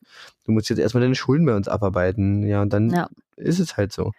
du 0.45 0.53
musst 0.53 0.69
jetzt 0.69 0.79
erstmal 0.81 1.03
deine 1.03 1.15
Schulden 1.15 1.47
bei 1.47 1.55
uns 1.55 1.69
abarbeiten, 1.69 2.43
ja, 2.47 2.61
und 2.63 2.73
dann 2.73 2.91
Ja. 2.91 3.09
ist 3.37 3.61
es 3.61 3.77
halt 3.77 3.93
so. 3.93 4.13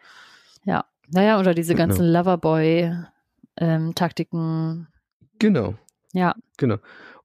Ja. 0.66 0.86
Naja, 1.10 1.38
oder 1.40 1.54
diese 1.54 1.76
Genau. 1.76 1.88
ganzen 1.88 2.06
Loverboy-Taktiken. 3.58 4.88
Genau, 5.40 5.76
ja. 6.14 6.36
genau. 6.58 6.78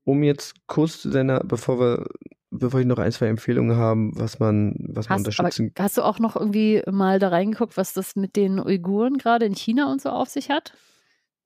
Um 0.05 0.23
jetzt 0.23 0.55
kurz 0.67 1.03
zu 1.03 1.11
deiner, 1.11 1.41
bevor 1.41 1.79
wir, 1.79 2.07
bevor 2.51 2.81
ich 2.81 2.87
noch 2.87 2.99
ein, 2.99 3.13
zwei 3.13 3.27
Empfehlungen 3.27 3.77
haben, 3.77 4.13
was 4.15 4.39
man, 4.39 4.75
was 4.79 5.09
man 5.09 5.19
Hast, 5.19 5.27
unterstützen 5.27 5.73
hast 5.79 5.97
du 5.99 6.03
auch 6.03 6.19
noch 6.19 6.37
irgendwie 6.37 6.83
mal 6.91 7.19
da 7.19 7.29
reingeguckt, 7.29 7.77
was 7.77 7.93
das 7.93 8.17
mit 8.17 8.37
den 8.37 8.59
Uiguren 8.59 9.19
gerade 9.19 9.47
in 9.47 9.55
China 9.55 9.91
und 9.91 10.01
so 10.01 10.11
auf 10.11 10.29
sich 10.29 10.51
hat? 10.51 10.73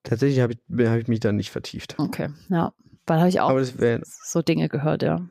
Tatsächlich 0.03 0.41
habe 0.41 0.53
ich, 0.53 0.87
hab 0.87 0.97
ich 0.99 1.07
mich 1.07 1.19
da 1.19 1.31
nicht 1.31 1.51
vertieft. 1.51 1.95
Okay, 1.97 2.29
ja. 2.49 2.73
Weil 3.05 3.19
habe 3.19 3.29
ich 3.29 3.39
auch 3.41 3.53
wäre, 3.77 4.01
so 4.03 4.41
Dinge 4.41 4.69
gehört, 4.69 5.03
ja. 5.03 5.27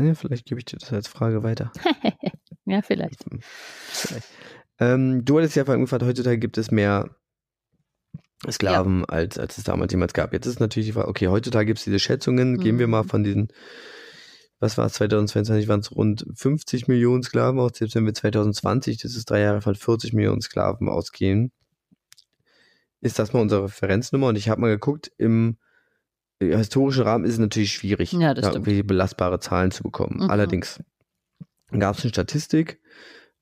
ja, 0.00 0.14
vielleicht 0.14 0.46
gebe 0.46 0.60
ich 0.60 0.64
dir 0.64 0.78
das 0.78 0.92
als 0.92 1.08
Frage 1.08 1.42
weiter. 1.42 1.72
ja, 2.64 2.82
vielleicht. 2.82 3.24
Vielleicht. 3.88 4.26
Ähm, 4.78 5.24
du 5.24 5.38
hattest 5.38 5.56
ja 5.56 5.64
vorhin 5.64 5.82
gefragt, 5.82 6.02
heutzutage 6.02 6.38
gibt 6.38 6.58
es 6.58 6.70
mehr 6.70 7.10
Sklaven, 8.50 9.04
als, 9.06 9.38
als 9.38 9.56
es 9.56 9.64
damals 9.64 9.92
jemals 9.92 10.12
gab. 10.12 10.32
Jetzt 10.32 10.46
ist 10.46 10.60
natürlich 10.60 10.88
die 10.88 10.92
Frage, 10.92 11.08
okay, 11.08 11.28
heutzutage 11.28 11.66
gibt 11.66 11.78
es 11.78 11.84
diese 11.84 11.98
Schätzungen, 11.98 12.58
gehen 12.58 12.78
wir 12.78 12.86
mal 12.86 13.02
Mhm. 13.04 13.08
von 13.08 13.24
diesen, 13.24 13.48
was 14.58 14.78
war 14.78 14.86
es, 14.86 14.94
2022 14.94 15.68
waren 15.68 15.80
es 15.80 15.94
rund 15.94 16.26
50 16.34 16.88
Millionen 16.88 17.22
Sklaven 17.22 17.60
aus, 17.60 17.72
selbst 17.74 17.94
wenn 17.94 18.06
wir 18.06 18.14
2020, 18.14 18.98
das 18.98 19.14
ist 19.14 19.28
drei 19.28 19.40
Jahre 19.40 19.60
von 19.60 19.74
40 19.74 20.12
Millionen 20.12 20.40
Sklaven 20.40 20.88
ausgehen, 20.88 21.52
ist 23.00 23.18
das 23.18 23.32
mal 23.32 23.40
unsere 23.40 23.64
Referenznummer 23.64 24.28
und 24.28 24.36
ich 24.36 24.48
habe 24.48 24.60
mal 24.60 24.70
geguckt, 24.70 25.12
im 25.18 25.58
historischen 26.40 27.02
Rahmen 27.02 27.24
ist 27.24 27.34
es 27.34 27.38
natürlich 27.38 27.72
schwierig, 27.72 28.12
Ja, 28.12 28.34
da 28.34 28.50
irgendwie 28.50 28.82
belastbare 28.82 29.40
Zahlen 29.40 29.70
zu 29.70 29.82
bekommen. 29.82 30.24
Mhm. 30.24 30.30
Allerdings 30.30 30.82
gab 31.70 31.96
es 31.96 32.04
eine 32.04 32.10
Statistik 32.10 32.80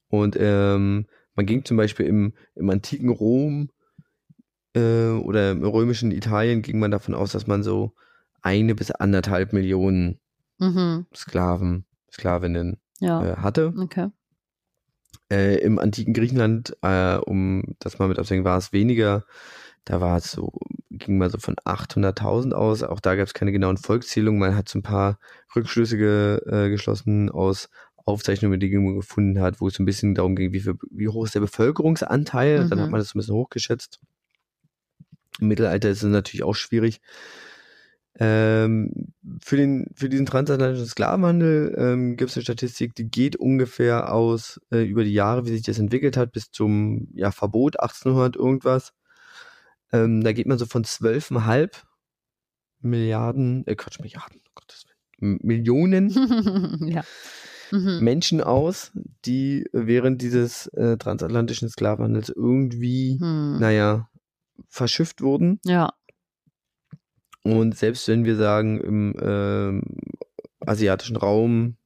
und 0.08 0.36
ähm, 0.38 1.06
man 1.34 1.46
ging 1.46 1.64
zum 1.64 1.76
Beispiel 1.76 2.06
im, 2.06 2.34
im 2.54 2.70
antiken 2.70 3.08
Rom 3.08 3.70
äh, 4.74 5.08
oder 5.08 5.50
im 5.50 5.64
römischen 5.64 6.12
Italien 6.12 6.62
ging 6.62 6.78
man 6.78 6.90
davon 6.90 7.14
aus, 7.14 7.32
dass 7.32 7.46
man 7.46 7.62
so 7.62 7.94
eine 8.42 8.74
bis 8.74 8.90
anderthalb 8.90 9.52
Millionen 9.52 10.20
Mhm. 10.68 11.06
Sklaven, 11.14 11.84
Sklavinnen 12.12 12.78
Ja. 13.00 13.22
äh, 13.24 13.36
hatte. 13.36 13.72
Okay. 13.78 14.08
Äh, 15.30 15.56
Im 15.60 15.78
antiken 15.78 16.12
Griechenland, 16.14 16.76
äh, 16.82 17.16
um 17.16 17.74
das 17.78 17.98
mal 17.98 18.08
mit 18.08 18.18
aufzuhängen, 18.18 18.44
war 18.44 18.58
es 18.58 18.72
weniger. 18.72 19.24
Da 19.84 20.00
war 20.00 20.16
es 20.16 20.30
so, 20.30 20.52
ging 20.90 21.18
man 21.18 21.30
so 21.30 21.38
von 21.38 21.56
800.000 21.64 22.54
aus. 22.54 22.82
Auch 22.82 23.00
da 23.00 23.16
gab 23.16 23.26
es 23.26 23.34
keine 23.34 23.52
genauen 23.52 23.76
Volkszählungen. 23.76 24.40
Man 24.40 24.56
hat 24.56 24.68
so 24.68 24.78
ein 24.78 24.82
paar 24.82 25.18
Rückschlüsse 25.54 25.96
ge, 25.98 26.36
äh, 26.46 26.70
geschlossen 26.70 27.30
aus 27.30 27.68
Aufzeichnungen, 28.06 28.60
die 28.60 28.74
man 28.76 28.96
gefunden 28.96 29.40
hat, 29.40 29.60
wo 29.60 29.68
es 29.68 29.74
so 29.74 29.82
ein 29.82 29.86
bisschen 29.86 30.14
darum 30.14 30.36
ging, 30.36 30.52
wie, 30.52 30.60
viel, 30.60 30.74
wie 30.90 31.08
hoch 31.08 31.24
ist 31.24 31.34
der 31.34 31.40
Bevölkerungsanteil. 31.40 32.60
Und 32.60 32.70
dann 32.70 32.78
Mhm. 32.78 32.82
hat 32.82 32.90
man 32.90 33.00
das 33.00 33.08
so 33.10 33.18
ein 33.18 33.20
bisschen 33.20 33.34
hochgeschätzt. 33.34 33.98
Im 35.40 35.48
Mittelalter 35.48 35.90
ist 35.90 36.02
es 36.02 36.08
natürlich 36.08 36.44
auch 36.44 36.54
schwierig. 36.54 37.00
Ähm, 38.20 39.12
für, 39.42 39.56
den, 39.56 39.90
für 39.96 40.08
diesen 40.08 40.26
transatlantischen 40.26 40.86
Sklavenhandel 40.86 41.74
ähm, 41.76 42.16
gibt 42.16 42.30
es 42.30 42.36
eine 42.36 42.44
Statistik, 42.44 42.94
die 42.94 43.10
geht 43.10 43.34
ungefähr 43.34 44.12
aus 44.12 44.60
äh, 44.70 44.84
über 44.84 45.02
die 45.02 45.12
Jahre, 45.12 45.46
wie 45.46 45.50
sich 45.50 45.62
das 45.62 45.80
entwickelt 45.80 46.16
hat, 46.16 46.30
bis 46.32 46.50
zum 46.52 47.08
ja, 47.14 47.32
Verbot 47.32 47.80
1800 47.80 48.36
irgendwas. 48.36 48.92
Ähm, 49.92 50.22
da 50.22 50.32
geht 50.32 50.46
man 50.46 50.58
so 50.58 50.66
von 50.66 50.84
12,5 50.84 51.70
Milliarden, 52.80 53.66
äh 53.66 53.74
Quatsch, 53.74 53.98
Milliarden, 54.00 54.40
oh 54.46 54.50
Gottes 54.54 54.84
Willen, 55.18 55.38
Millionen 55.42 56.10
ja. 56.88 57.02
Mhm. 57.72 57.98
Menschen 58.00 58.40
aus, 58.42 58.92
die 59.24 59.66
während 59.72 60.22
dieses 60.22 60.68
äh, 60.68 60.98
transatlantischen 60.98 61.68
Sklavenhandels 61.68 62.28
irgendwie, 62.28 63.18
Hm. 63.18 63.58
naja, 63.58 64.08
verschifft 64.68 65.20
wurden. 65.22 65.58
Ja. 65.64 65.92
Und 67.44 67.76
selbst 67.76 68.08
wenn 68.08 68.24
wir 68.24 68.36
sagen, 68.36 68.80
im 68.80 69.14
ähm, 69.20 69.82
asiatischen 70.60 71.16
Raum, 71.16 71.76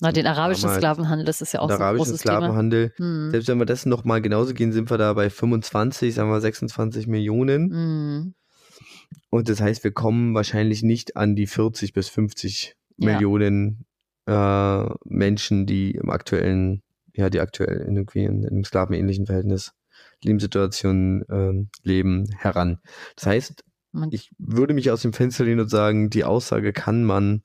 Na, 0.00 0.12
den 0.12 0.26
arabischen 0.26 0.62
Damals- 0.62 0.78
Sklavenhandel, 0.78 1.24
das 1.26 1.40
ist 1.40 1.52
ja 1.52 1.60
auch 1.60 1.68
so 1.68 1.74
ein 1.74 1.80
arabischen 1.82 2.04
großes 2.04 2.22
Thema. 2.22 2.36
Sklavenhandel, 2.36 2.92
Hm. 2.96 3.30
selbst 3.32 3.48
wenn 3.48 3.58
wir 3.58 3.66
das 3.66 3.84
nochmal 3.84 4.22
genauso 4.22 4.54
gehen, 4.54 4.72
sind 4.72 4.90
wir 4.90 4.96
da 4.98 5.12
bei 5.12 5.28
25, 5.28 6.14
sagen 6.14 6.30
wir 6.30 6.40
26 6.40 7.08
Millionen. 7.08 7.70
Hm. 7.72 8.34
Und 9.30 9.48
das 9.48 9.60
heißt, 9.60 9.82
wir 9.84 9.90
kommen 9.90 10.34
wahrscheinlich 10.34 10.82
nicht 10.82 11.16
an 11.16 11.34
die 11.34 11.46
40 11.46 11.92
bis 11.92 12.08
50 12.08 12.76
Ja. 12.96 13.12
Millionen 13.12 13.84
äh, 14.26 14.84
Menschen, 15.04 15.66
die 15.66 15.92
im 15.92 16.10
aktuellen, 16.10 16.82
ja, 17.14 17.28
die 17.28 17.40
aktuell 17.40 17.80
in, 17.88 17.96
irgendwie 17.96 18.24
in, 18.24 18.42
in 18.44 18.48
einem 18.50 18.64
sklavenähnlichen 18.64 19.26
Verhältnis 19.26 19.72
Lebenssituationen 20.22 21.24
ähm, 21.30 21.70
leben, 21.82 22.26
heran. 22.36 22.78
Das 23.16 23.26
heißt, 23.26 23.64
Man- 23.92 24.10
ich 24.12 24.30
würde 24.38 24.74
mich 24.74 24.90
aus 24.90 25.02
dem 25.02 25.12
Fenster 25.12 25.44
lehnen 25.44 25.60
und 25.60 25.70
sagen, 25.70 26.10
die 26.10 26.24
Aussage 26.24 26.72
kann 26.72 27.04
man 27.04 27.42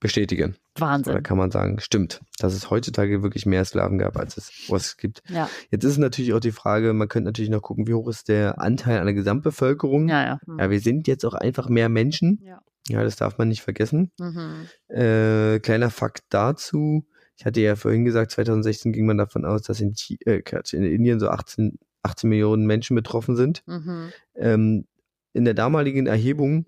bestätigen. 0.00 0.56
Oder 0.76 0.86
Wahnsinn. 0.86 1.22
kann 1.24 1.36
man 1.38 1.50
sagen, 1.50 1.80
stimmt, 1.80 2.20
dass 2.38 2.54
es 2.54 2.70
heutzutage 2.70 3.22
wirklich 3.24 3.46
mehr 3.46 3.64
Sklaven 3.64 3.98
gab, 3.98 4.16
als 4.16 4.36
es 4.36 4.52
was 4.68 4.96
gibt. 4.96 5.22
Ja. 5.28 5.50
Jetzt 5.70 5.82
ist 5.84 5.98
natürlich 5.98 6.32
auch 6.34 6.40
die 6.40 6.52
Frage, 6.52 6.92
man 6.92 7.08
könnte 7.08 7.26
natürlich 7.26 7.50
noch 7.50 7.62
gucken, 7.62 7.88
wie 7.88 7.94
hoch 7.94 8.08
ist 8.08 8.28
der 8.28 8.60
Anteil 8.60 9.00
an 9.00 9.06
der 9.06 9.14
Gesamtbevölkerung. 9.14 10.08
Ja, 10.08 10.24
ja. 10.24 10.40
Hm. 10.46 10.58
Ja, 10.60 10.70
wir 10.70 10.80
sind 10.80 11.08
jetzt 11.08 11.24
auch 11.24 11.34
einfach 11.34 11.68
mehr 11.68 11.88
Menschen. 11.88 12.40
Ja. 12.44 12.60
Ja, 12.88 13.02
das 13.02 13.16
darf 13.16 13.36
man 13.38 13.48
nicht 13.48 13.62
vergessen. 13.62 14.12
Mhm. 14.18 14.66
Äh, 14.88 15.58
kleiner 15.58 15.90
Fakt 15.90 16.22
dazu. 16.30 17.04
Ich 17.36 17.44
hatte 17.44 17.60
ja 17.60 17.76
vorhin 17.76 18.04
gesagt, 18.04 18.30
2016 18.30 18.92
ging 18.92 19.04
man 19.04 19.18
davon 19.18 19.44
aus, 19.44 19.62
dass 19.62 19.80
in, 19.80 19.94
äh, 20.24 20.42
in 20.72 20.84
Indien 20.84 21.20
so 21.20 21.28
18, 21.28 21.78
18 22.02 22.30
Millionen 22.30 22.66
Menschen 22.66 22.94
betroffen 22.94 23.36
sind. 23.36 23.62
Mhm. 23.66 24.12
Ähm, 24.36 24.86
in 25.32 25.44
der 25.44 25.54
damaligen 25.54 26.06
Erhebung 26.06 26.66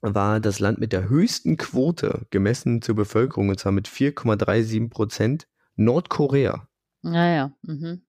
war 0.00 0.40
das 0.40 0.60
Land 0.60 0.78
mit 0.78 0.92
der 0.92 1.08
höchsten 1.08 1.56
Quote 1.56 2.26
gemessen 2.30 2.82
zur 2.82 2.94
Bevölkerung, 2.94 3.48
und 3.48 3.58
zwar 3.58 3.72
mit 3.72 3.88
4,37 3.88 4.90
Prozent, 4.90 5.48
Nordkorea. 5.76 6.68
Ja, 7.02 7.34
ja. 7.34 7.52
Mhm. 7.62 8.02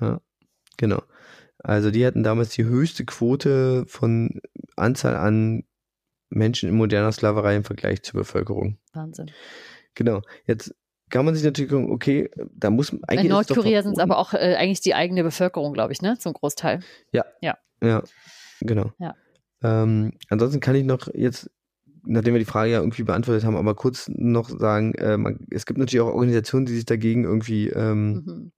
Ja, 0.00 0.20
genau. 0.76 1.02
Also 1.58 1.90
die 1.90 2.04
hatten 2.06 2.22
damals 2.22 2.50
die 2.50 2.64
höchste 2.64 3.04
Quote 3.04 3.84
von 3.86 4.40
Anzahl 4.76 5.16
an 5.16 5.64
Menschen 6.28 6.68
in 6.68 6.76
moderner 6.76 7.12
Sklaverei 7.12 7.56
im 7.56 7.64
Vergleich 7.64 8.02
zur 8.02 8.20
Bevölkerung. 8.20 8.78
Wahnsinn. 8.92 9.30
Genau. 9.94 10.22
Jetzt 10.46 10.74
kann 11.10 11.24
man 11.24 11.34
sich 11.34 11.44
natürlich 11.44 11.70
gucken, 11.70 11.90
okay, 11.90 12.30
da 12.52 12.70
muss 12.70 12.90
In 12.90 13.04
eigentlich. 13.04 13.28
doch 13.28 13.36
Nordkorea 13.36 13.82
sind 13.82 13.92
es 13.92 13.98
aber 13.98 14.18
auch 14.18 14.34
äh, 14.34 14.56
eigentlich 14.56 14.80
die 14.80 14.94
eigene 14.94 15.22
Bevölkerung, 15.22 15.72
glaube 15.72 15.92
ich, 15.92 16.02
ne? 16.02 16.18
Zum 16.18 16.32
Großteil. 16.32 16.80
Ja, 17.12 17.24
genau. 18.60 18.92
Ja. 18.98 19.14
Ähm, 19.62 20.12
ansonsten 20.28 20.60
kann 20.60 20.74
ich 20.74 20.84
noch 20.84 21.08
jetzt, 21.14 21.50
nachdem 22.04 22.34
wir 22.34 22.38
die 22.38 22.44
Frage 22.44 22.72
ja 22.72 22.80
irgendwie 22.80 23.02
beantwortet 23.02 23.44
haben, 23.44 23.56
aber 23.56 23.74
kurz 23.74 24.08
noch 24.08 24.48
sagen, 24.50 24.94
äh, 24.94 25.16
man, 25.16 25.46
es 25.50 25.64
gibt 25.66 25.78
natürlich 25.78 26.02
auch 26.02 26.12
Organisationen, 26.12 26.66
die 26.66 26.74
sich 26.74 26.84
dagegen 26.84 27.24
irgendwie, 27.24 27.68
ähm, 27.68 28.22
Mhm. 28.26 28.52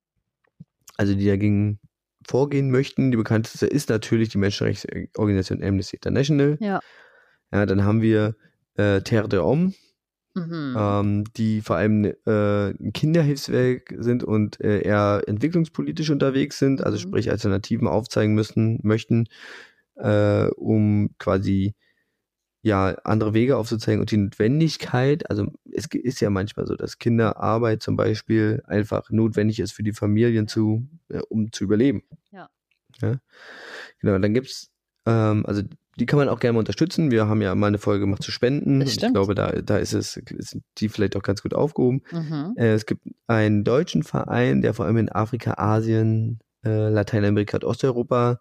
also 0.96 1.14
die 1.14 1.26
dagegen 1.26 1.78
vorgehen 2.26 2.70
möchten. 2.72 3.12
Die 3.12 3.16
bekannteste 3.16 3.66
ist 3.66 3.88
natürlich 3.88 4.30
die 4.30 4.38
Menschenrechtsorganisation 4.38 5.62
Amnesty 5.62 5.96
International. 5.96 6.58
Ja. 6.60 6.80
Ja, 7.52 7.66
dann 7.66 7.84
haben 7.84 8.02
wir 8.02 8.34
äh, 8.74 9.00
Terre 9.02 9.28
de 9.28 9.38
Homme, 9.38 9.72
Mhm. 10.34 10.76
ähm, 10.76 11.24
die 11.36 11.60
vor 11.62 11.76
allem 11.76 12.04
äh, 12.04 12.70
ein 12.70 12.92
Kinderhilfswerk 12.92 13.94
sind 13.98 14.24
und 14.24 14.60
äh, 14.60 14.82
eher 14.82 15.22
entwicklungspolitisch 15.26 16.10
unterwegs 16.10 16.58
sind, 16.58 16.82
also 16.82 16.96
Mhm. 16.98 17.02
sprich 17.02 17.30
Alternativen 17.30 17.86
aufzeigen 17.86 18.34
müssen, 18.34 18.80
möchten, 18.82 19.28
äh, 19.96 20.48
um 20.56 21.10
quasi 21.18 21.74
ja, 22.66 22.96
andere 23.04 23.32
Wege 23.32 23.56
aufzuzeigen 23.56 24.00
und 24.00 24.10
die 24.10 24.16
Notwendigkeit, 24.16 25.30
also 25.30 25.46
es 25.72 25.86
ist 25.86 26.20
ja 26.20 26.30
manchmal 26.30 26.66
so, 26.66 26.74
dass 26.74 26.98
Kinderarbeit 26.98 27.80
zum 27.80 27.94
Beispiel 27.94 28.60
einfach 28.66 29.08
notwendig 29.10 29.60
ist 29.60 29.70
für 29.70 29.84
die 29.84 29.92
Familien 29.92 30.48
zu, 30.48 30.88
äh, 31.08 31.20
um 31.28 31.52
zu 31.52 31.62
überleben. 31.62 32.02
Ja. 32.32 32.48
ja? 33.00 33.20
Genau, 34.00 34.18
dann 34.18 34.34
gibt's, 34.34 34.72
ähm, 35.06 35.46
also 35.46 35.62
die 35.98 36.06
kann 36.06 36.18
man 36.18 36.28
auch 36.28 36.40
gerne 36.40 36.54
mal 36.54 36.58
unterstützen. 36.58 37.12
Wir 37.12 37.28
haben 37.28 37.40
ja 37.40 37.54
mal 37.54 37.68
eine 37.68 37.78
Folge 37.78 38.00
gemacht 38.00 38.24
zu 38.24 38.32
Spenden. 38.32 38.80
Ich 38.80 38.98
glaube, 38.98 39.36
da, 39.36 39.52
da 39.52 39.78
ist 39.78 39.92
es, 39.92 40.16
ist 40.16 40.58
die 40.78 40.88
vielleicht 40.88 41.16
auch 41.16 41.22
ganz 41.22 41.42
gut 41.42 41.54
aufgehoben. 41.54 42.02
Mhm. 42.10 42.54
Äh, 42.56 42.72
es 42.72 42.84
gibt 42.84 43.06
einen 43.28 43.62
deutschen 43.62 44.02
Verein, 44.02 44.60
der 44.60 44.74
vor 44.74 44.86
allem 44.86 44.96
in 44.96 45.08
Afrika, 45.08 45.54
Asien, 45.56 46.40
äh, 46.64 46.88
Lateinamerika 46.88 47.58
und 47.58 47.64
Osteuropa 47.64 48.40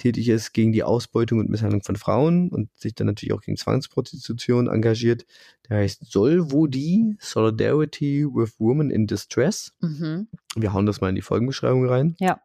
tätig 0.00 0.28
ist 0.28 0.52
gegen 0.52 0.72
die 0.72 0.82
Ausbeutung 0.82 1.38
und 1.38 1.48
Misshandlung 1.50 1.82
von 1.82 1.96
Frauen 1.96 2.48
und 2.48 2.68
sich 2.78 2.94
dann 2.94 3.06
natürlich 3.06 3.32
auch 3.32 3.42
gegen 3.42 3.56
Zwangsprostitution 3.56 4.66
engagiert. 4.68 5.26
Der 5.68 5.78
heißt 5.78 6.10
Solvodi, 6.10 7.16
Solidarity 7.20 8.26
with 8.26 8.58
Women 8.58 8.90
in 8.90 9.06
Distress. 9.06 9.72
Mhm. 9.80 10.28
Wir 10.56 10.72
hauen 10.72 10.86
das 10.86 11.00
mal 11.00 11.10
in 11.10 11.14
die 11.14 11.22
Folgenbeschreibung 11.22 11.86
rein. 11.86 12.16
Ja. 12.18 12.40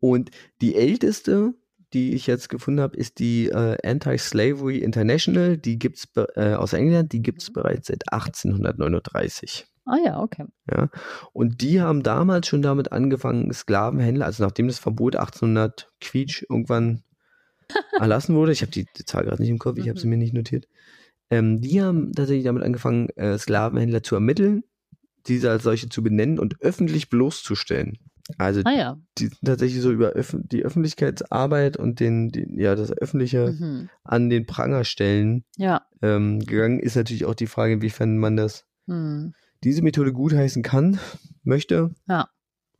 Und 0.00 0.30
die 0.60 0.74
älteste, 0.74 1.54
die 1.92 2.14
ich 2.14 2.26
jetzt 2.26 2.48
gefunden 2.48 2.80
habe, 2.80 2.96
ist 2.96 3.18
die 3.18 3.46
äh, 3.46 3.76
Anti-Slavery 3.86 4.78
International. 4.78 5.56
Die 5.56 5.78
gibt's 5.78 6.06
be- 6.06 6.28
äh, 6.36 6.54
aus 6.54 6.72
England, 6.72 7.12
die 7.12 7.22
gibt's 7.22 7.52
bereits 7.52 7.86
seit 7.86 8.12
1839. 8.12 9.66
Ah 9.86 9.98
ja, 10.04 10.20
okay. 10.20 10.44
Ja, 10.70 10.88
und 11.32 11.60
die 11.60 11.80
haben 11.80 12.02
damals 12.02 12.46
schon 12.46 12.62
damit 12.62 12.92
angefangen, 12.92 13.52
Sklavenhändler, 13.52 14.26
also 14.26 14.42
nachdem 14.42 14.66
das 14.66 14.78
Verbot 14.78 15.14
1800 15.16 15.90
Quietsch 16.00 16.42
irgendwann 16.48 17.02
erlassen 17.92 18.34
wurde, 18.34 18.52
ich 18.52 18.62
habe 18.62 18.72
die, 18.72 18.86
die 18.96 19.04
Zahl 19.04 19.24
gerade 19.24 19.42
nicht 19.42 19.50
im 19.50 19.58
Kopf, 19.58 19.78
ich 19.78 19.88
habe 19.88 19.98
sie 19.98 20.06
Mhm. 20.06 20.10
mir 20.10 20.16
nicht 20.18 20.34
notiert, 20.34 20.66
ähm, 21.30 21.60
die 21.60 21.82
haben 21.82 22.12
tatsächlich 22.12 22.44
damit 22.44 22.62
angefangen, 22.62 23.08
äh, 23.16 23.36
Sklavenhändler 23.38 24.02
zu 24.02 24.14
ermitteln, 24.14 24.64
diese 25.26 25.50
als 25.50 25.62
solche 25.64 25.88
zu 25.88 26.02
benennen 26.02 26.38
und 26.38 26.60
öffentlich 26.60 27.08
bloßzustellen. 27.10 27.98
Also 28.38 28.62
Ah 28.64 28.72
ja. 28.72 28.98
die 29.18 29.26
sind 29.26 29.44
tatsächlich 29.44 29.82
so 29.82 29.90
über 29.92 30.10
Öff 30.10 30.34
die 30.38 30.64
Öffentlichkeitsarbeit 30.64 31.76
und 31.76 32.00
den, 32.00 32.30
den, 32.30 32.58
ja, 32.58 32.74
das 32.74 32.90
Öffentliche 32.90 33.52
Mhm. 33.58 33.90
an 34.02 34.30
den 34.30 34.46
Pranger 34.46 34.84
stellen 34.84 35.44
Ja. 35.58 35.82
ähm, 36.02 36.40
gegangen, 36.40 36.80
ist 36.80 36.96
natürlich 36.96 37.26
auch 37.26 37.34
die 37.34 37.46
Frage, 37.46 37.74
inwiefern 37.74 38.16
man 38.18 38.36
das 38.36 38.64
Mhm. 38.86 39.34
Diese 39.64 39.82
Methode 39.82 40.12
gutheißen 40.12 40.62
kann, 40.62 40.98
möchte. 41.42 41.94
Ja. 42.08 42.28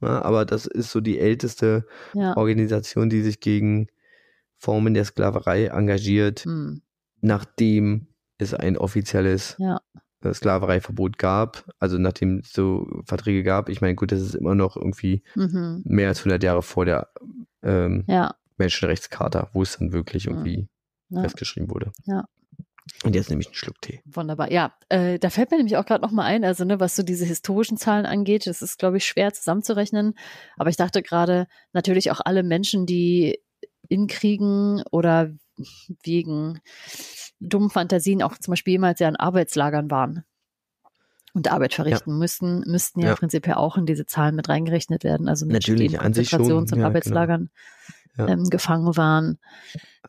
Ja, 0.00 0.22
aber 0.22 0.44
das 0.44 0.66
ist 0.66 0.90
so 0.90 1.00
die 1.00 1.18
älteste 1.18 1.86
Ja. 2.14 2.36
Organisation, 2.36 3.08
die 3.10 3.22
sich 3.22 3.40
gegen 3.40 3.88
Formen 4.58 4.94
der 4.94 5.04
Sklaverei 5.04 5.66
engagiert, 5.66 6.44
Mhm. 6.46 6.82
nachdem 7.20 8.08
es 8.38 8.52
ein 8.54 8.76
offizielles 8.76 9.56
Ja. 9.58 9.80
äh, 10.22 10.32
Sklavereiverbot 10.34 11.18
gab, 11.18 11.70
also 11.78 11.98
nachdem 11.98 12.38
es 12.38 12.52
so 12.52 12.86
Verträge 13.06 13.42
gab. 13.42 13.68
Ich 13.68 13.80
meine, 13.80 13.94
gut, 13.94 14.10
das 14.12 14.20
ist 14.20 14.34
immer 14.34 14.54
noch 14.54 14.76
irgendwie 14.76 15.22
Mhm. 15.34 15.82
mehr 15.84 16.08
als 16.08 16.24
100 16.24 16.42
Jahre 16.42 16.62
vor 16.62 16.84
der 16.84 17.08
ähm, 17.62 18.04
Ja. 18.08 18.34
Menschenrechtscharta, 18.58 19.48
wo 19.54 19.62
es 19.62 19.78
dann 19.78 19.92
wirklich 19.92 20.26
irgendwie 20.26 20.68
Ja. 21.08 21.22
festgeschrieben 21.22 21.70
wurde. 21.70 21.92
Ja. 22.04 22.24
Und 23.02 23.14
jetzt 23.14 23.30
nehme 23.30 23.40
ich 23.40 23.48
einen 23.48 23.54
Schluck 23.54 23.80
Tee. 23.80 24.02
Wunderbar. 24.04 24.52
Ja, 24.52 24.74
äh, 24.88 25.18
da 25.18 25.30
fällt 25.30 25.50
mir 25.50 25.56
nämlich 25.56 25.76
auch 25.76 25.86
gerade 25.86 26.02
noch 26.02 26.10
mal 26.10 26.24
ein, 26.24 26.44
also 26.44 26.64
ne, 26.64 26.80
was 26.80 26.96
so 26.96 27.02
diese 27.02 27.24
historischen 27.24 27.76
Zahlen 27.78 28.06
angeht, 28.06 28.46
das 28.46 28.60
ist, 28.62 28.78
glaube 28.78 28.98
ich, 28.98 29.06
schwer 29.06 29.32
zusammenzurechnen. 29.32 30.14
Aber 30.56 30.70
ich 30.70 30.76
dachte 30.76 31.02
gerade 31.02 31.46
natürlich 31.72 32.10
auch 32.10 32.20
alle 32.24 32.42
Menschen, 32.42 32.86
die 32.86 33.40
in 33.88 34.06
Kriegen 34.06 34.82
oder 34.90 35.30
wegen 36.02 36.60
dummen 37.40 37.70
Fantasien 37.70 38.22
auch 38.22 38.36
zum 38.38 38.52
Beispiel 38.52 38.72
jemals 38.72 39.00
ja 39.00 39.08
in 39.08 39.16
Arbeitslagern 39.16 39.90
waren 39.90 40.24
und 41.32 41.50
Arbeit 41.50 41.74
verrichten 41.74 42.18
müssten, 42.18 42.60
müssten 42.66 43.00
ja, 43.00 43.08
Ja. 43.08 43.14
prinzipiell 43.16 43.56
auch 43.56 43.76
in 43.76 43.86
diese 43.86 44.06
Zahlen 44.06 44.36
mit 44.36 44.48
reingerechnet 44.48 45.04
werden. 45.04 45.28
Also 45.28 45.46
Menschen, 45.46 45.72
Natürlich, 45.74 45.92
die 45.92 45.96
in 45.96 46.00
Konzentrations- 46.00 46.72
und 46.72 46.78
ja, 46.78 46.86
Arbeitslagern 46.86 47.50
genau. 48.16 48.28
Ja. 48.28 48.34
ähm, 48.34 48.44
gefangen 48.50 48.96
waren. 48.96 49.38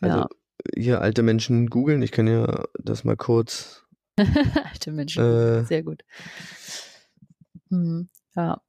Also 0.01 0.19
Ja. 0.19 0.27
Hier 0.75 1.01
alte 1.01 1.23
Menschen 1.23 1.69
googeln. 1.69 2.01
Ich 2.01 2.11
kann 2.11 2.27
ja 2.27 2.65
das 2.77 3.03
mal 3.03 3.17
kurz. 3.17 3.83
Alte 4.17 4.91
Menschen. 4.91 5.23
Äh, 5.23 5.65
Sehr 5.65 5.83
gut. 5.83 6.03
Hm, 7.69 8.07
ja. 8.35 8.61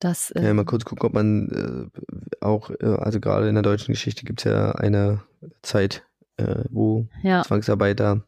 Das, 0.00 0.32
ja 0.34 0.42
mal 0.52 0.60
ähm, 0.60 0.66
kurz 0.66 0.84
gucken, 0.84 1.06
ob 1.06 1.14
man 1.14 1.90
äh, 1.92 2.44
auch, 2.44 2.70
äh, 2.70 2.84
also 2.84 3.20
gerade 3.20 3.48
in 3.48 3.54
der 3.54 3.62
deutschen 3.62 3.92
Geschichte 3.92 4.24
gibt 4.24 4.40
es 4.40 4.44
ja 4.44 4.72
eine 4.72 5.22
Zeit, 5.62 6.04
äh, 6.36 6.64
wo 6.70 7.06
ja. 7.22 7.42
Zwangsarbeiter 7.42 8.26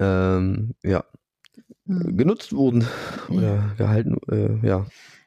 ähm, 0.00 0.74
ja, 0.82 1.04
hm, 1.86 2.16
genutzt 2.16 2.52
wurden 2.52 2.86
Ja. 3.28 3.36
oder 3.36 3.74
gehalten, 3.76 4.16
äh, 4.30 4.66
ja, 4.66 4.86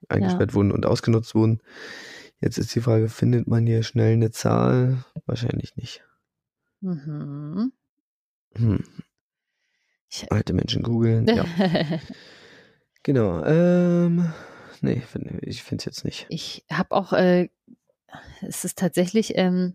eingesperrt 0.09 0.53
wurden 0.53 0.71
und 0.71 0.85
ausgenutzt 0.85 1.35
wurden. 1.35 1.61
Jetzt 2.43 2.57
ist 2.57 2.75
die 2.75 2.81
Frage, 2.81 3.07
findet 3.07 3.47
man 3.47 3.65
hier 3.65 3.83
schnell 3.83 4.11
eine 4.13 4.29
Zahl? 4.29 5.05
Wahrscheinlich 5.25 5.77
nicht. 5.77 6.03
Mhm. 6.81 7.71
Hm. 8.55 8.83
Alte 10.29 10.51
Menschen 10.51 10.83
googeln. 10.83 11.25
Ja, 11.25 11.45
genau. 13.03 13.45
Ähm, 13.45 14.33
nee, 14.81 15.01
ich 15.41 15.63
finde 15.63 15.79
es 15.79 15.85
jetzt 15.85 16.03
nicht. 16.03 16.25
ich 16.27 16.65
habe 16.69 16.91
auch, 16.91 17.13
äh, 17.13 17.47
es 18.41 18.65
ist 18.65 18.77
tatsächlich 18.77 19.37
ähm, 19.37 19.73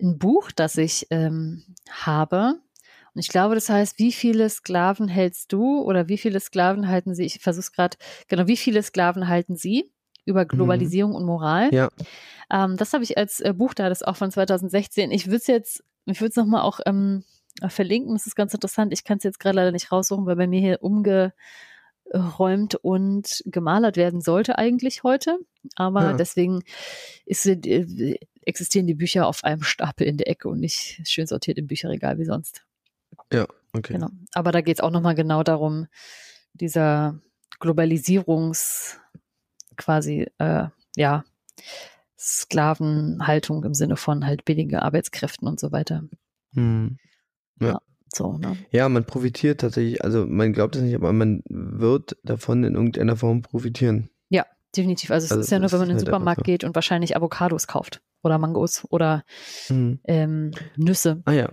ein 0.00 0.18
Buch, 0.18 0.50
das 0.50 0.78
ich 0.78 1.06
ähm, 1.10 1.64
habe. 1.90 2.62
Und 3.12 3.20
ich 3.20 3.28
glaube, 3.28 3.54
das 3.54 3.68
heißt, 3.68 3.98
wie 3.98 4.12
viele 4.12 4.48
Sklaven 4.48 5.08
hältst 5.08 5.52
du 5.52 5.82
oder 5.82 6.08
wie 6.08 6.16
viele 6.16 6.40
Sklaven 6.40 6.88
halten 6.88 7.14
sie? 7.14 7.24
Ich 7.24 7.40
versuche 7.40 7.60
es 7.60 7.72
gerade, 7.72 7.98
genau, 8.26 8.46
wie 8.46 8.56
viele 8.56 8.82
Sklaven 8.82 9.28
halten 9.28 9.54
sie 9.54 9.92
über 10.28 10.44
Globalisierung 10.44 11.14
und 11.14 11.24
Moral? 11.24 11.68
Mhm. 11.68 11.74
Ja. 11.74 11.88
Ähm, 12.50 12.76
das 12.76 12.92
habe 12.92 13.02
ich 13.04 13.18
als 13.18 13.40
äh, 13.40 13.52
Buch 13.52 13.74
da, 13.74 13.88
das 13.88 14.02
ist 14.02 14.06
auch 14.06 14.16
von 14.16 14.30
2016. 14.30 15.10
Ich 15.10 15.26
würde 15.26 15.36
es 15.38 15.46
jetzt, 15.46 15.84
ich 16.06 16.20
würde 16.20 16.30
es 16.30 16.36
nochmal 16.36 16.62
auch 16.62 16.80
ähm, 16.86 17.24
verlinken, 17.66 18.14
das 18.14 18.26
ist 18.26 18.36
ganz 18.36 18.54
interessant. 18.54 18.92
Ich 18.92 19.04
kann 19.04 19.18
es 19.18 19.24
jetzt 19.24 19.40
gerade 19.40 19.56
leider 19.56 19.72
nicht 19.72 19.90
raussuchen, 19.90 20.26
weil 20.26 20.36
bei 20.36 20.46
mir 20.46 20.60
hier 20.60 20.78
umgeräumt 20.82 22.76
und 22.76 23.42
gemalert 23.46 23.96
werden 23.96 24.20
sollte 24.20 24.58
eigentlich 24.58 25.02
heute. 25.02 25.38
Aber 25.74 26.02
Ja. 26.10 26.12
deswegen 26.16 26.62
ist, 27.26 27.46
äh, 27.46 28.18
existieren 28.42 28.86
die 28.86 28.94
Bücher 28.94 29.26
auf 29.26 29.44
einem 29.44 29.62
Stapel 29.62 30.06
in 30.06 30.16
der 30.16 30.28
Ecke 30.28 30.48
und 30.48 30.60
nicht 30.60 31.00
schön 31.06 31.26
sortiert 31.26 31.58
im 31.58 31.66
Bücherregal 31.66 32.18
wie 32.18 32.24
sonst. 32.24 32.62
Okay. 33.72 33.92
Genau. 33.92 34.08
Aber 34.32 34.52
da 34.52 34.60
geht 34.62 34.78
es 34.78 34.80
auch 34.80 34.90
nochmal 34.90 35.14
genau 35.14 35.42
darum, 35.42 35.86
dieser 36.54 37.20
Globalisierungs 37.60 38.98
quasi, 39.78 40.26
äh, 40.38 40.66
ja, 40.96 41.24
Sklavenhaltung 42.18 43.64
im 43.64 43.74
Sinne 43.74 43.96
von 43.96 44.26
halt 44.26 44.44
billige 44.44 44.82
Arbeitskräften 44.82 45.48
und 45.48 45.58
so 45.60 45.72
weiter. 45.72 46.02
Hm. 46.54 46.98
So, 48.14 48.38
ne? 48.38 48.56
Ja, 48.70 48.88
man 48.88 49.04
profitiert 49.04 49.60
tatsächlich, 49.60 50.02
also 50.02 50.26
man 50.26 50.52
glaubt 50.52 50.76
es 50.76 50.82
nicht, 50.82 50.94
aber 50.94 51.12
man 51.12 51.42
wird 51.48 52.16
davon 52.24 52.64
in 52.64 52.74
irgendeiner 52.74 53.16
Form 53.16 53.42
profitieren. 53.42 54.10
Definitiv. 54.76 55.10
Also 55.10 55.24
es 55.24 55.32
Also 55.32 55.40
ist 55.42 55.50
ja 55.50 55.58
nur, 55.58 55.72
wenn 55.72 55.78
man 55.78 55.88
in 55.88 55.96
den 55.96 55.98
halt 55.98 56.06
Supermarkt 56.06 56.44
geht 56.44 56.64
und 56.64 56.74
wahrscheinlich 56.74 57.16
Avocados 57.16 57.66
kauft 57.66 58.02
oder 58.22 58.38
Mangos 58.38 58.86
oder 58.90 59.24
Hm. 59.68 59.98
ähm, 60.04 60.50
Nüsse. 60.76 61.22
Ah 61.24 61.32
ja. 61.32 61.52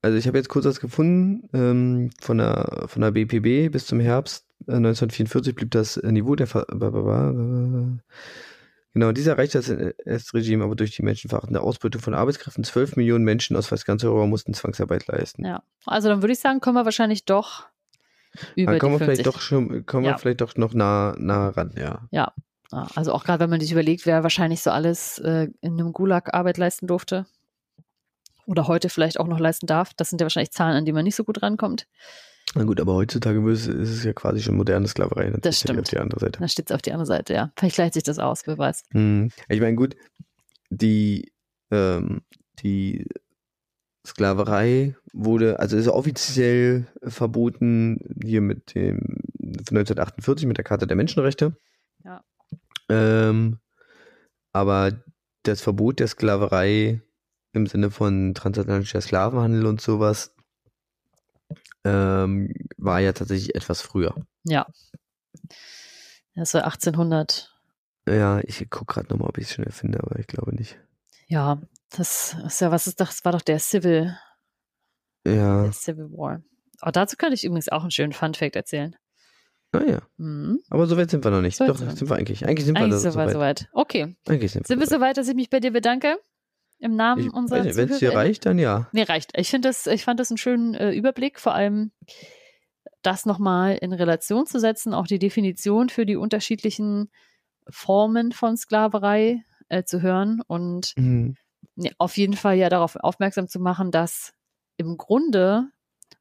Also 0.00 0.16
ich 0.18 0.26
habe 0.26 0.38
jetzt 0.38 0.48
kurz 0.48 0.64
was 0.64 0.80
gefunden 0.80 1.48
ähm, 1.52 2.10
von 2.20 2.38
der 2.38 2.84
von 2.86 3.02
der 3.02 3.12
BPB 3.12 3.70
bis 3.72 3.86
zum 3.86 4.00
Herbst 4.00 4.46
1944 4.66 5.54
blieb 5.54 5.70
das 5.70 5.96
äh, 5.96 6.10
Niveau 6.12 6.34
der 6.34 6.46
Ver 6.46 6.66
Genau, 8.94 9.12
dieser 9.12 9.32
erreichte 9.32 9.58
das 9.58 9.70
NS-Regime 9.70 10.64
aber 10.64 10.76
durch 10.76 10.94
die 10.94 11.02
menschenverachtende 11.02 11.62
Ausbeutung 11.62 12.02
von 12.02 12.12
Arbeitskräften. 12.12 12.62
12 12.62 12.96
Millionen 12.96 13.24
Menschen 13.24 13.56
aus 13.56 13.68
fast 13.68 13.86
ganz 13.86 14.04
Europa 14.04 14.26
mussten 14.26 14.52
Zwangsarbeit 14.52 15.06
leisten. 15.06 15.46
Ja. 15.46 15.62
Also 15.86 16.10
dann 16.10 16.22
würde 16.22 16.34
ich 16.34 16.40
sagen, 16.40 16.60
kommen 16.60 16.76
wir 16.76 16.84
wahrscheinlich 16.84 17.24
doch 17.24 17.66
über 18.54 18.72
Da 18.72 18.78
kommen 18.78 18.94
die 18.94 19.00
wir 19.00 19.06
50. 19.06 19.24
vielleicht 19.24 19.26
doch 19.26 19.40
schon, 19.40 19.86
kommen 19.86 20.04
Ja. 20.04 20.12
wir 20.12 20.18
vielleicht 20.18 20.42
doch 20.42 20.56
noch 20.56 20.74
nah, 20.74 21.14
nah 21.18 21.48
ran, 21.48 21.72
ja. 21.78 22.06
Ja, 22.10 22.32
also 22.70 23.12
auch 23.12 23.24
gerade 23.24 23.40
wenn 23.40 23.50
man 23.50 23.60
sich 23.60 23.72
überlegt, 23.72 24.04
wer 24.04 24.22
wahrscheinlich 24.22 24.60
so 24.60 24.70
alles 24.70 25.18
äh, 25.18 25.48
in 25.62 25.72
einem 25.72 25.92
Gulag 25.92 26.34
Arbeit 26.34 26.58
leisten 26.58 26.86
durfte 26.86 27.26
oder 28.46 28.66
heute 28.68 28.90
vielleicht 28.90 29.18
auch 29.20 29.26
noch 29.26 29.38
leisten 29.38 29.66
darf. 29.66 29.92
Das 29.94 30.10
sind 30.10 30.20
ja 30.20 30.26
wahrscheinlich 30.26 30.52
Zahlen, 30.52 30.76
an 30.76 30.84
die 30.84 30.92
man 30.92 31.04
nicht 31.04 31.16
so 31.16 31.24
gut 31.24 31.42
rankommt. 31.42 31.86
Na 32.54 32.64
gut, 32.64 32.80
aber 32.80 32.94
heutzutage 32.94 33.50
ist 33.50 33.66
es 33.66 34.04
ja 34.04 34.12
quasi 34.12 34.42
schon 34.42 34.56
moderne 34.56 34.86
Sklaverei. 34.86 35.24
natürlich 35.24 35.42
Das 35.42 35.60
stimmt. 35.60 35.80
Auf 35.80 35.88
die 35.88 35.98
andere 35.98 36.20
Seite. 36.20 36.38
Dann 36.38 36.48
steht 36.48 36.70
es 36.70 36.74
auf 36.74 36.82
die 36.82 36.92
andere 36.92 37.06
Seite, 37.06 37.34
ja. 37.34 37.52
Vielleicht 37.56 37.76
gleicht 37.76 37.94
sich 37.94 38.02
das 38.02 38.18
aus, 38.18 38.46
wer 38.46 38.58
weiß. 38.58 38.84
Hm. 38.92 39.30
Ich 39.48 39.60
meine, 39.60 39.76
gut, 39.76 39.96
die, 40.70 41.32
ähm, 41.70 42.22
die 42.60 43.06
Sklaverei 44.06 44.96
wurde, 45.12 45.60
also 45.60 45.76
ist 45.76 45.88
offiziell 45.88 46.86
verboten 47.02 47.98
hier 48.22 48.40
mit 48.40 48.74
dem 48.74 49.22
von 49.64 49.78
1948 49.78 50.46
mit 50.46 50.56
der 50.56 50.64
Charta 50.64 50.86
der 50.86 50.96
Menschenrechte. 50.96 51.56
Ja. 52.04 52.24
Ähm, 52.88 53.58
aber 54.52 54.92
das 55.44 55.60
Verbot 55.60 56.00
der 56.00 56.08
Sklaverei 56.08 57.00
im 57.52 57.66
Sinne 57.66 57.90
von 57.90 58.34
transatlantischer 58.34 59.00
Sklavenhandel 59.00 59.66
und 59.66 59.80
sowas, 59.80 60.31
ähm, 61.84 62.52
war 62.76 63.00
ja 63.00 63.12
tatsächlich 63.12 63.54
etwas 63.54 63.80
früher. 63.82 64.14
Ja. 64.44 64.66
Das 66.34 66.54
war 66.54 66.64
1800. 66.64 67.50
Ja, 68.08 68.40
ich 68.44 68.68
gucke 68.70 68.94
gerade 68.94 69.08
nochmal, 69.08 69.28
ob 69.28 69.38
ich 69.38 69.44
es 69.44 69.52
schnell 69.52 69.70
finde, 69.70 70.00
aber 70.02 70.18
ich 70.18 70.26
glaube 70.26 70.54
nicht. 70.54 70.78
Ja, 71.28 71.60
das 71.90 72.36
ist 72.44 72.60
ja, 72.60 72.70
was 72.70 72.86
ist 72.86 73.00
das? 73.00 73.10
Das 73.16 73.24
war 73.24 73.32
doch 73.32 73.42
der 73.42 73.58
Civil, 73.58 74.16
Ja, 75.26 75.62
der 75.64 75.72
Civil 75.72 76.10
War. 76.10 76.42
Oh, 76.84 76.90
dazu 76.90 77.16
könnte 77.16 77.34
ich 77.34 77.44
übrigens 77.44 77.68
auch 77.68 77.82
einen 77.82 77.90
schönen 77.92 78.12
Fun-Fact 78.12 78.56
erzählen. 78.56 78.96
naja. 79.72 80.02
Mhm. 80.16 80.60
Aber 80.68 80.86
so 80.86 80.96
weit 80.96 81.10
sind 81.10 81.24
wir 81.24 81.30
noch 81.30 81.42
nicht. 81.42 81.56
So 81.56 81.66
Doch, 81.66 81.76
sind 81.76 82.00
wir 82.00 82.10
wir 82.10 82.16
eigentlich. 82.16 82.44
Eigentlich 82.46 82.64
sind 82.66 82.76
wir 82.76 82.82
Eigentlich 82.84 83.02
da 83.02 83.12
soweit, 83.12 83.30
so 83.30 83.38
weit. 83.38 83.58
soweit. 83.60 83.70
Okay. 83.72 84.16
Eigentlich 84.26 84.52
sind, 84.52 84.66
Sind 84.66 84.80
wir 84.80 84.86
wir 84.88 84.96
soweit, 84.96 85.16
dass 85.16 85.28
ich 85.28 85.34
mich 85.36 85.48
bei 85.48 85.60
dir 85.60 85.70
bedanke? 85.72 86.18
Im 86.82 86.96
Namen 86.96 87.28
Ich 87.28 87.32
unserer 87.32 87.60
Wenn 87.62 87.68
es 87.68 87.76
dir 87.76 87.86
ZuhörerInnen? 87.86 88.16
reicht, 88.16 88.44
dann 88.46 88.58
ja. 88.58 88.88
Nee, 88.92 89.04
reicht. 89.04 89.30
Ich 89.38 89.50
finde 89.50 89.68
das, 89.68 89.86
ich 89.86 90.02
fand 90.04 90.18
das 90.18 90.30
einen 90.32 90.36
schönen 90.38 90.74
äh, 90.74 90.90
Überblick, 90.90 91.38
vor 91.38 91.54
allem 91.54 91.92
das 93.02 93.24
nochmal 93.24 93.76
in 93.80 93.92
Relation 93.92 94.46
zu 94.46 94.58
setzen, 94.58 94.92
auch 94.92 95.06
die 95.06 95.20
Definition 95.20 95.90
für 95.90 96.04
die 96.06 96.16
unterschiedlichen 96.16 97.08
Formen 97.70 98.32
von 98.32 98.56
Sklaverei 98.56 99.44
äh, 99.68 99.84
zu 99.84 100.02
hören 100.02 100.42
und 100.46 100.94
Mhm. 100.96 101.36
auf 101.98 102.16
jeden 102.16 102.34
Fall 102.36 102.56
ja 102.56 102.68
darauf 102.68 102.96
aufmerksam 102.96 103.46
zu 103.46 103.60
machen, 103.60 103.92
dass 103.92 104.34
im 104.76 104.96
Grunde, 104.96 105.68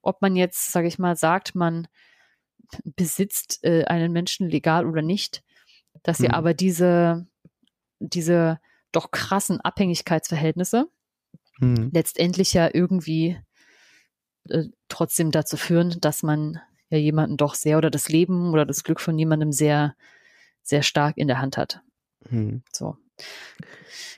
ob 0.03 0.21
man 0.21 0.35
jetzt, 0.35 0.71
sage 0.71 0.87
ich 0.87 0.99
mal, 0.99 1.15
sagt, 1.15 1.55
man 1.55 1.87
besitzt 2.83 3.63
äh, 3.63 3.85
einen 3.85 4.11
Menschen 4.11 4.47
legal 4.47 4.85
oder 4.85 5.01
nicht, 5.01 5.43
dass 6.03 6.19
sie 6.19 6.27
Mhm. 6.27 6.33
aber 6.35 6.53
diese, 6.53 7.25
diese 7.99 8.59
doch 8.91 9.11
krassen 9.11 9.59
Abhängigkeitsverhältnisse 9.61 10.87
Mhm. 11.59 11.91
letztendlich 11.93 12.53
ja 12.53 12.69
irgendwie 12.73 13.37
äh, 14.49 14.63
trotzdem 14.87 15.29
dazu 15.31 15.57
führen, 15.57 15.97
dass 16.01 16.23
man 16.23 16.59
ja 16.89 16.97
jemanden 16.97 17.37
doch 17.37 17.53
sehr 17.53 17.77
oder 17.77 17.91
das 17.91 18.09
Leben 18.09 18.51
oder 18.51 18.65
das 18.65 18.83
Glück 18.83 18.99
von 18.99 19.17
jemandem 19.19 19.51
sehr, 19.51 19.95
sehr 20.63 20.81
stark 20.81 21.17
in 21.17 21.27
der 21.27 21.39
Hand 21.39 21.57
hat. 21.57 21.81
Mhm. 22.29 22.63
So. 22.73 22.97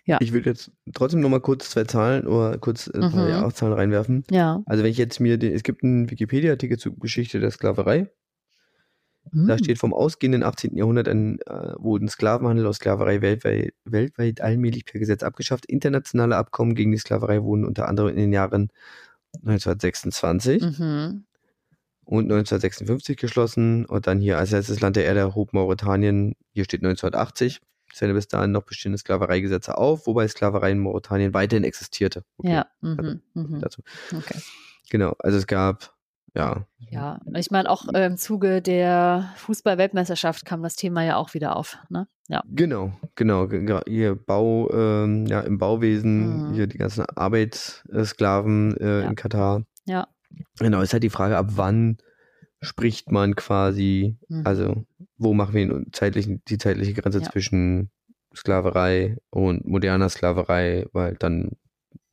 Ja. 0.06 0.18
Ich 0.22 0.32
will 0.32 0.46
jetzt 0.46 0.72
trotzdem 0.94 1.20
noch 1.20 1.30
mal 1.30 1.42
kurz 1.42 1.70
zwei 1.70 1.84
Zahlen 1.84 2.28
oder 2.28 2.58
kurz 2.58 2.88
ein 2.88 3.12
paar 3.12 3.26
Mhm. 3.26 3.30
Jahreszahlen 3.32 3.74
reinwerfen. 3.74 4.24
Ja. 4.30 4.62
Also 4.66 4.84
wenn 4.84 4.92
ich 4.92 4.98
jetzt 4.98 5.20
mir 5.20 5.38
den, 5.38 5.54
es 5.54 5.64
gibt 5.64 5.84
einen 5.84 6.10
Wikipedia-Artikel 6.10 6.78
zur 6.78 6.98
Geschichte 6.98 7.40
der 7.40 7.52
Sklaverei. 7.52 8.10
Da 9.32 9.54
Hm. 9.54 9.58
steht 9.64 9.78
vom 9.80 9.94
ausgehenden 9.94 10.44
18. 10.44 10.78
Jahrhundert 10.78 11.08
an, 11.08 11.40
äh, 11.48 11.74
wurden 11.78 12.08
Sklavenhandel 12.10 12.68
aus 12.68 12.76
Sklaverei 12.78 13.22
weltweit, 13.22 13.74
weltweit 13.86 14.42
allmählich 14.42 14.86
per 14.86 15.00
Gesetz 15.00 15.24
abgeschafft. 15.24 15.66
Internationale 15.66 16.36
Abkommen 16.36 16.76
gegen 16.76 16.92
die 16.92 16.98
Sklaverei 16.98 17.42
wurden 17.42 17.66
unter 17.66 17.88
anderem 17.88 18.10
in 18.10 18.18
den 18.18 18.34
Jahren 18.34 18.70
1926 19.42 20.62
Mhm. 20.80 21.26
und 22.06 22.28
1956 22.28 23.18
geschlossen. 23.18 23.86
Und 23.86 24.08
dann 24.08 24.20
hier 24.20 24.38
als 24.38 24.52
letztes 24.52 24.82
Land 24.82 24.96
der 24.96 25.06
Erde 25.06 25.22
erhob 25.22 25.54
Mauretanien, 25.54 26.36
hier 26.52 26.66
steht 26.66 26.82
1980, 26.82 27.62
seine 27.94 28.14
bis 28.14 28.28
dahin 28.28 28.52
noch 28.52 28.64
bestehenden 28.64 28.98
Sklavereigesetze 28.98 29.78
auf, 29.78 30.08
wobei 30.08 30.28
Sklaverei 30.28 30.72
in 30.72 30.80
Mauretanien 30.80 31.34
weiterhin 31.34 31.64
existierte. 31.64 32.24
Okay, 32.38 32.52
Ja. 32.54 32.66
also, 32.82 33.02
Mhm. 33.04 33.22
Mhm. 33.34 33.60
Dazu. 33.62 33.82
Okay. 34.16 34.40
Genau, 34.90 35.16
also 35.20 35.38
es 35.38 35.48
gab, 35.48 35.93
ja, 36.36 36.66
Ja, 36.90 37.20
ich 37.36 37.50
meine, 37.52 37.70
auch 37.70 37.88
äh, 37.94 38.06
im 38.06 38.18
Zuge 38.18 38.62
der 38.62 39.32
Fußball-Weltmeisterschaft 39.38 40.46
kam 40.46 40.62
das 40.64 40.76
Thema 40.76 41.04
ja 41.04 41.16
auch 41.18 41.34
wieder 41.34 41.56
auf. 41.56 41.78
Ne? 41.90 42.08
Ja. 42.28 42.42
Genau, 42.48 42.94
genau. 43.16 43.48
ge- 43.48 43.66
ge- 43.66 43.82
Hier 43.88 44.16
Bau, 44.16 44.70
ähm, 44.72 45.26
ja, 45.26 45.42
im 45.42 45.58
Bauwesen, 45.58 46.50
Mhm. 46.50 46.54
hier 46.54 46.68
die 46.68 46.78
ganzen 46.78 47.06
Arbeitssklaven 47.16 48.78
äh, 48.78 49.02
Ja. 49.02 49.10
in 49.10 49.16
Katar. 49.16 49.64
Ja. 49.86 50.08
Genau, 50.60 50.82
ist 50.82 50.94
halt 50.94 51.04
die 51.04 51.10
Frage, 51.10 51.38
ab 51.38 51.48
wann 51.56 51.98
spricht 52.62 53.12
man 53.12 53.36
quasi, 53.36 54.18
Mhm. 54.30 54.42
also 54.46 54.86
wo 55.18 55.34
machen 55.34 55.54
wir 55.54 55.68
den 55.68 55.92
zeitlichen, 55.94 56.42
die 56.48 56.58
zeitliche 56.58 56.94
Grenze 56.94 57.20
Ja. 57.20 57.30
zwischen 57.30 57.92
Sklaverei 58.36 59.18
und 59.30 59.66
moderner 59.66 60.10
Sklaverei, 60.10 60.88
weil 60.94 61.16
dann 61.16 61.52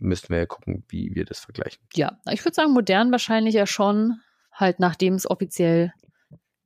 müssten 0.01 0.30
wir 0.30 0.38
ja 0.38 0.46
gucken, 0.46 0.84
wie 0.88 1.14
wir 1.14 1.24
das 1.24 1.38
vergleichen. 1.40 1.80
Ja, 1.94 2.18
ich 2.30 2.44
würde 2.44 2.55
sagen, 2.55 2.72
modern 2.72 3.11
wahrscheinlich 3.12 3.55
ja 3.55 3.66
schon, 3.66 4.20
halt 4.53 4.80
nachdem 4.80 5.14
es 5.14 5.30
offiziell 5.30 5.92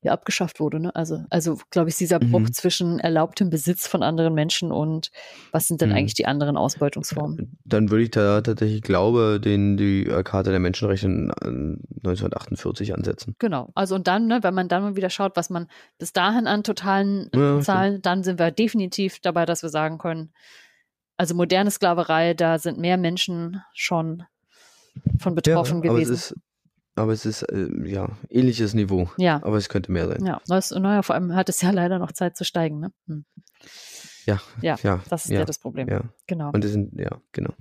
ja 0.02 0.12
abgeschafft 0.12 0.60
wurde. 0.60 0.80
Ne? 0.80 0.94
Also, 0.94 1.24
also 1.30 1.58
glaube 1.70 1.88
ich, 1.88 1.96
dieser 1.96 2.18
Bruch 2.18 2.40
Mhm. 2.40 2.52
zwischen 2.52 2.98
erlaubtem 3.00 3.48
Besitz 3.48 3.86
von 3.86 4.02
anderen 4.02 4.34
Menschen 4.34 4.70
und 4.70 5.10
was 5.50 5.66
sind 5.66 5.80
denn 5.80 5.88
Mhm. 5.88 5.94
eigentlich 5.96 6.12
die 6.12 6.26
anderen 6.26 6.58
Ausbeutungsformen? 6.58 7.56
Dann 7.64 7.90
würde 7.90 8.04
ich 8.04 8.10
da 8.10 8.42
tatsächlich 8.42 8.82
glaube, 8.82 9.40
den 9.42 9.78
die 9.78 10.04
äh, 10.06 10.22
Karte 10.22 10.50
der 10.50 10.60
Menschenrechte 10.60 11.06
in, 11.06 11.30
äh, 11.30 12.06
1948 12.06 12.94
ansetzen. 12.94 13.34
Genau. 13.38 13.70
Also 13.74 13.94
und 13.94 14.06
dann, 14.06 14.26
ne, 14.26 14.42
wenn 14.42 14.52
man 14.52 14.68
dann 14.68 14.82
mal 14.82 14.96
wieder 14.96 15.08
schaut, 15.08 15.36
was 15.36 15.48
man 15.48 15.68
bis 15.98 16.12
dahin 16.12 16.46
an 16.46 16.64
totalen 16.64 17.30
äh, 17.32 17.38
Ja, 17.38 17.60
Zahlen, 17.60 18.02
dann 18.02 18.22
sind 18.22 18.38
wir 18.38 18.50
definitiv 18.50 19.20
dabei, 19.20 19.46
dass 19.46 19.62
wir 19.62 19.70
sagen 19.70 19.96
können, 19.96 20.32
also 21.16 21.34
moderne 21.34 21.70
Sklaverei, 21.70 22.34
da 22.34 22.58
sind 22.58 22.78
mehr 22.78 22.96
Menschen 22.96 23.62
schon 23.74 24.24
von 25.18 25.34
betroffen 25.34 25.82
ja, 25.82 25.90
aber 25.90 25.98
gewesen. 25.98 26.14
Es 26.14 26.30
ist, 26.32 26.36
aber 26.96 27.12
es 27.12 27.26
ist, 27.26 27.42
äh, 27.42 27.68
ja, 27.84 28.08
ähnliches 28.30 28.74
Niveau. 28.74 29.10
ja. 29.18 29.40
Aber 29.42 29.56
es 29.56 29.68
könnte 29.68 29.90
mehr 29.92 30.06
sein. 30.08 30.24
Ja, 30.24 30.40
das, 30.46 30.70
naja, 30.70 31.02
vor 31.02 31.14
allem 31.14 31.34
hat 31.34 31.48
es 31.48 31.60
ja 31.60 31.70
leider 31.72 31.98
noch 31.98 32.12
Zeit 32.12 32.36
zu 32.36 32.44
steigen. 32.44 32.80
Ne? 32.80 32.92
Hm. 33.08 33.24
Ja, 34.26 34.40
Ja, 34.62 34.76
ja, 34.82 35.02
Das 35.10 35.24
ist 35.26 35.30
ja, 35.32 35.40
ja 35.40 35.44
das 35.44 35.58
Problem. 35.58 35.88
ja. 35.88 36.02
Genau. 36.26 36.50
Und 36.52 36.64
es 36.64 36.72
sind, 36.72 36.98
ja, 36.98 37.10
genau. 37.32 37.52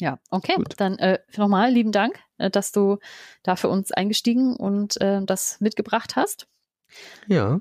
Ja, 0.00 0.18
okay. 0.30 0.54
Gut. 0.56 0.74
Dann 0.78 0.98
äh, 0.98 1.18
nochmal 1.36 1.70
lieben 1.70 1.92
Dank, 1.92 2.18
äh, 2.38 2.50
dass 2.50 2.72
du 2.72 2.98
da 3.42 3.54
für 3.56 3.68
uns 3.68 3.92
eingestiegen 3.92 4.56
und 4.56 5.00
äh, 5.00 5.22
das 5.24 5.60
mitgebracht 5.60 6.16
hast. 6.16 6.46
Ja. 7.28 7.60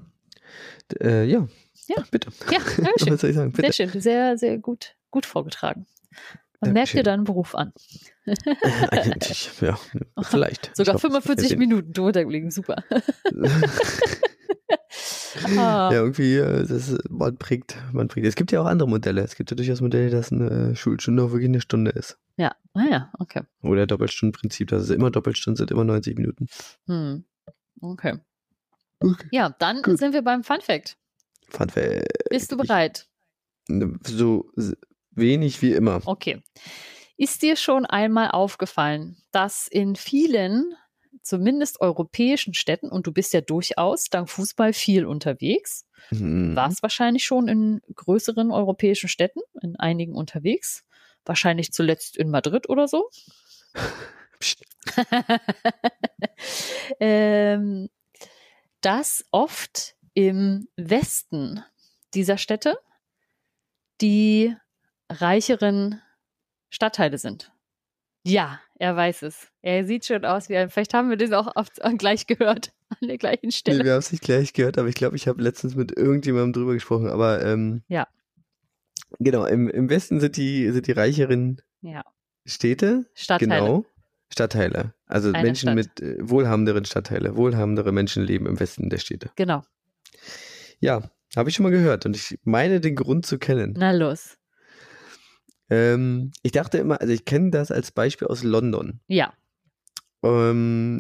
D- 0.91 0.95
Äh, 1.03 1.23
ja. 1.25 1.47
Ja. 1.87 2.03
Bitte. 2.11 2.29
Ja, 2.51 2.59
sagen? 3.17 3.51
Bitte. 3.51 3.71
Sehr 3.73 3.89
schön. 3.89 4.01
Sehr, 4.01 4.37
sehr 4.37 4.57
gut, 4.57 4.95
gut 5.11 5.25
vorgetragen. 5.25 5.85
Man 6.61 6.73
merkt 6.73 6.93
dir 6.93 7.03
deinen 7.03 7.23
Beruf 7.23 7.55
an. 7.55 7.71
Eigentlich, 8.91 9.49
ja. 9.61 9.79
Vielleicht. 10.21 10.75
Sogar 10.75 10.95
Ich 10.95 11.03
hoffe, 11.03 11.11
45 11.11 11.51
wir 11.51 11.57
Minuten 11.57 11.93
drunter 11.93 12.25
gelegen. 12.25 12.51
Super. 12.51 12.83
Ah, 15.57 15.89
Ja, 15.91 16.01
irgendwie, 16.01 16.35
äh, 16.35 16.65
das, 16.67 16.89
ist- 16.89 17.09
man 17.09 17.37
prägt, 17.37 17.77
man 17.93 18.07
prägt. 18.07 18.25
Es 18.27 18.35
gibt 18.35 18.51
ja 18.51 18.61
auch 18.61 18.65
andere 18.65 18.89
Modelle. 18.89 19.21
Es 19.21 19.35
gibt 19.35 19.51
ja 19.51 19.55
durchaus 19.55 19.79
Modelle, 19.81 20.09
dass 20.09 20.31
eine 20.31 20.75
Schulstunde 20.75 21.23
auch 21.23 21.31
wirklich 21.31 21.49
eine 21.49 21.61
Stunde 21.61 21.91
ist. 21.91 22.17
ja, 22.37 22.55
ah, 22.73 22.83
ja, 22.89 23.11
okay. 23.19 23.43
Oder 23.61 23.85
Doppelstundenprinzip, 23.87 24.67
dass 24.69 24.83
es 24.83 24.89
immer 24.89 25.11
Doppelstunden 25.11 25.57
sind, 25.57 25.71
immer 25.71 25.83
90 25.83 26.17
Minuten. 26.17 26.47
Hm. 26.87 27.23
Okay. 27.81 28.17
Okay. 28.99 29.27
Ja, 29.31 29.55
dann 29.59 29.81
Gut. 29.81 29.97
sind 29.99 30.13
wir 30.13 30.23
beim 30.23 30.43
Fun 30.43 30.61
Fact. 30.61 30.97
Fun 31.49 31.69
Fact. 31.69 32.05
Bist 32.29 32.51
du 32.51 32.57
bereit? 32.57 33.07
So 34.07 34.51
s- 34.57 34.75
wenig 35.19 35.61
wie 35.61 35.73
immer. 35.73 36.01
Okay. 36.05 36.41
Ist 37.17 37.41
dir 37.41 37.55
schon 37.55 37.85
einmal 37.85 38.31
aufgefallen, 38.31 39.17
dass 39.31 39.67
in 39.67 39.95
vielen, 39.95 40.73
zumindest 41.21 41.81
europäischen 41.81 42.53
Städten, 42.53 42.89
und 42.89 43.07
du 43.07 43.11
bist 43.11 43.33
ja 43.33 43.41
durchaus 43.41 44.05
dank 44.05 44.29
Fußball 44.29 44.73
viel 44.73 45.05
unterwegs, 45.05 45.85
Mhm. 46.11 46.55
warst 46.55 46.81
wahrscheinlich 46.81 47.25
schon 47.25 47.47
in 47.49 47.81
größeren 47.93 48.51
europäischen 48.51 49.09
Städten, 49.09 49.41
in 49.61 49.75
einigen 49.75 50.15
unterwegs, 50.15 50.85
wahrscheinlich 51.25 51.71
zuletzt 51.73 52.15
in 52.17 52.29
Madrid 52.29 52.69
oder 52.69 52.87
so. 52.87 53.09
Ähm, 56.99 57.89
dass 58.81 59.25
oft 59.31 59.95
im 60.13 60.67
Westen 60.77 61.63
dieser 62.13 62.37
Städte 62.37 62.77
die 64.01 64.55
reicheren 65.09 66.01
Stadtteile 66.69 67.17
sind. 67.17 67.51
Ja, 68.25 68.59
er 68.77 68.95
weiß 68.95 69.23
es. 69.23 69.47
Er 69.61 69.85
sieht 69.85 70.05
schon 70.05 70.25
aus 70.25 70.49
wie 70.49 70.57
ein. 70.57 70.69
Vielleicht 70.69 70.93
haben 70.93 71.09
wir 71.09 71.17
das 71.17 71.31
auch 71.31 71.55
oft 71.55 71.79
gleich 71.97 72.27
gehört 72.27 72.71
an 73.01 73.07
der 73.07 73.17
gleichen 73.17 73.47
Nee, 73.47 73.51
Stelle. 73.51 73.83
wir 73.85 73.91
haben 73.93 73.99
es 73.99 74.11
nicht 74.11 74.23
gleich 74.23 74.53
gehört, 74.53 74.77
aber 74.77 74.87
ich 74.89 74.95
glaube, 74.95 75.15
ich 75.15 75.27
habe 75.27 75.41
letztens 75.41 75.75
mit 75.75 75.95
irgendjemandem 75.97 76.53
drüber 76.53 76.73
gesprochen. 76.73 77.07
Aber 77.07 77.43
ähm, 77.45 77.83
Ja. 77.87 78.07
Genau, 79.19 79.45
im, 79.45 79.67
im 79.69 79.89
Westen 79.89 80.19
sind 80.19 80.37
die, 80.37 80.69
sind 80.71 80.85
die 80.85 80.91
reicheren 80.91 81.61
Ja, 81.81 82.03
Städte, 82.45 83.09
Stadtteile. 83.15 83.49
genau, 83.65 83.85
Stadtteile. 84.31 84.93
Also 85.07 85.29
Eine 85.29 85.41
Menschen 85.41 85.69
Stadt. 85.69 85.75
mit 85.75 86.01
äh, 86.01 86.17
wohlhabenderen 86.29 86.85
Stadtteile. 86.85 87.35
Wohlhabendere 87.35 87.91
Menschen 87.91 88.23
leben 88.23 88.45
im 88.45 88.59
Westen 88.59 88.89
der 88.91 88.99
Städte. 88.99 89.31
Genau. 89.35 89.63
Ja, 90.79 91.09
habe 91.35 91.49
ich 91.49 91.55
schon 91.55 91.63
mal 91.63 91.71
gehört 91.71 92.05
und 92.05 92.15
ich 92.15 92.37
meine 92.43 92.79
den 92.81 92.95
Grund 92.95 93.25
zu 93.25 93.39
kennen. 93.39 93.73
Na 93.77 93.91
los. 93.91 94.37
Ähm, 95.69 96.31
ich 96.43 96.51
dachte 96.51 96.77
immer, 96.79 96.99
also 97.01 97.13
ich 97.13 97.25
kenne 97.25 97.51
das 97.51 97.71
als 97.71 97.91
Beispiel 97.91 98.27
aus 98.27 98.43
London. 98.43 98.99
Ja. 99.07 99.33
Ähm, 100.23 100.99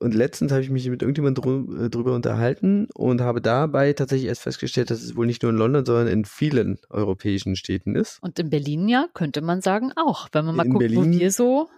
und 0.00 0.14
letztens 0.14 0.52
habe 0.52 0.60
ich 0.62 0.70
mich 0.70 0.88
mit 0.90 1.02
irgendjemandem 1.02 1.44
drü- 1.44 1.84
äh, 1.86 1.88
drüber 1.90 2.14
unterhalten 2.14 2.88
und 2.94 3.20
habe 3.20 3.40
dabei 3.40 3.92
tatsächlich 3.92 4.28
erst 4.28 4.42
festgestellt, 4.42 4.90
dass 4.90 5.02
es 5.02 5.16
wohl 5.16 5.26
nicht 5.26 5.42
nur 5.42 5.52
in 5.52 5.56
London, 5.58 5.86
sondern 5.86 6.08
in 6.08 6.24
vielen 6.24 6.78
europäischen 6.90 7.56
Städten 7.56 7.94
ist. 7.94 8.18
Und 8.22 8.38
in 8.38 8.50
Berlin 8.50 8.88
ja, 8.88 9.06
könnte 9.14 9.40
man 9.40 9.60
sagen 9.62 9.92
auch, 9.96 10.28
wenn 10.32 10.44
man 10.44 10.56
mal 10.56 10.66
In 10.66 10.72
guckt, 10.72 10.80
Berlin- 10.80 11.14
wo 11.14 11.18
wir 11.18 11.30
so 11.30 11.70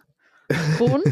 wohnen. 0.78 1.02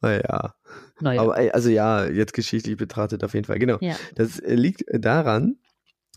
Naja, 0.00 0.54
Naja, 1.00 1.22
aber 1.22 1.34
also 1.54 1.70
ja, 1.70 2.04
jetzt 2.06 2.34
geschichtlich 2.34 2.76
betrachtet 2.76 3.24
auf 3.24 3.32
jeden 3.34 3.46
Fall. 3.46 3.58
Genau. 3.58 3.78
ja. 3.80 3.96
Das 4.14 4.38
äh, 4.38 4.54
liegt 4.54 4.84
daran, 4.92 5.56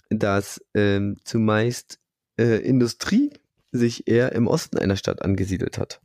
dass 0.10 0.62
ähm, 0.74 1.18
zumeist 1.24 2.00
äh, 2.40 2.58
Industrie 2.58 3.32
sich 3.72 4.08
eher 4.08 4.32
im 4.32 4.48
Osten 4.48 4.78
einer 4.78 4.96
Stadt 4.96 5.22
angesiedelt 5.22 5.78
hat. 5.78 6.02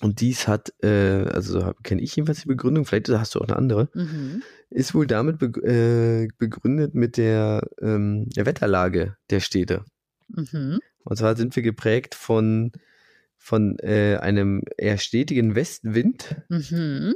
Und 0.00 0.20
dies 0.20 0.46
hat, 0.48 0.72
äh, 0.82 1.24
also 1.34 1.60
so 1.60 1.72
kenne 1.82 2.00
ich 2.00 2.14
jedenfalls 2.16 2.42
die 2.42 2.48
Begründung, 2.48 2.86
vielleicht 2.86 3.08
hast 3.10 3.34
du 3.34 3.40
auch 3.40 3.48
eine 3.48 3.56
andere, 3.56 3.88
Mhm. 3.92 4.42
ist 4.70 4.94
wohl 4.94 5.06
damit 5.06 5.38
beg 5.38 5.56
äh, 5.58 6.28
begründet 6.38 6.94
mit 6.94 7.16
der, 7.16 7.68
ähm, 7.82 8.28
der 8.30 8.46
Wetterlage 8.46 9.16
der 9.30 9.40
Städte. 9.40 9.84
Mhm. 10.28 10.78
Und 11.04 11.16
zwar 11.16 11.36
sind 11.36 11.54
wir 11.56 11.62
geprägt 11.62 12.14
von, 12.14 12.72
von 13.36 13.78
äh, 13.80 14.16
einem 14.18 14.62
eher 14.78 14.96
stetigen 14.98 15.54
Westwind 15.56 16.36
Mhm. 16.48 17.14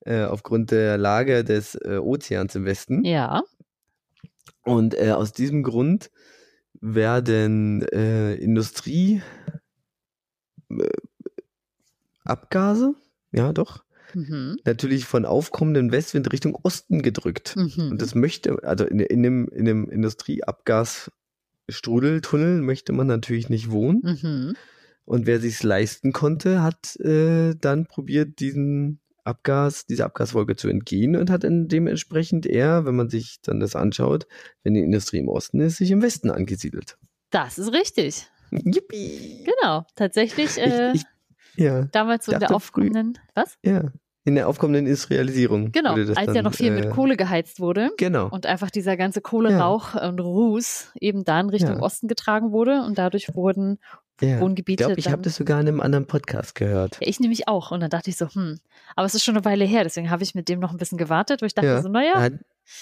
äh, 0.00 0.24
aufgrund 0.24 0.70
der 0.70 0.98
Lage 0.98 1.44
des 1.44 1.74
äh, 1.76 1.98
Ozeans 1.98 2.54
im 2.54 2.66
Westen. 2.66 3.04
Ja. 3.04 3.42
Und 4.64 4.94
äh, 4.94 5.12
aus 5.12 5.32
diesem 5.32 5.62
Grund 5.62 6.10
werden 6.94 7.82
äh, 7.82 8.34
Industrie 8.34 9.22
äh, 10.70 10.88
ja 13.32 13.52
doch, 13.52 13.84
Mhm. 14.14 14.58
natürlich 14.64 15.04
von 15.04 15.24
aufkommendem 15.24 15.90
Westwind 15.92 16.32
Richtung 16.32 16.56
Osten 16.62 17.02
gedrückt. 17.02 17.56
Mhm. 17.56 17.90
Und 17.90 18.00
das 18.00 18.14
möchte, 18.14 18.62
also 18.62 18.84
in, 18.84 19.00
in 19.00 19.22
dem, 19.22 19.48
in 19.48 19.64
dem 19.64 19.90
Industrieabgasstrudeltunnel 19.90 22.62
möchte 22.62 22.92
man 22.92 23.08
natürlich 23.08 23.48
nicht 23.48 23.70
wohnen. 23.70 24.02
Mhm. 24.02 24.54
Und 25.04 25.26
wer 25.26 25.40
sich's 25.40 25.62
leisten 25.62 26.12
konnte, 26.12 26.62
hat 26.62 26.98
äh, 27.00 27.54
dann 27.54 27.86
probiert, 27.86 28.40
diesen 28.40 29.00
Abgas, 29.26 29.86
diese 29.86 30.04
Abgaswolke 30.04 30.56
zu 30.56 30.68
entgehen 30.68 31.16
und 31.16 31.30
hat 31.30 31.44
dann 31.44 31.68
dementsprechend 31.68 32.46
eher, 32.46 32.84
wenn 32.86 32.96
man 32.96 33.08
sich 33.08 33.38
dann 33.42 33.60
das 33.60 33.76
anschaut, 33.76 34.26
wenn 34.62 34.74
die 34.74 34.80
Industrie 34.80 35.18
im 35.18 35.28
Osten 35.28 35.60
ist, 35.60 35.76
sich 35.76 35.90
im 35.90 36.02
Westen 36.02 36.30
angesiedelt. 36.30 36.96
Das 37.30 37.58
ist 37.58 37.72
richtig. 37.72 38.26
Yippie! 38.50 39.44
Genau. 39.44 39.84
Tatsächlich 39.96 40.58
äh, 40.58 40.92
ich, 40.92 41.02
ja, 41.56 41.82
damals 41.86 42.26
so 42.26 42.32
in 42.32 42.40
der 42.40 42.54
aufkommenden, 42.54 43.18
was? 43.34 43.58
ja. 43.64 43.84
In 44.24 44.34
der 44.34 44.48
aufkommenden 44.48 44.86
Industrialisierung. 44.86 45.70
Genau, 45.70 45.92
als 45.92 46.14
dann, 46.16 46.34
ja 46.34 46.42
noch 46.42 46.52
viel 46.52 46.72
mit 46.72 46.86
äh, 46.86 46.88
Kohle 46.88 47.16
geheizt 47.16 47.60
wurde. 47.60 47.92
Genau. 47.96 48.28
Und 48.28 48.44
einfach 48.44 48.72
dieser 48.72 48.96
ganze 48.96 49.20
Kohlerauch 49.20 49.94
und 49.94 50.18
Ruß 50.18 50.94
eben 51.00 51.22
da 51.22 51.38
in 51.38 51.48
Richtung 51.48 51.76
Ja. 51.76 51.80
Osten 51.80 52.08
getragen 52.08 52.50
wurde 52.50 52.82
und 52.82 52.98
dadurch 52.98 53.36
wurden 53.36 53.78
ja. 54.20 54.36
Ich 54.36 54.40
Wohngebiete 54.40 54.84
glaube, 54.84 54.98
ich 54.98 55.04
dann. 55.04 55.12
habe 55.12 55.22
das 55.22 55.36
sogar 55.36 55.60
in 55.60 55.68
einem 55.68 55.80
anderen 55.80 56.06
Podcast 56.06 56.54
gehört. 56.54 56.98
ja, 57.00 57.06
ich 57.08 57.20
nämlich 57.20 57.48
auch. 57.48 57.70
Und 57.70 57.80
dann 57.80 57.90
dachte 57.90 58.10
ich 58.10 58.16
so, 58.16 58.28
hm, 58.28 58.58
aber 58.94 59.06
es 59.06 59.14
ist 59.14 59.24
schon 59.24 59.36
eine 59.36 59.44
Weile 59.44 59.64
her, 59.64 59.84
deswegen 59.84 60.10
habe 60.10 60.22
ich 60.22 60.34
mit 60.34 60.48
dem 60.48 60.60
noch 60.60 60.70
ein 60.72 60.78
bisschen 60.78 60.98
gewartet, 60.98 61.42
wo 61.42 61.46
ich 61.46 61.54
dachte 61.54 61.68
Ja. 61.68 61.82
so, 61.82 61.88
Da 61.88 61.92
naja, 61.92 62.20
hat, 62.20 62.32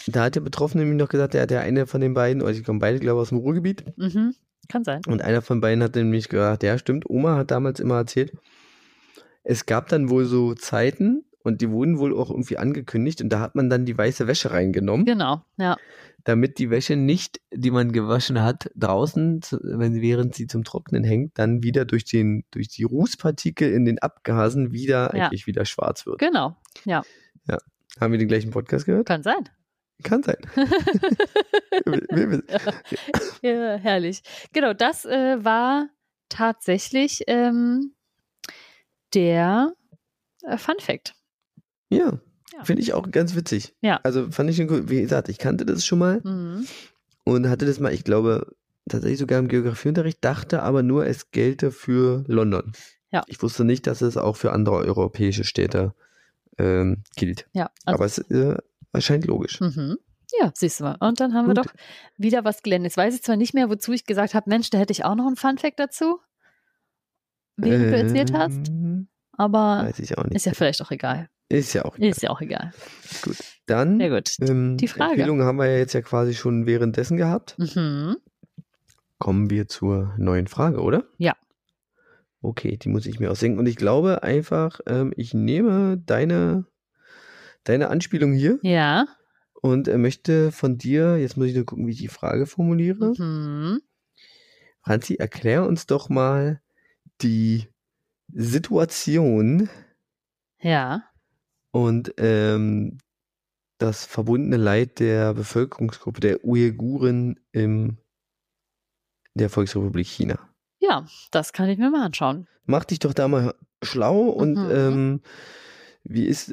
da 0.06 0.24
hat 0.24 0.34
der 0.34 0.40
Betroffene 0.40 0.84
nämlich 0.84 1.00
noch 1.00 1.08
gesagt, 1.08 1.34
der, 1.34 1.46
der 1.46 1.60
eine 1.62 1.86
von 1.86 2.00
den 2.00 2.14
beiden, 2.14 2.42
oder 2.42 2.54
sie 2.54 2.62
kommen 2.62 2.78
beide, 2.78 2.98
glaube 3.00 3.18
ich, 3.18 3.22
aus 3.22 3.28
dem 3.30 3.38
Ruhrgebiet. 3.38 3.84
mhm, 3.96 4.34
kann 4.68 4.84
sein. 4.84 5.00
Und 5.06 5.22
einer 5.22 5.42
von 5.42 5.60
beiden 5.60 5.82
hat 5.82 5.94
nämlich 5.94 6.28
gesagt, 6.28 6.62
ja, 6.62 6.78
stimmt, 6.78 7.08
Oma 7.10 7.36
hat 7.36 7.50
damals 7.50 7.80
immer 7.80 7.96
erzählt, 7.96 8.32
es 9.42 9.66
gab 9.66 9.88
dann 9.88 10.08
wohl 10.10 10.24
so 10.24 10.54
Zeiten 10.54 11.24
und 11.42 11.60
die 11.60 11.70
wurden 11.70 11.98
wohl 11.98 12.16
auch 12.18 12.30
irgendwie 12.30 12.56
angekündigt 12.56 13.20
und 13.20 13.28
da 13.28 13.40
hat 13.40 13.54
man 13.54 13.68
dann 13.68 13.84
die 13.84 13.96
weiße 13.96 14.26
Wäsche 14.26 14.50
reingenommen, 14.52 15.04
Genau, 15.04 15.42
ja. 15.58 15.76
Damit 16.24 16.58
die 16.58 16.70
Wäsche 16.70 16.96
nicht, 16.96 17.40
die 17.52 17.70
man 17.70 17.92
gewaschen 17.92 18.42
hat, 18.42 18.70
draußen, 18.74 19.40
wenn, 19.62 20.00
während 20.00 20.34
sie 20.34 20.46
zum 20.46 20.64
Trocknen 20.64 21.04
hängt, 21.04 21.38
dann 21.38 21.62
wieder 21.62 21.84
durch, 21.84 22.04
den, 22.04 22.44
durch 22.50 22.68
die 22.68 22.82
Rußpartikel 22.84 23.70
in 23.70 23.84
den 23.84 23.98
Abgasen 23.98 24.72
wieder 24.72 25.14
Ja. 25.14 25.26
eigentlich 25.26 25.46
wieder 25.46 25.64
schwarz 25.64 26.06
wird. 26.06 26.18
Genau, 26.18 26.56
Haben 28.00 28.10
wir 28.10 28.18
den 28.18 28.26
gleichen 28.28 28.50
Podcast 28.50 28.86
gehört? 28.86 29.06
kann 29.06 29.22
sein. 29.22 29.48
Kann 30.02 30.22
sein. 30.24 30.36
Ja, 33.42 33.76
herrlich. 33.76 34.22
Genau, 34.52 34.72
das 34.72 35.04
äh, 35.04 35.44
war 35.44 35.88
tatsächlich 36.28 37.22
ähm, 37.26 37.94
der 39.12 39.72
äh, 40.42 40.56
Fun 40.58 40.76
Fact. 40.80 41.14
ja, 41.90 42.18
Ja. 42.56 42.64
finde 42.64 42.82
ich 42.82 42.92
auch 42.94 43.10
ganz 43.10 43.34
witzig. 43.34 43.74
Ja. 43.80 44.00
Also 44.02 44.30
fand 44.30 44.48
ich, 44.50 44.56
schon 44.56 44.88
wie 44.88 45.00
gesagt, 45.00 45.28
ich 45.28 45.38
kannte 45.38 45.66
das 45.66 45.84
schon 45.84 45.98
mal. 45.98 46.20
Mhm. 46.22 46.66
und 47.24 47.48
hatte 47.48 47.66
das 47.66 47.80
mal, 47.80 47.92
ich 47.92 48.04
glaube, 48.04 48.54
tatsächlich 48.88 49.18
sogar 49.18 49.38
im 49.38 49.48
Geografieunterricht, 49.48 50.18
dachte 50.24 50.62
aber 50.62 50.82
nur, 50.82 51.06
es 51.06 51.30
gelte 51.30 51.70
für 51.72 52.22
London. 52.28 52.72
Ja. 53.10 53.22
Ich 53.28 53.42
wusste 53.42 53.64
nicht, 53.64 53.86
dass 53.86 54.02
es 54.02 54.16
auch 54.16 54.36
für 54.36 54.52
andere 54.52 54.76
europäische 54.76 55.44
Städte 55.44 55.94
ähm, 56.58 57.02
gilt. 57.16 57.46
Ja, 57.52 57.70
also, 57.84 57.96
aber 57.96 58.04
es 58.04 58.18
äh, 58.18 58.56
erscheint 58.92 59.26
logisch. 59.26 59.60
mhm. 59.60 59.96
ja, 60.40 60.50
siehst 60.54 60.80
du 60.80 60.84
mal. 60.84 60.96
Und 61.00 61.18
dann 61.20 61.32
haben 61.34 61.46
wir 61.48 61.54
Gut. 61.54 61.66
doch 61.66 61.72
wieder 62.16 62.44
was 62.44 62.62
gelernt. 62.62 62.84
Jetzt 62.84 62.96
weiß 62.96 63.14
ich 63.14 63.22
zwar 63.22 63.36
nicht 63.36 63.54
mehr, 63.54 63.70
wozu 63.70 63.92
ich 63.92 64.04
gesagt 64.04 64.34
habe, 64.34 64.50
Mensch, 64.50 64.70
da 64.70 64.78
hätte 64.78 64.92
ich 64.92 65.04
auch 65.04 65.14
noch 65.14 65.26
einen 65.26 65.36
Fun 65.36 65.58
Fact 65.58 65.78
dazu, 65.80 66.20
während 67.56 67.86
du 67.92 67.96
erzählt 67.96 68.32
hast, 68.32 68.68
Ähm, 68.68 69.08
aber 69.32 69.84
Weiß 69.86 69.98
ich 69.98 70.16
auch 70.18 70.24
nicht. 70.24 70.34
ist 70.36 70.46
ja 70.46 70.52
vielleicht 70.52 70.82
auch 70.82 70.90
egal. 70.90 71.28
Ist 71.48 71.72
ja 71.74 71.84
auch. 71.84 71.96
Ist 71.98 72.22
ja 72.22 72.30
auch 72.30 72.40
egal. 72.40 72.72
Gut. 73.22 73.36
Dann, 73.66 73.98
Sehr 73.98 74.10
gut. 74.10 74.30
ähm, 74.40 74.76
Die 74.76 74.88
Frage. 74.88 75.12
Empfehlungen 75.12 75.44
haben 75.46 75.58
wir 75.58 75.66
ja 75.66 75.76
jetzt 75.78 75.92
ja 75.92 76.00
quasi 76.02 76.34
schon 76.34 76.66
währenddessen 76.66 77.16
gehabt. 77.16 77.56
Mhm. 77.58 78.16
Kommen 79.18 79.50
wir 79.50 79.68
zur 79.68 80.14
neuen 80.18 80.46
Frage, 80.46 80.80
oder? 80.80 81.04
Ja. 81.18 81.34
Okay, 82.42 82.76
die 82.76 82.88
muss 82.88 83.06
ich 83.06 83.20
mir 83.20 83.30
ausdenken. 83.30 83.58
Und 83.58 83.66
ich 83.66 83.76
glaube 83.76 84.22
einfach, 84.22 84.80
ähm, 84.86 85.12
ich 85.16 85.32
nehme 85.34 85.96
deine, 85.98 86.66
deine 87.64 87.88
Anspielung 87.88 88.32
hier 88.34 88.58
Ja. 88.62 89.06
und 89.62 89.88
äh, 89.88 89.96
möchte 89.96 90.50
von 90.52 90.76
dir, 90.76 91.16
jetzt 91.18 91.36
muss 91.36 91.46
ich 91.48 91.54
nur 91.54 91.64
gucken, 91.64 91.86
wie 91.86 91.92
ich 91.92 91.98
die 91.98 92.08
Frage 92.08 92.46
formuliere. 92.46 93.12
Mhm. 93.16 93.80
Franzi, 94.82 95.14
erklär 95.14 95.66
uns 95.66 95.86
doch 95.86 96.08
mal 96.10 96.60
die 97.22 97.66
Situation 98.32 99.68
Ja. 100.60 101.04
Und 101.74 102.14
ähm, 102.18 102.98
das 103.78 104.06
verbundene 104.06 104.56
Leid 104.56 105.00
der 105.00 105.34
Bevölkerungsgruppe 105.34 106.20
der 106.20 106.44
Uiguren 106.44 107.40
im 107.50 107.98
der 109.34 109.50
Volksrepublik 109.50 110.06
China. 110.06 110.38
Ja, 110.78 111.04
das 111.32 111.52
kann 111.52 111.68
ich 111.68 111.76
mir 111.78 111.90
mal 111.90 112.04
anschauen. 112.04 112.46
Mach 112.64 112.84
dich 112.84 113.00
doch 113.00 113.12
da 113.12 113.26
mal 113.26 113.54
schlau 113.82 114.28
und 114.28 114.54
Mhm. 114.54 114.70
ähm, 114.70 115.20
wie 116.04 116.26
ist 116.26 116.52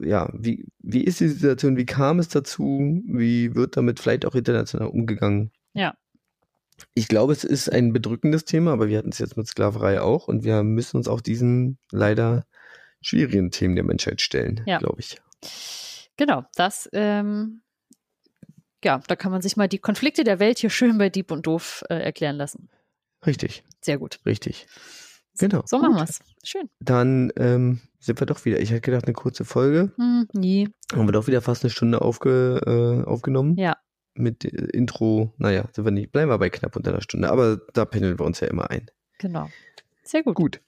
ja 0.00 0.28
wie 0.32 0.66
wie 0.80 1.04
ist 1.04 1.20
die 1.20 1.28
Situation? 1.28 1.76
Wie 1.76 1.86
kam 1.86 2.18
es 2.18 2.28
dazu? 2.28 3.00
Wie 3.06 3.54
wird 3.54 3.76
damit 3.76 4.00
vielleicht 4.00 4.26
auch 4.26 4.34
international 4.34 4.88
umgegangen? 4.88 5.52
Ja. 5.74 5.94
Ich 6.94 7.06
glaube, 7.06 7.34
es 7.34 7.44
ist 7.44 7.70
ein 7.70 7.92
bedrückendes 7.92 8.46
Thema, 8.46 8.72
aber 8.72 8.88
wir 8.88 8.98
hatten 8.98 9.10
es 9.10 9.18
jetzt 9.18 9.36
mit 9.36 9.46
Sklaverei 9.46 10.00
auch 10.00 10.26
und 10.26 10.42
wir 10.42 10.64
müssen 10.64 10.96
uns 10.96 11.06
auch 11.06 11.20
diesen 11.20 11.78
leider 11.92 12.46
schwierigen 13.02 13.50
Themen 13.50 13.74
der 13.74 13.84
Menschheit 13.84 14.20
stellen, 14.20 14.62
Ja. 14.66 14.78
glaube 14.78 15.00
ich. 15.00 15.18
Genau, 16.16 16.44
das, 16.54 16.88
ähm, 16.92 17.62
ja, 18.84 19.00
da 19.06 19.16
kann 19.16 19.32
man 19.32 19.42
sich 19.42 19.56
mal 19.56 19.68
die 19.68 19.78
Konflikte 19.78 20.24
der 20.24 20.38
Welt 20.38 20.58
hier 20.58 20.70
schön 20.70 20.98
bei 20.98 21.08
Dieb 21.08 21.30
und 21.30 21.46
Doof 21.46 21.82
äh, 21.88 21.94
erklären 21.94 22.36
lassen. 22.36 22.68
Richtig, 23.26 23.64
Sehr 23.80 23.98
gut. 23.98 24.20
richtig. 24.26 24.66
Genau. 25.38 25.62
So 25.64 25.78
machen 25.78 25.92
Gut. 25.92 26.00
wir's. 26.08 26.20
Schön. 26.44 26.68
Dann 26.80 27.32
ähm, 27.36 27.80
sind 27.98 28.20
wir 28.20 28.26
doch 28.26 28.44
wieder. 28.44 28.60
Ich 28.60 28.70
hätte 28.70 28.80
gedacht, 28.82 29.04
eine 29.06 29.14
kurze 29.14 29.44
Folge. 29.46 29.92
Hm, 29.96 30.28
nie. 30.34 30.68
Haben 30.92 31.08
wir 31.08 31.12
doch 31.12 31.26
wieder 31.28 31.40
fast 31.40 31.64
eine 31.64 31.70
Stunde 31.70 32.02
aufge, 32.02 32.60
äh, 32.66 33.08
aufgenommen. 33.08 33.56
Ja. 33.56 33.76
Mit 34.14 34.44
äh, 34.44 34.48
Intro, 34.48 35.32
naja, 35.38 35.66
sind 35.72 35.84
wir 35.84 35.92
nicht, 35.92 36.12
bleiben 36.12 36.30
wir 36.30 36.38
bei 36.38 36.50
knapp 36.50 36.76
unter 36.76 36.90
einer 36.90 37.00
Stunde, 37.00 37.30
aber 37.30 37.58
da 37.72 37.84
pendeln 37.86 38.18
wir 38.18 38.26
uns 38.26 38.40
ja 38.40 38.48
immer 38.48 38.70
ein. 38.70 38.90
Genau. 39.18 39.48
Sehr 40.02 40.22
gut. 40.22 40.34
Gut. 40.34 40.60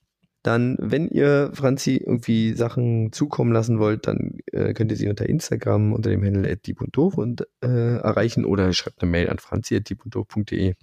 Dann, 0.42 0.76
wenn 0.80 1.08
ihr 1.08 1.50
Franzi 1.54 1.96
irgendwie 1.96 2.54
Sachen 2.54 3.12
zukommen 3.12 3.52
lassen 3.52 3.78
wollt, 3.78 4.08
dann 4.08 4.38
äh, 4.52 4.74
könnt 4.74 4.90
ihr 4.90 4.96
sie 4.96 5.08
unter 5.08 5.28
Instagram 5.28 5.92
unter 5.92 6.10
dem 6.10 6.24
Handle 6.24 6.56
dieb 6.56 6.80
und 6.80 6.96
und 6.98 7.46
äh, 7.62 7.96
erreichen 7.96 8.44
oder 8.44 8.72
schreibt 8.72 9.02
eine 9.02 9.10
Mail 9.10 9.30
an 9.30 9.38
franzi.diebunddoof.de. 9.38 10.74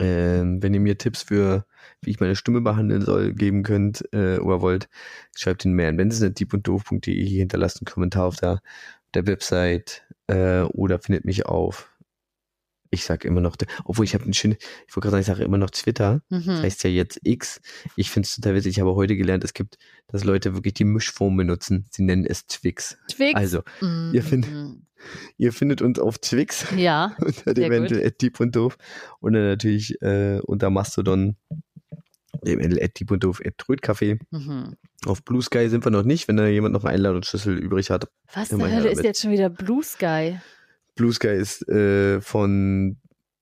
Ähm, 0.00 0.62
wenn 0.62 0.74
ihr 0.74 0.80
mir 0.80 0.98
Tipps 0.98 1.22
für, 1.22 1.64
wie 2.02 2.10
ich 2.10 2.20
meine 2.20 2.36
Stimme 2.36 2.60
behandeln 2.60 3.00
soll, 3.00 3.32
geben 3.32 3.62
könnt 3.62 4.04
äh, 4.12 4.38
oder 4.38 4.60
wollt, 4.60 4.88
schreibt 5.36 5.64
den 5.64 5.72
Mail 5.72 5.90
an 5.90 5.96
benson.diebunddoof.de, 5.96 7.24
hinterlasst 7.26 7.80
einen 7.80 7.92
Kommentar 7.92 8.26
auf 8.26 8.36
der, 8.36 8.60
der 9.14 9.26
Website 9.26 10.02
äh, 10.26 10.62
oder 10.62 10.98
findet 10.98 11.24
mich 11.24 11.46
auf 11.46 11.93
Ich 12.94 13.04
sag 13.04 13.24
immer 13.24 13.40
noch, 13.40 13.56
obwohl 13.84 14.04
ich 14.04 14.14
habe 14.14 14.24
ein 14.24 14.32
schönes, 14.32 14.58
ich 14.88 14.96
wollte 14.96 15.08
gerade 15.08 15.10
sagen, 15.10 15.20
ich 15.22 15.26
sage 15.26 15.44
immer 15.44 15.58
noch 15.58 15.70
Twitter. 15.70 16.22
Mhm. 16.30 16.44
Das 16.46 16.62
heißt 16.62 16.84
ja 16.84 16.90
jetzt 16.90 17.20
X. 17.22 17.60
Ich 17.96 18.10
finde 18.10 18.26
es 18.26 18.34
total 18.36 18.54
witzig. 18.54 18.72
Ich 18.72 18.80
habe 18.80 18.94
heute 18.94 19.16
gelernt, 19.16 19.44
es 19.44 19.52
gibt, 19.54 19.76
dass 20.08 20.24
Leute 20.24 20.54
wirklich 20.54 20.74
die 20.74 20.84
Mischform 20.84 21.36
benutzen. 21.36 21.86
Sie 21.90 22.02
nennen 22.02 22.24
es 22.24 22.46
Twix. 22.46 22.96
Twix. 23.10 23.34
Also, 23.34 23.60
Mhm. 23.80 24.10
ihr 24.14 24.22
findet- 24.22 24.50
ihr 25.36 25.52
findet 25.52 25.82
uns 25.82 25.98
auf 25.98 26.18
Twix 26.18 26.66
Ja, 26.76 27.14
unter 27.18 27.52
dem 27.54 27.72
Handle 27.72 28.10
Deep 28.12 28.40
und 28.40 28.56
Doof 28.56 28.78
und 29.20 29.34
dann 29.34 29.44
natürlich 29.44 30.00
äh, 30.00 30.40
unter 30.44 30.70
Mastodon 30.70 31.36
dem 32.42 32.60
Deep 32.60 33.10
und 33.10 33.24
Doof 33.24 33.40
Trödcafé. 33.58 34.18
mhm. 34.30 34.76
Auf 35.06 35.22
Blue 35.22 35.42
Sky 35.42 35.68
sind 35.68 35.84
wir 35.84 35.90
noch 35.90 36.02
nicht, 36.02 36.28
wenn 36.28 36.36
da 36.38 36.46
jemand 36.46 36.72
noch 36.72 36.84
einen 36.84 36.94
Einladungsschlüssel 36.96 37.58
übrig 37.58 37.90
hat. 37.90 38.08
Was 38.32 38.48
zur 38.48 38.60
Hölle 38.70 38.88
ist 38.88 39.02
jetzt 39.04 39.20
schon 39.20 39.32
wieder 39.32 39.50
Blue 39.50 39.82
Sky? 39.82 40.38
Blue 40.94 41.12
Sky 41.12 41.28
ist 41.28 41.68
äh, 41.68 42.20
von 42.20 42.98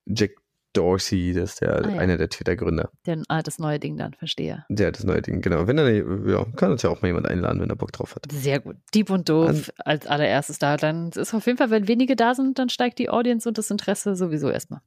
Jack 0.07 0.32
Dorsey, 0.74 1.34
das 1.34 1.50
ist 1.53 1.61
der, 1.61 1.84
Ah, 1.84 1.90
ja. 1.90 1.98
einer 1.98 2.16
der 2.16 2.30
Twitter-Gründer. 2.30 2.90
Der, 3.05 3.20
ah, 3.28 3.42
das 3.42 3.59
neue 3.59 3.78
Ding 3.78 3.98
dann, 3.98 4.14
verstehe. 4.14 4.64
Der 4.70 4.86
hat 4.88 4.96
das 4.96 5.05
neue 5.05 5.20
Ding, 5.20 5.42
genau. 5.42 5.66
Wenn 5.66 5.76
er, 5.76 5.90
ja, 5.92 6.46
kann 6.57 6.72
uns 6.72 6.80
ja 6.82 6.88
auch 6.88 7.03
mal 7.03 7.09
jemand 7.09 7.26
einladen, 7.28 7.61
wenn 7.61 7.68
er 7.68 7.76
Bock 7.76 7.92
drauf 7.92 8.14
hat. 8.16 8.24
Sehr 8.32 8.59
gut. 8.61 8.76
Deep 8.94 9.11
und 9.11 9.28
doof 9.28 9.70
als 9.84 10.07
allererstes 10.07 10.59
da. 10.59 10.78
Dann 10.78 11.11
ist 11.11 11.34
auf 11.34 11.44
jeden 11.44 11.59
Fall, 11.59 11.70
wenn 11.70 11.88
wenige 11.88 12.16
da 12.16 12.34
sind, 12.34 12.59
dann 12.59 12.70
steigt 12.70 12.98
die 12.98 13.11
Audience 13.11 13.46
und 13.46 13.59
das 13.59 13.70
Interesse 13.70 14.16
sowieso 14.16 14.48
erstmal. 14.48 14.80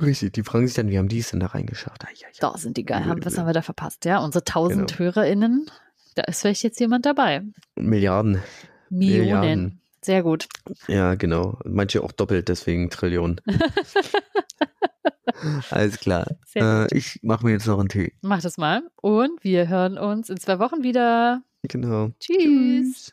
Richtig, 0.00 0.34
die 0.34 0.42
fragen 0.42 0.66
sich 0.66 0.76
dann, 0.76 0.90
wie 0.90 0.98
haben 0.98 1.08
die 1.08 1.20
es 1.20 1.30
denn 1.30 1.40
da 1.40 1.46
reingeschafft? 1.46 2.04
Ai, 2.04 2.08
ai, 2.10 2.26
ai. 2.28 2.32
Da 2.40 2.56
sind 2.58 2.76
die 2.76 2.84
geil. 2.84 3.06
Haben, 3.06 3.24
was 3.24 3.32
Ja. 3.34 3.40
haben 3.40 3.46
wir 3.48 3.54
da 3.54 3.62
verpasst? 3.62 4.04
Ja, 4.04 4.18
unsere 4.22 4.44
1000 4.44 4.88
Genau. 4.90 4.98
HörerInnen. 4.98 5.70
Da 6.16 6.24
ist 6.24 6.42
vielleicht 6.42 6.62
jetzt 6.64 6.78
jemand 6.80 7.06
dabei. 7.06 7.42
Milliarden. 7.76 8.42
Millionen. 8.90 9.20
Milliarden. 9.24 9.80
Sehr 10.08 10.22
gut. 10.22 10.48
Ja, 10.86 11.16
genau. 11.16 11.58
Manche 11.66 12.02
auch 12.02 12.12
doppelt, 12.12 12.48
deswegen 12.48 12.88
Trillionen. 12.88 13.42
Alles 15.70 16.00
klar. 16.00 16.26
Äh, 16.54 16.96
ich 16.96 17.20
mache 17.22 17.44
mir 17.44 17.52
jetzt 17.52 17.66
noch 17.66 17.78
einen 17.78 17.90
Tee. 17.90 18.14
Mach 18.22 18.40
das 18.40 18.56
mal. 18.56 18.80
Und 19.02 19.44
wir 19.44 19.68
hören 19.68 19.98
uns 19.98 20.30
in 20.30 20.38
zwei 20.38 20.58
Wochen 20.60 20.82
wieder. 20.82 21.42
Genau. 21.62 22.08
Tschüss. 22.20 23.12